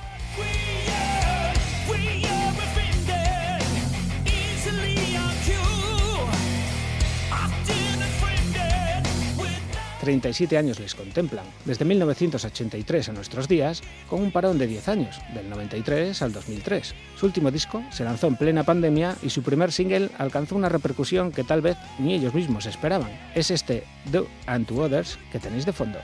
37 10.07 10.57
años 10.57 10.79
les 10.79 10.95
contemplan, 10.95 11.43
desde 11.65 11.83
1983 11.83 13.09
a 13.09 13.11
nuestros 13.11 13.49
días, 13.49 13.81
con 14.09 14.21
un 14.21 14.31
parón 14.31 14.57
de 14.57 14.65
10 14.65 14.87
años, 14.87 15.19
del 15.33 15.49
93 15.49 16.21
al 16.21 16.31
2003. 16.31 16.95
Su 17.17 17.25
último 17.25 17.51
disco 17.51 17.83
se 17.91 18.05
lanzó 18.05 18.27
en 18.27 18.37
plena 18.37 18.63
pandemia 18.63 19.17
y 19.21 19.29
su 19.29 19.43
primer 19.43 19.73
single 19.73 20.09
alcanzó 20.17 20.55
una 20.55 20.69
repercusión 20.69 21.33
que 21.33 21.43
tal 21.43 21.59
vez 21.59 21.75
ni 21.99 22.13
ellos 22.13 22.33
mismos 22.33 22.67
esperaban. 22.67 23.11
Es 23.35 23.51
este 23.51 23.83
Do 24.09 24.27
and 24.45 24.65
to 24.65 24.75
Others 24.75 25.19
que 25.29 25.39
tenéis 25.39 25.65
de 25.65 25.73
fondo. 25.73 25.99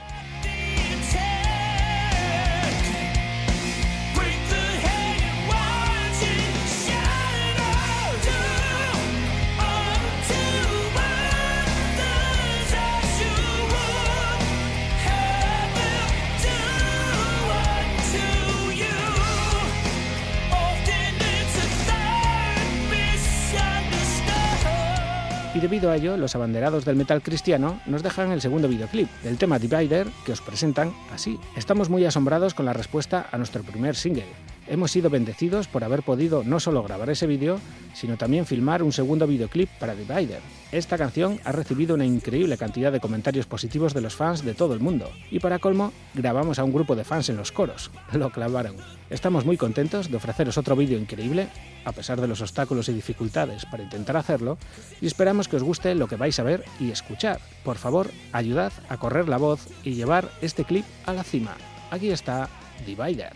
Debido 25.64 25.90
a 25.90 25.96
ello, 25.96 26.18
los 26.18 26.34
abanderados 26.34 26.84
del 26.84 26.94
metal 26.94 27.22
cristiano 27.22 27.80
nos 27.86 28.02
dejan 28.02 28.30
el 28.32 28.42
segundo 28.42 28.68
videoclip 28.68 29.08
del 29.22 29.38
tema 29.38 29.58
Divider 29.58 30.06
que 30.26 30.32
os 30.32 30.42
presentan 30.42 30.92
así. 31.10 31.40
Estamos 31.56 31.88
muy 31.88 32.04
asombrados 32.04 32.52
con 32.52 32.66
la 32.66 32.74
respuesta 32.74 33.28
a 33.32 33.38
nuestro 33.38 33.62
primer 33.62 33.96
single. 33.96 34.53
Hemos 34.66 34.92
sido 34.92 35.10
bendecidos 35.10 35.68
por 35.68 35.84
haber 35.84 36.02
podido 36.02 36.42
no 36.42 36.58
solo 36.58 36.82
grabar 36.82 37.10
ese 37.10 37.26
vídeo, 37.26 37.60
sino 37.92 38.16
también 38.16 38.46
filmar 38.46 38.82
un 38.82 38.92
segundo 38.92 39.26
videoclip 39.26 39.68
para 39.78 39.94
Divider. 39.94 40.40
Esta 40.72 40.96
canción 40.96 41.38
ha 41.44 41.52
recibido 41.52 41.94
una 41.94 42.06
increíble 42.06 42.56
cantidad 42.56 42.90
de 42.90 43.00
comentarios 43.00 43.46
positivos 43.46 43.92
de 43.92 44.00
los 44.00 44.16
fans 44.16 44.42
de 44.42 44.54
todo 44.54 44.72
el 44.72 44.80
mundo. 44.80 45.10
Y 45.30 45.38
para 45.38 45.58
colmo, 45.58 45.92
grabamos 46.14 46.58
a 46.58 46.64
un 46.64 46.72
grupo 46.72 46.96
de 46.96 47.04
fans 47.04 47.28
en 47.28 47.36
los 47.36 47.52
coros. 47.52 47.90
Lo 48.12 48.30
clavaron. 48.30 48.76
Estamos 49.10 49.44
muy 49.44 49.58
contentos 49.58 50.10
de 50.10 50.16
ofreceros 50.16 50.56
otro 50.56 50.76
vídeo 50.76 50.98
increíble, 50.98 51.48
a 51.84 51.92
pesar 51.92 52.20
de 52.20 52.26
los 52.26 52.40
obstáculos 52.40 52.88
y 52.88 52.94
dificultades 52.94 53.66
para 53.66 53.82
intentar 53.82 54.16
hacerlo, 54.16 54.56
y 55.00 55.06
esperamos 55.06 55.46
que 55.46 55.56
os 55.56 55.62
guste 55.62 55.94
lo 55.94 56.08
que 56.08 56.16
vais 56.16 56.38
a 56.40 56.42
ver 56.42 56.64
y 56.80 56.90
escuchar. 56.90 57.38
Por 57.64 57.76
favor, 57.76 58.10
ayudad 58.32 58.72
a 58.88 58.96
correr 58.96 59.28
la 59.28 59.36
voz 59.36 59.68
y 59.84 59.92
llevar 59.92 60.30
este 60.40 60.64
clip 60.64 60.86
a 61.04 61.12
la 61.12 61.22
cima. 61.22 61.54
Aquí 61.90 62.10
está 62.10 62.48
Divider. 62.86 63.32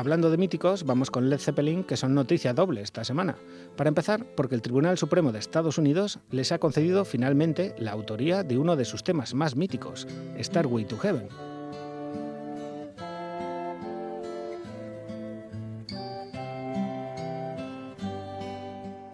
Hablando 0.00 0.30
de 0.30 0.38
míticos, 0.38 0.84
vamos 0.84 1.10
con 1.10 1.28
Led 1.28 1.40
Zeppelin, 1.40 1.84
que 1.84 1.98
son 1.98 2.14
noticia 2.14 2.54
doble 2.54 2.80
esta 2.80 3.04
semana. 3.04 3.36
Para 3.76 3.88
empezar, 3.88 4.24
porque 4.34 4.54
el 4.54 4.62
Tribunal 4.62 4.96
Supremo 4.96 5.30
de 5.30 5.38
Estados 5.38 5.76
Unidos 5.76 6.20
les 6.30 6.52
ha 6.52 6.58
concedido 6.58 7.04
finalmente 7.04 7.74
la 7.76 7.92
autoría 7.92 8.42
de 8.42 8.56
uno 8.56 8.76
de 8.76 8.86
sus 8.86 9.04
temas 9.04 9.34
más 9.34 9.56
míticos, 9.56 10.08
Starway 10.40 10.86
to 10.86 10.96
Heaven. 10.96 11.49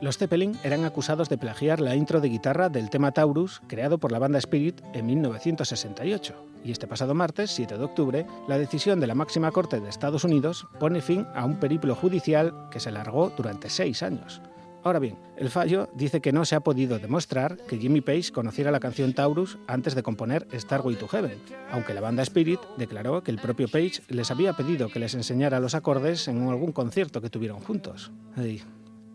Los 0.01 0.19
Zeppelin 0.19 0.59
eran 0.63 0.85
acusados 0.85 1.31
de 1.31 1.39
plagiar 1.39 1.81
la 1.81 1.97
intro 1.97 2.21
de 2.21 2.29
guitarra 2.29 2.69
del 2.69 2.91
tema 2.91 3.13
Taurus, 3.13 3.63
creado 3.67 3.97
por 3.97 4.13
la 4.13 4.19
banda 4.19 4.39
Spirit 4.39 4.83
en 4.93 5.07
1968. 5.07 6.35
Y 6.65 6.71
este 6.71 6.87
pasado 6.87 7.15
martes, 7.15 7.51
7 7.53 7.79
de 7.79 7.85
octubre, 7.85 8.27
la 8.47 8.59
decisión 8.59 9.01
de 9.01 9.07
la 9.07 9.15
máxima 9.15 9.51
corte 9.53 9.81
de 9.81 9.89
Estados 9.89 10.25
Unidos 10.25 10.67
pone 10.79 11.01
fin 11.01 11.27
a 11.35 11.47
un 11.47 11.57
periplo 11.57 11.95
judicial 11.95 12.53
que 12.71 12.79
se 12.79 12.91
alargó 12.91 13.33
durante 13.35 13.71
seis 13.71 14.03
años. 14.03 14.43
Ahora 14.85 14.99
bien, 14.99 15.17
el 15.37 15.49
fallo 15.49 15.89
dice 15.95 16.21
que 16.21 16.31
no 16.31 16.45
se 16.45 16.55
ha 16.55 16.61
podido 16.61 16.99
demostrar 16.99 17.57
que 17.57 17.79
Jimmy 17.79 18.03
Page 18.03 18.31
conociera 18.33 18.71
la 18.71 18.81
canción 18.81 19.15
Taurus 19.15 19.59
antes 19.67 19.95
de 19.95 20.03
componer 20.03 20.47
Starway 20.53 20.97
to 20.97 21.09
Heaven, 21.09 21.39
aunque 21.73 21.95
la 21.95 22.01
banda 22.01 22.23
Spirit 22.23 22.61
declaró 22.77 23.23
que 23.23 23.31
el 23.31 23.39
propio 23.39 23.67
Page 23.67 24.03
les 24.09 24.31
había 24.31 24.53
pedido 24.53 24.89
que 24.89 25.01
les 25.01 25.15
enseñara 25.15 25.59
los 25.59 25.75
acordes 25.75 26.29
en 26.29 26.47
algún 26.49 26.73
concierto 26.73 27.21
que 27.21 27.31
tuvieron 27.31 27.61
juntos. 27.61 28.13
Ay, 28.37 28.63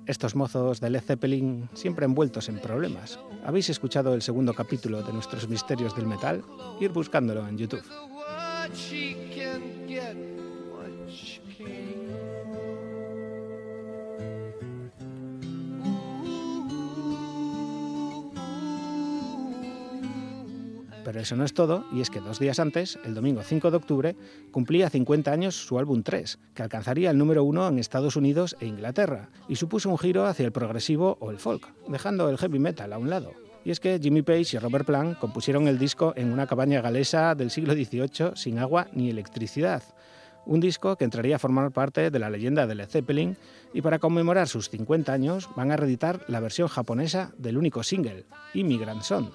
estos 0.05 0.35
mozos 0.35 0.79
de 0.79 0.89
Led 0.89 1.01
Zeppelin 1.01 1.69
siempre 1.73 2.05
envueltos 2.05 2.49
en 2.49 2.59
problemas. 2.59 3.19
¿Habéis 3.43 3.69
escuchado 3.69 4.13
el 4.13 4.21
segundo 4.21 4.53
capítulo 4.53 5.01
de 5.03 5.13
Nuestros 5.13 5.47
Misterios 5.47 5.95
del 5.95 6.07
Metal? 6.07 6.43
Ir 6.79 6.91
buscándolo 6.91 7.47
en 7.47 7.57
YouTube. 7.57 7.83
Pero 21.03 21.19
eso 21.19 21.35
no 21.35 21.43
es 21.43 21.53
todo, 21.53 21.85
y 21.91 22.01
es 22.01 22.09
que 22.09 22.19
dos 22.19 22.39
días 22.39 22.59
antes, 22.59 22.99
el 23.03 23.15
domingo 23.15 23.41
5 23.41 23.71
de 23.71 23.77
octubre, 23.77 24.15
cumplía 24.51 24.89
50 24.89 25.31
años 25.31 25.55
su 25.55 25.79
álbum 25.79 26.03
3, 26.03 26.39
que 26.53 26.63
alcanzaría 26.63 27.09
el 27.09 27.17
número 27.17 27.43
uno 27.43 27.67
en 27.67 27.79
Estados 27.79 28.15
Unidos 28.15 28.55
e 28.59 28.67
Inglaterra, 28.67 29.29
y 29.47 29.55
supuso 29.55 29.89
un 29.89 29.97
giro 29.97 30.25
hacia 30.25 30.45
el 30.45 30.51
progresivo 30.51 31.17
o 31.19 31.31
el 31.31 31.39
folk, 31.39 31.67
dejando 31.87 32.29
el 32.29 32.37
heavy 32.37 32.59
metal 32.59 32.93
a 32.93 32.99
un 32.99 33.09
lado. 33.09 33.31
Y 33.63 33.71
es 33.71 33.79
que 33.79 33.99
Jimmy 34.01 34.21
Page 34.21 34.55
y 34.55 34.59
Robert 34.59 34.85
Plant 34.85 35.17
compusieron 35.19 35.67
el 35.67 35.77
disco 35.77 36.13
en 36.15 36.31
una 36.31 36.47
cabaña 36.47 36.81
galesa 36.81 37.35
del 37.35 37.51
siglo 37.51 37.73
XVIII 37.73 38.31
sin 38.35 38.59
agua 38.59 38.87
ni 38.93 39.09
electricidad. 39.09 39.83
Un 40.45 40.59
disco 40.59 40.95
que 40.95 41.05
entraría 41.05 41.35
a 41.35 41.39
formar 41.39 41.71
parte 41.71 42.09
de 42.09 42.19
la 42.19 42.29
leyenda 42.31 42.65
de 42.65 42.73
Led 42.73 42.89
Zeppelin 42.89 43.37
y 43.73 43.81
para 43.81 43.99
conmemorar 43.99 44.47
sus 44.47 44.69
50 44.69 45.13
años 45.13 45.49
van 45.55 45.71
a 45.71 45.77
reeditar 45.77 46.25
la 46.27 46.39
versión 46.39 46.67
japonesa 46.67 47.31
del 47.37 47.57
único 47.57 47.83
single, 47.83 48.25
Immigrant 48.55 49.03
Song, 49.03 49.29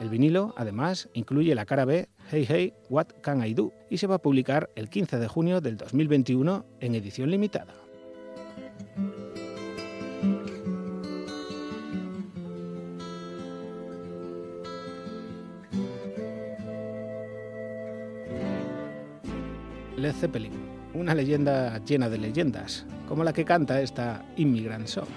el 0.00 0.08
vinilo, 0.08 0.54
además, 0.56 1.08
incluye 1.12 1.54
la 1.54 1.66
cara 1.66 1.84
B, 1.84 2.08
Hey 2.30 2.46
Hey, 2.48 2.72
What 2.88 3.08
Can 3.20 3.46
I 3.46 3.54
Do, 3.54 3.72
y 3.90 3.98
se 3.98 4.06
va 4.06 4.16
a 4.16 4.22
publicar 4.22 4.70
el 4.74 4.88
15 4.88 5.18
de 5.18 5.28
junio 5.28 5.60
del 5.60 5.76
2021 5.76 6.64
en 6.80 6.94
edición 6.94 7.30
limitada. 7.30 7.74
Led 19.96 20.14
Zeppelin, 20.14 20.52
una 20.94 21.14
leyenda 21.14 21.78
llena 21.84 22.08
de 22.08 22.16
leyendas, 22.16 22.86
como 23.06 23.22
la 23.22 23.34
que 23.34 23.44
canta 23.44 23.82
esta 23.82 24.24
Immigrant 24.36 24.86
Song. 24.86 25.08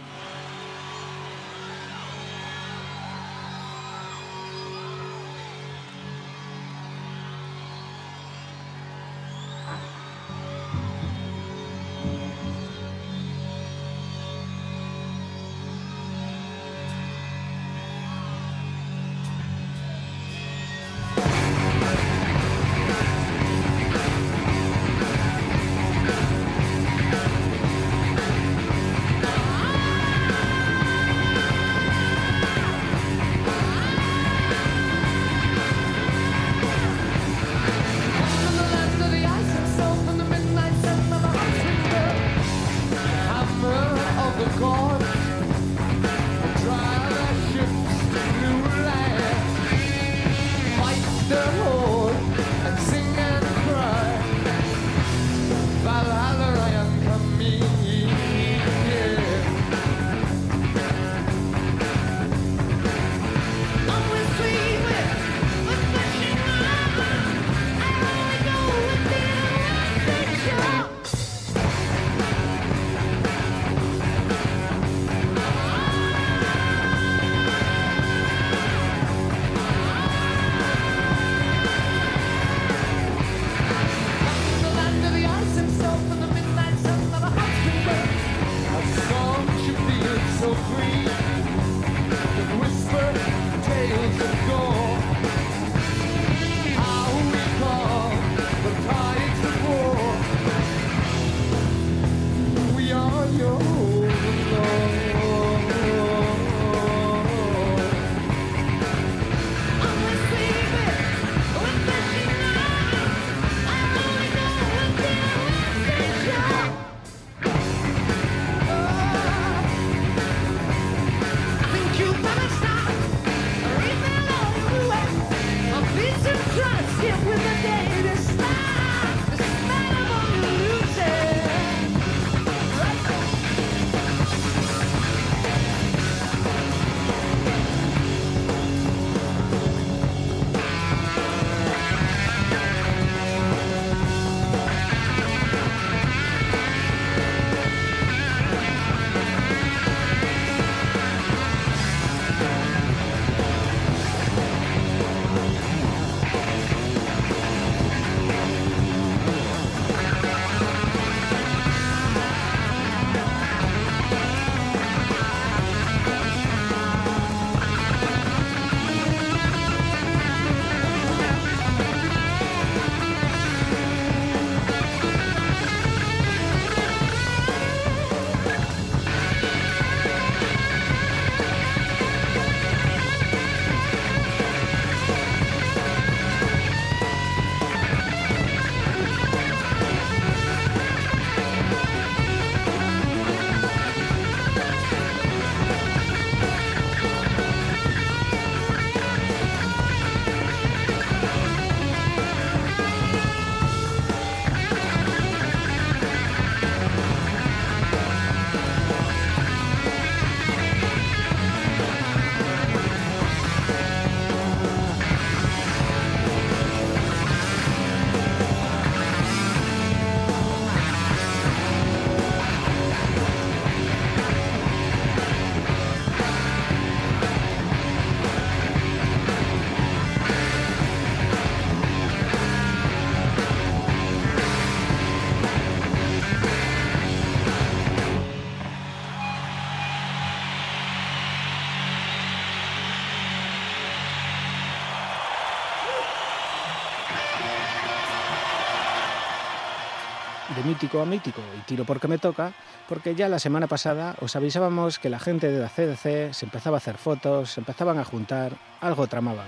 Mítico 250.66 251.02
a 251.02 251.06
mítico 251.06 251.42
y 251.58 251.62
tiro 251.62 251.86
porque 251.86 252.08
me 252.08 252.18
toca, 252.18 252.54
porque 252.88 253.16
ya 253.16 253.30
la 253.30 253.40
semana 253.40 253.68
pasada 253.68 254.16
os 254.22 254.36
avisábamos 254.36 255.00
que 255.00 255.10
la 255.10 255.20
gente 255.20 255.52
de 255.52 255.60
la 255.60 255.70
CDC 255.70 256.34
se 256.34 256.46
empezaba 256.46 256.78
a 256.78 256.80
hacer 256.80 256.98
fotos, 256.98 257.52
se 257.52 257.62
empezaban 257.62 258.00
a 258.00 258.06
juntar, 258.06 258.54
algo 258.82 259.08
tramaban. 259.08 259.48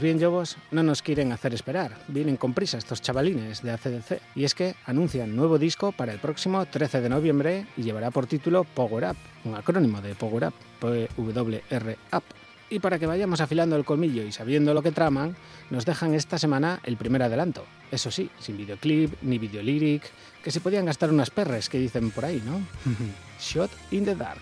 Bien, 0.00 0.18
Lobos, 0.18 0.56
no 0.70 0.82
nos 0.82 1.02
quieren 1.02 1.30
hacer 1.30 1.52
esperar. 1.52 1.94
Vienen 2.08 2.38
con 2.38 2.54
prisa 2.54 2.78
estos 2.78 3.02
chavalines 3.02 3.60
de 3.60 3.72
ACDC. 3.72 4.20
Y 4.34 4.44
es 4.44 4.54
que 4.54 4.74
anuncian 4.86 5.36
nuevo 5.36 5.58
disco 5.58 5.92
para 5.92 6.12
el 6.12 6.18
próximo 6.18 6.64
13 6.64 7.02
de 7.02 7.10
noviembre 7.10 7.66
y 7.76 7.82
llevará 7.82 8.10
por 8.10 8.26
título 8.26 8.64
Power 8.64 9.10
Up, 9.10 9.16
un 9.44 9.56
acrónimo 9.56 10.00
de 10.00 10.14
Power 10.14 10.44
Up, 10.44 10.54
PWR 10.80 11.96
Up. 12.14 12.24
Y 12.70 12.78
para 12.78 12.98
que 12.98 13.06
vayamos 13.06 13.42
afilando 13.42 13.76
el 13.76 13.84
colmillo 13.84 14.22
y 14.22 14.32
sabiendo 14.32 14.72
lo 14.72 14.82
que 14.82 14.92
traman, 14.92 15.36
nos 15.68 15.84
dejan 15.84 16.14
esta 16.14 16.38
semana 16.38 16.80
el 16.84 16.96
primer 16.96 17.22
adelanto. 17.22 17.66
Eso 17.90 18.10
sí, 18.10 18.30
sin 18.38 18.56
videoclip 18.56 19.12
ni 19.20 19.38
videolyric, 19.38 20.04
que 20.42 20.50
se 20.50 20.60
podían 20.60 20.86
gastar 20.86 21.10
unas 21.10 21.30
perres 21.30 21.68
que 21.68 21.78
dicen 21.78 22.10
por 22.10 22.24
ahí, 22.24 22.42
¿no? 22.46 22.60
Shot 23.38 23.70
in 23.90 24.06
the 24.06 24.14
Dark. 24.14 24.40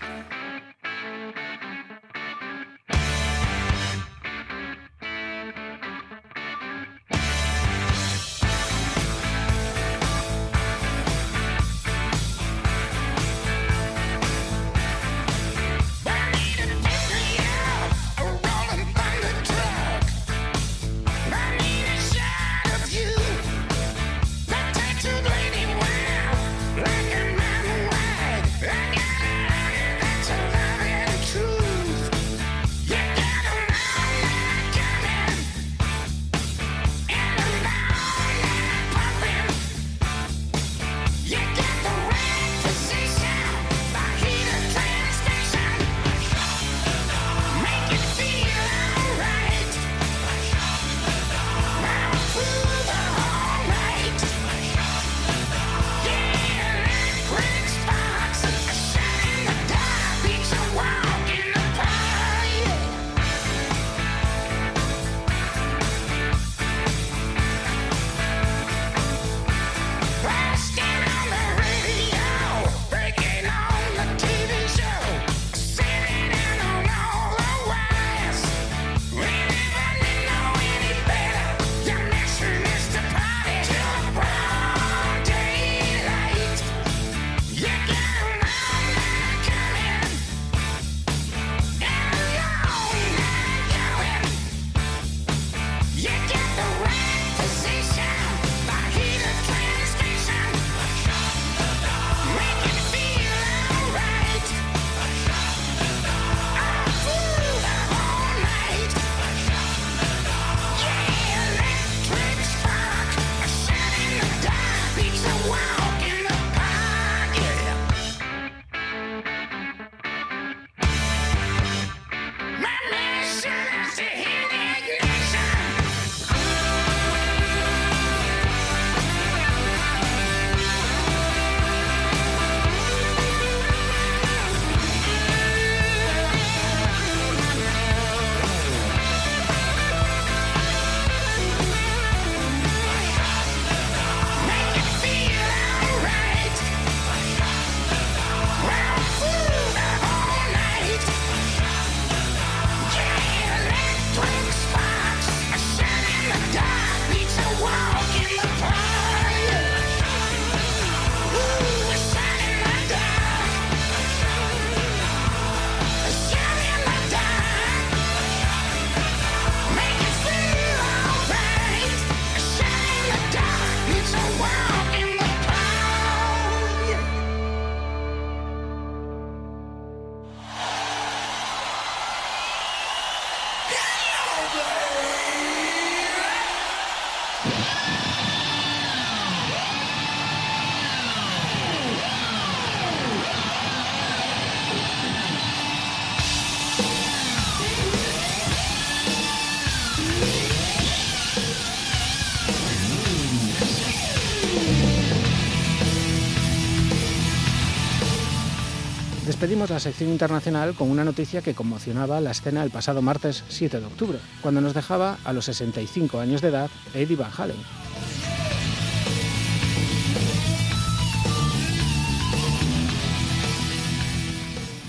Despedimos 209.49 209.71
la 209.71 209.81
sección 209.81 210.11
internacional 210.11 210.75
con 210.75 210.91
una 210.91 211.07
noticia 211.07 211.41
que 211.41 211.55
conmocionaba 211.55 212.21
la 212.21 212.33
escena 212.33 212.63
el 212.63 212.71
pasado 212.71 213.01
martes 213.01 213.45
7 213.49 213.81
de 213.81 213.87
octubre, 213.87 214.19
cuando 214.43 214.61
nos 214.61 214.75
dejaba 214.75 215.17
a 215.25 215.33
los 215.33 215.47
65 215.47 216.21
años 216.21 216.43
de 216.43 216.49
edad 216.49 216.71
Eddie 216.93 217.17
Van 217.17 217.31
Halen. 217.35 217.57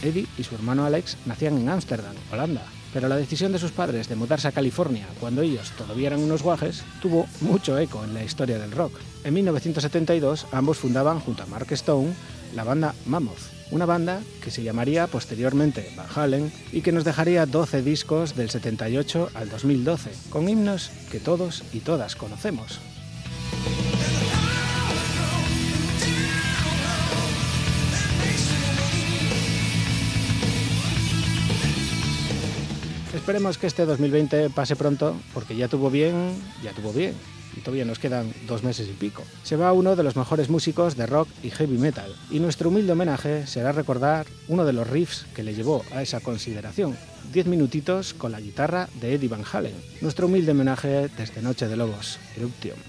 Eddie 0.02 0.28
y 0.38 0.44
su 0.44 0.56
hermano 0.56 0.84
Alex 0.84 1.16
nacían 1.26 1.58
en 1.58 1.70
Ámsterdam, 1.70 2.16
Holanda, 2.30 2.66
pero 2.94 3.08
la 3.08 3.16
decisión 3.16 3.54
de 3.54 3.60
sus 3.60 3.72
padres 3.72 4.10
de 4.10 4.18
mudarse 4.18 4.50
a 4.50 4.52
California 4.52 5.08
cuando 5.22 5.42
ellos 5.42 5.72
todavía 5.78 6.08
eran 6.08 6.20
unos 6.20 6.44
guajes 6.44 6.84
tuvo 7.02 7.28
mucho 7.40 7.80
eco 7.80 8.04
en 8.04 8.14
la 8.14 8.26
historia 8.26 8.60
del 8.60 8.74
rock. 8.74 8.92
En 9.24 9.36
1972 9.36 10.48
ambos 10.52 10.80
fundaban 10.80 11.22
junto 11.22 11.44
a 11.44 11.46
Mark 11.46 11.72
Stone 11.72 12.14
la 12.54 12.66
banda 12.66 12.94
Mammoth, 13.06 13.59
una 13.72 13.86
banda 13.86 14.22
que 14.44 14.52
se 14.52 14.64
llamaría 14.64 15.08
posteriormente 15.08 15.92
Van 15.96 16.08
Halen 16.16 16.52
y 16.72 16.82
que 16.82 16.92
nos 16.92 17.04
dejaría 17.04 17.46
12 17.46 17.82
discos 17.82 18.36
del 18.36 18.50
78 18.50 19.30
al 19.34 19.50
2012, 19.50 20.12
con 20.30 20.50
himnos 20.50 20.92
que 21.12 21.20
todos 21.20 21.64
y 21.74 21.80
todas 21.80 22.16
conocemos. 22.16 22.80
Esperemos 33.14 33.58
que 33.58 33.68
este 33.68 33.86
2020 33.86 34.50
pase 34.50 34.76
pronto, 34.76 35.16
porque 35.34 35.56
ya 35.56 35.68
tuvo 35.68 35.92
bien, 35.92 36.34
ya 36.64 36.72
tuvo 36.72 36.92
bien. 36.92 37.14
Todavía 37.70 37.86
nos 37.86 38.00
quedan 38.00 38.34
dos 38.48 38.64
meses 38.64 38.88
y 38.90 38.94
pico. 38.94 39.22
Se 39.44 39.56
va 39.56 39.74
uno 39.74 39.96
de 39.96 40.02
los 40.02 40.16
mejores 40.16 40.50
músicos 40.50 40.98
de 40.98 41.06
rock 41.06 41.30
y 41.44 41.52
heavy 41.52 41.78
metal, 41.78 42.16
y 42.32 42.40
nuestro 42.40 42.70
humilde 42.70 42.94
homenaje 42.94 43.46
será 43.46 43.72
recordar 43.72 44.26
uno 44.48 44.66
de 44.66 44.74
los 44.74 44.90
riffs 44.90 45.28
que 45.36 45.44
le 45.44 45.54
llevó 45.54 45.86
a 45.94 46.02
esa 46.02 46.20
consideración. 46.20 46.98
Diez 47.32 47.46
minutitos 47.46 48.16
con 48.16 48.32
la 48.32 48.40
guitarra 48.40 48.90
de 48.96 49.14
Eddie 49.14 49.30
Van 49.30 49.44
Halen. 49.46 49.76
Nuestro 50.02 50.26
humilde 50.26 50.54
homenaje 50.54 51.10
desde 51.16 51.44
Noche 51.44 51.68
de 51.68 51.78
Lobos, 51.78 52.18
Eruption. 52.36 52.80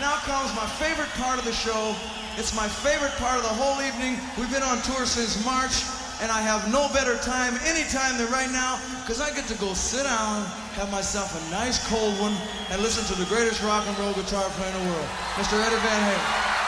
Now 0.00 0.16
comes 0.24 0.50
my 0.56 0.66
favorite 0.80 1.12
part 1.20 1.38
of 1.38 1.44
the 1.44 1.52
show. 1.52 1.94
It's 2.38 2.56
my 2.56 2.66
favorite 2.66 3.12
part 3.20 3.36
of 3.36 3.42
the 3.44 3.52
whole 3.52 3.84
evening. 3.84 4.16
We've 4.38 4.50
been 4.50 4.64
on 4.64 4.80
tour 4.80 5.04
since 5.04 5.44
March, 5.44 5.84
and 6.24 6.32
I 6.32 6.40
have 6.40 6.72
no 6.72 6.88
better 6.88 7.18
time 7.18 7.52
anytime 7.68 8.16
than 8.16 8.32
right 8.32 8.50
now 8.50 8.80
because 9.02 9.20
I 9.20 9.28
get 9.36 9.46
to 9.48 9.54
go 9.60 9.74
sit 9.74 10.04
down, 10.04 10.42
have 10.72 10.90
myself 10.90 11.36
a 11.36 11.50
nice 11.50 11.86
cold 11.86 12.18
one, 12.18 12.32
and 12.70 12.80
listen 12.80 13.04
to 13.14 13.20
the 13.20 13.28
greatest 13.28 13.62
rock 13.62 13.84
and 13.86 13.98
roll 13.98 14.14
guitar 14.14 14.48
player 14.56 14.72
in 14.72 14.84
the 14.84 14.90
world, 14.90 15.08
Mr. 15.36 15.60
Eddie 15.60 15.76
Van 15.84 16.00
Halen. 16.00 16.63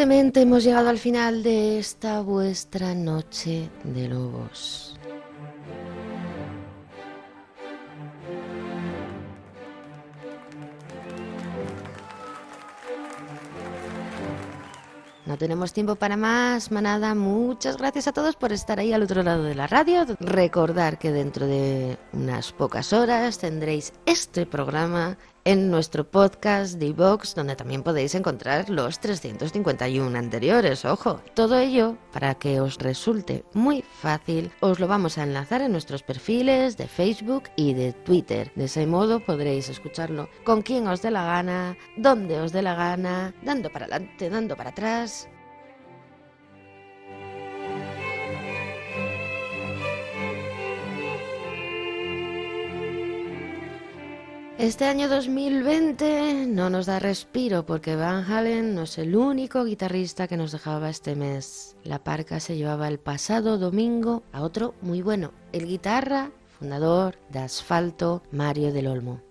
Hemos 0.00 0.62
llegado 0.62 0.90
al 0.90 0.98
final 0.98 1.42
de 1.42 1.80
esta 1.80 2.20
vuestra 2.20 2.94
noche 2.94 3.68
de 3.82 4.06
lobos. 4.06 4.96
No 15.26 15.36
tenemos 15.36 15.72
tiempo 15.72 15.96
para 15.96 16.16
más, 16.16 16.70
manada. 16.70 17.16
Muchas 17.16 17.76
gracias 17.76 18.06
a 18.06 18.12
todos 18.12 18.36
por 18.36 18.52
estar 18.52 18.78
ahí 18.78 18.92
al 18.92 19.02
otro 19.02 19.24
lado 19.24 19.42
de 19.42 19.56
la 19.56 19.66
radio. 19.66 20.06
Recordar 20.20 21.00
que 21.00 21.10
dentro 21.10 21.48
de 21.48 21.98
unas 22.12 22.52
pocas 22.52 22.92
horas 22.92 23.38
tendréis 23.38 23.92
este 24.06 24.46
programa 24.46 25.18
en 25.44 25.70
nuestro 25.70 26.10
podcast 26.10 26.78
de 26.78 26.92
Vox, 26.92 27.34
donde 27.34 27.56
también 27.56 27.82
podéis 27.82 28.14
encontrar 28.14 28.68
los 28.70 29.00
351 29.00 30.18
anteriores. 30.18 30.84
Ojo, 30.84 31.20
todo 31.34 31.58
ello 31.58 31.96
para 32.12 32.34
que 32.34 32.60
os 32.60 32.78
resulte 32.78 33.44
muy 33.54 33.82
fácil, 33.82 34.50
os 34.60 34.80
lo 34.80 34.88
vamos 34.88 35.18
a 35.18 35.22
enlazar 35.22 35.62
en 35.62 35.72
nuestros 35.72 36.02
perfiles 36.02 36.76
de 36.76 36.88
Facebook 36.88 37.44
y 37.56 37.74
de 37.74 37.92
Twitter. 37.92 38.52
De 38.54 38.64
ese 38.64 38.86
modo 38.86 39.20
podréis 39.20 39.68
escucharlo 39.68 40.28
con 40.44 40.62
quien 40.62 40.86
os 40.88 41.02
dé 41.02 41.10
la 41.10 41.24
gana, 41.24 41.76
donde 41.96 42.40
os 42.40 42.52
dé 42.52 42.62
la 42.62 42.74
gana, 42.74 43.34
dando 43.42 43.70
para 43.70 43.86
adelante, 43.86 44.30
dando 44.30 44.56
para 44.56 44.70
atrás. 44.70 45.28
Este 54.58 54.86
año 54.86 55.08
2020 55.08 56.46
no 56.48 56.68
nos 56.68 56.86
da 56.86 56.98
respiro 56.98 57.64
porque 57.64 57.94
Van 57.94 58.24
Halen 58.24 58.74
no 58.74 58.82
es 58.82 58.98
el 58.98 59.14
único 59.14 59.62
guitarrista 59.62 60.26
que 60.26 60.36
nos 60.36 60.50
dejaba 60.50 60.90
este 60.90 61.14
mes. 61.14 61.76
La 61.84 62.02
parca 62.02 62.40
se 62.40 62.56
llevaba 62.56 62.88
el 62.88 62.98
pasado 62.98 63.56
domingo 63.56 64.24
a 64.32 64.42
otro 64.42 64.74
muy 64.80 65.00
bueno, 65.00 65.32
el 65.52 65.64
guitarra 65.64 66.32
fundador 66.58 67.20
de 67.28 67.38
Asfalto, 67.38 68.24
Mario 68.32 68.72
del 68.72 68.88
Olmo. 68.88 69.22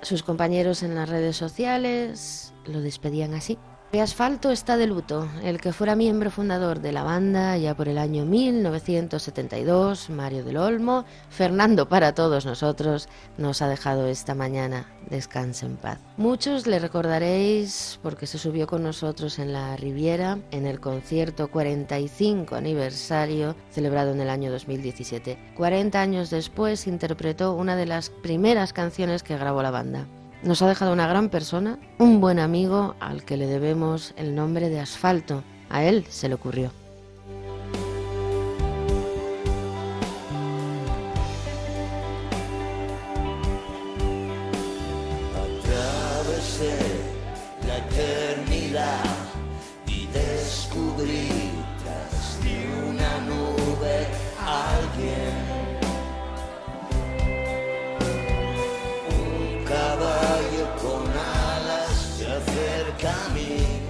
Sus 0.00 0.22
compañeros 0.22 0.82
en 0.82 0.94
las 0.94 1.10
redes 1.10 1.36
sociales 1.36 2.54
lo 2.64 2.80
despedían 2.80 3.34
así. 3.34 3.58
El 3.92 4.00
Asfalto 4.00 4.50
está 4.50 4.78
de 4.78 4.86
luto. 4.86 5.28
El 5.44 5.60
que 5.60 5.74
fuera 5.74 5.94
miembro 5.94 6.30
fundador 6.30 6.80
de 6.80 6.92
la 6.92 7.02
banda 7.02 7.58
ya 7.58 7.74
por 7.74 7.88
el 7.88 7.98
año 7.98 8.24
1972, 8.24 10.08
Mario 10.08 10.44
del 10.44 10.56
Olmo, 10.56 11.04
Fernando 11.28 11.90
para 11.90 12.14
todos 12.14 12.46
nosotros, 12.46 13.10
nos 13.36 13.60
ha 13.60 13.68
dejado 13.68 14.06
esta 14.06 14.34
mañana. 14.34 14.86
Descanse 15.10 15.66
en 15.66 15.76
paz. 15.76 15.98
Muchos 16.16 16.66
le 16.66 16.78
recordaréis 16.78 18.00
porque 18.02 18.26
se 18.26 18.38
subió 18.38 18.66
con 18.66 18.82
nosotros 18.82 19.38
en 19.38 19.52
la 19.52 19.76
Riviera 19.76 20.38
en 20.52 20.66
el 20.66 20.80
concierto 20.80 21.50
45 21.50 22.54
aniversario 22.54 23.56
celebrado 23.72 24.12
en 24.12 24.22
el 24.22 24.30
año 24.30 24.50
2017. 24.50 25.52
40 25.54 26.00
años 26.00 26.30
después 26.30 26.86
interpretó 26.86 27.52
una 27.52 27.76
de 27.76 27.84
las 27.84 28.08
primeras 28.08 28.72
canciones 28.72 29.22
que 29.22 29.36
grabó 29.36 29.62
la 29.62 29.70
banda. 29.70 30.06
Nos 30.42 30.60
ha 30.60 30.66
dejado 30.66 30.92
una 30.92 31.06
gran 31.06 31.28
persona, 31.28 31.78
un 31.98 32.20
buen 32.20 32.40
amigo 32.40 32.96
al 32.98 33.24
que 33.24 33.36
le 33.36 33.46
debemos 33.46 34.12
el 34.16 34.34
nombre 34.34 34.70
de 34.70 34.80
Asfalto. 34.80 35.44
A 35.70 35.84
él 35.84 36.04
se 36.08 36.28
le 36.28 36.34
ocurrió. 36.34 36.81
Con 60.82 61.02
alas 61.08 62.16
se 62.18 62.26
acerca 62.26 63.26
a 63.26 63.28
mí. 63.30 63.82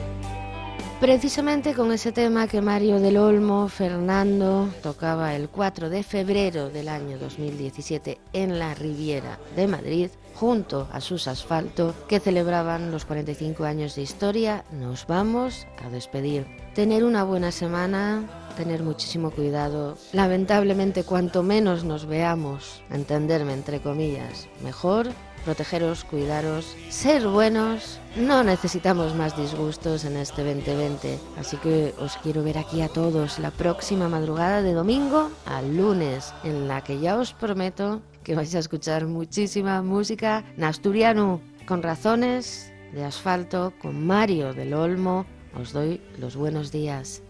Precisamente 1.02 1.74
con 1.74 1.90
ese 1.90 2.12
tema 2.12 2.46
que 2.46 2.62
Mario 2.62 3.00
del 3.00 3.16
Olmo 3.16 3.68
Fernando 3.68 4.68
tocaba 4.84 5.34
el 5.34 5.48
4 5.48 5.90
de 5.90 6.04
febrero 6.04 6.70
del 6.70 6.88
año 6.88 7.18
2017 7.18 8.18
en 8.32 8.60
la 8.60 8.74
Riviera 8.74 9.40
de 9.56 9.66
Madrid, 9.66 10.10
junto 10.34 10.88
a 10.92 11.00
sus 11.00 11.26
asfalto 11.26 11.92
que 12.08 12.20
celebraban 12.20 12.92
los 12.92 13.04
45 13.04 13.64
años 13.64 13.96
de 13.96 14.02
historia, 14.02 14.64
nos 14.70 15.08
vamos 15.08 15.66
a 15.84 15.90
despedir. 15.90 16.46
Tener 16.72 17.02
una 17.02 17.24
buena 17.24 17.50
semana, 17.50 18.22
tener 18.56 18.84
muchísimo 18.84 19.32
cuidado. 19.32 19.98
Lamentablemente, 20.12 21.02
cuanto 21.02 21.42
menos 21.42 21.82
nos 21.82 22.06
veamos, 22.06 22.80
entenderme 22.90 23.54
entre 23.54 23.80
comillas, 23.80 24.48
mejor. 24.62 25.08
Protegeros, 25.44 26.04
cuidaros, 26.04 26.76
ser 26.88 27.26
buenos. 27.26 27.98
No 28.16 28.44
necesitamos 28.44 29.14
más 29.16 29.36
disgustos 29.36 30.04
en 30.04 30.16
este 30.16 30.44
2020. 30.44 31.18
Así 31.36 31.56
que 31.56 31.94
os 31.98 32.16
quiero 32.18 32.44
ver 32.44 32.58
aquí 32.58 32.80
a 32.80 32.88
todos 32.88 33.40
la 33.40 33.50
próxima 33.50 34.08
madrugada 34.08 34.62
de 34.62 34.72
domingo 34.72 35.30
al 35.46 35.76
lunes, 35.76 36.32
en 36.44 36.68
la 36.68 36.84
que 36.84 37.00
ya 37.00 37.16
os 37.16 37.32
prometo 37.32 38.02
que 38.22 38.36
vais 38.36 38.54
a 38.54 38.60
escuchar 38.60 39.06
muchísima 39.06 39.82
música 39.82 40.44
nasturiano, 40.56 41.40
con 41.66 41.82
razones 41.82 42.72
de 42.92 43.04
asfalto, 43.04 43.72
con 43.82 44.06
Mario 44.06 44.54
del 44.54 44.74
Olmo. 44.74 45.26
Os 45.60 45.72
doy 45.72 46.00
los 46.18 46.36
buenos 46.36 46.70
días. 46.70 47.22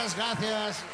Gracias, 0.00 0.16
gracias, 0.16 0.89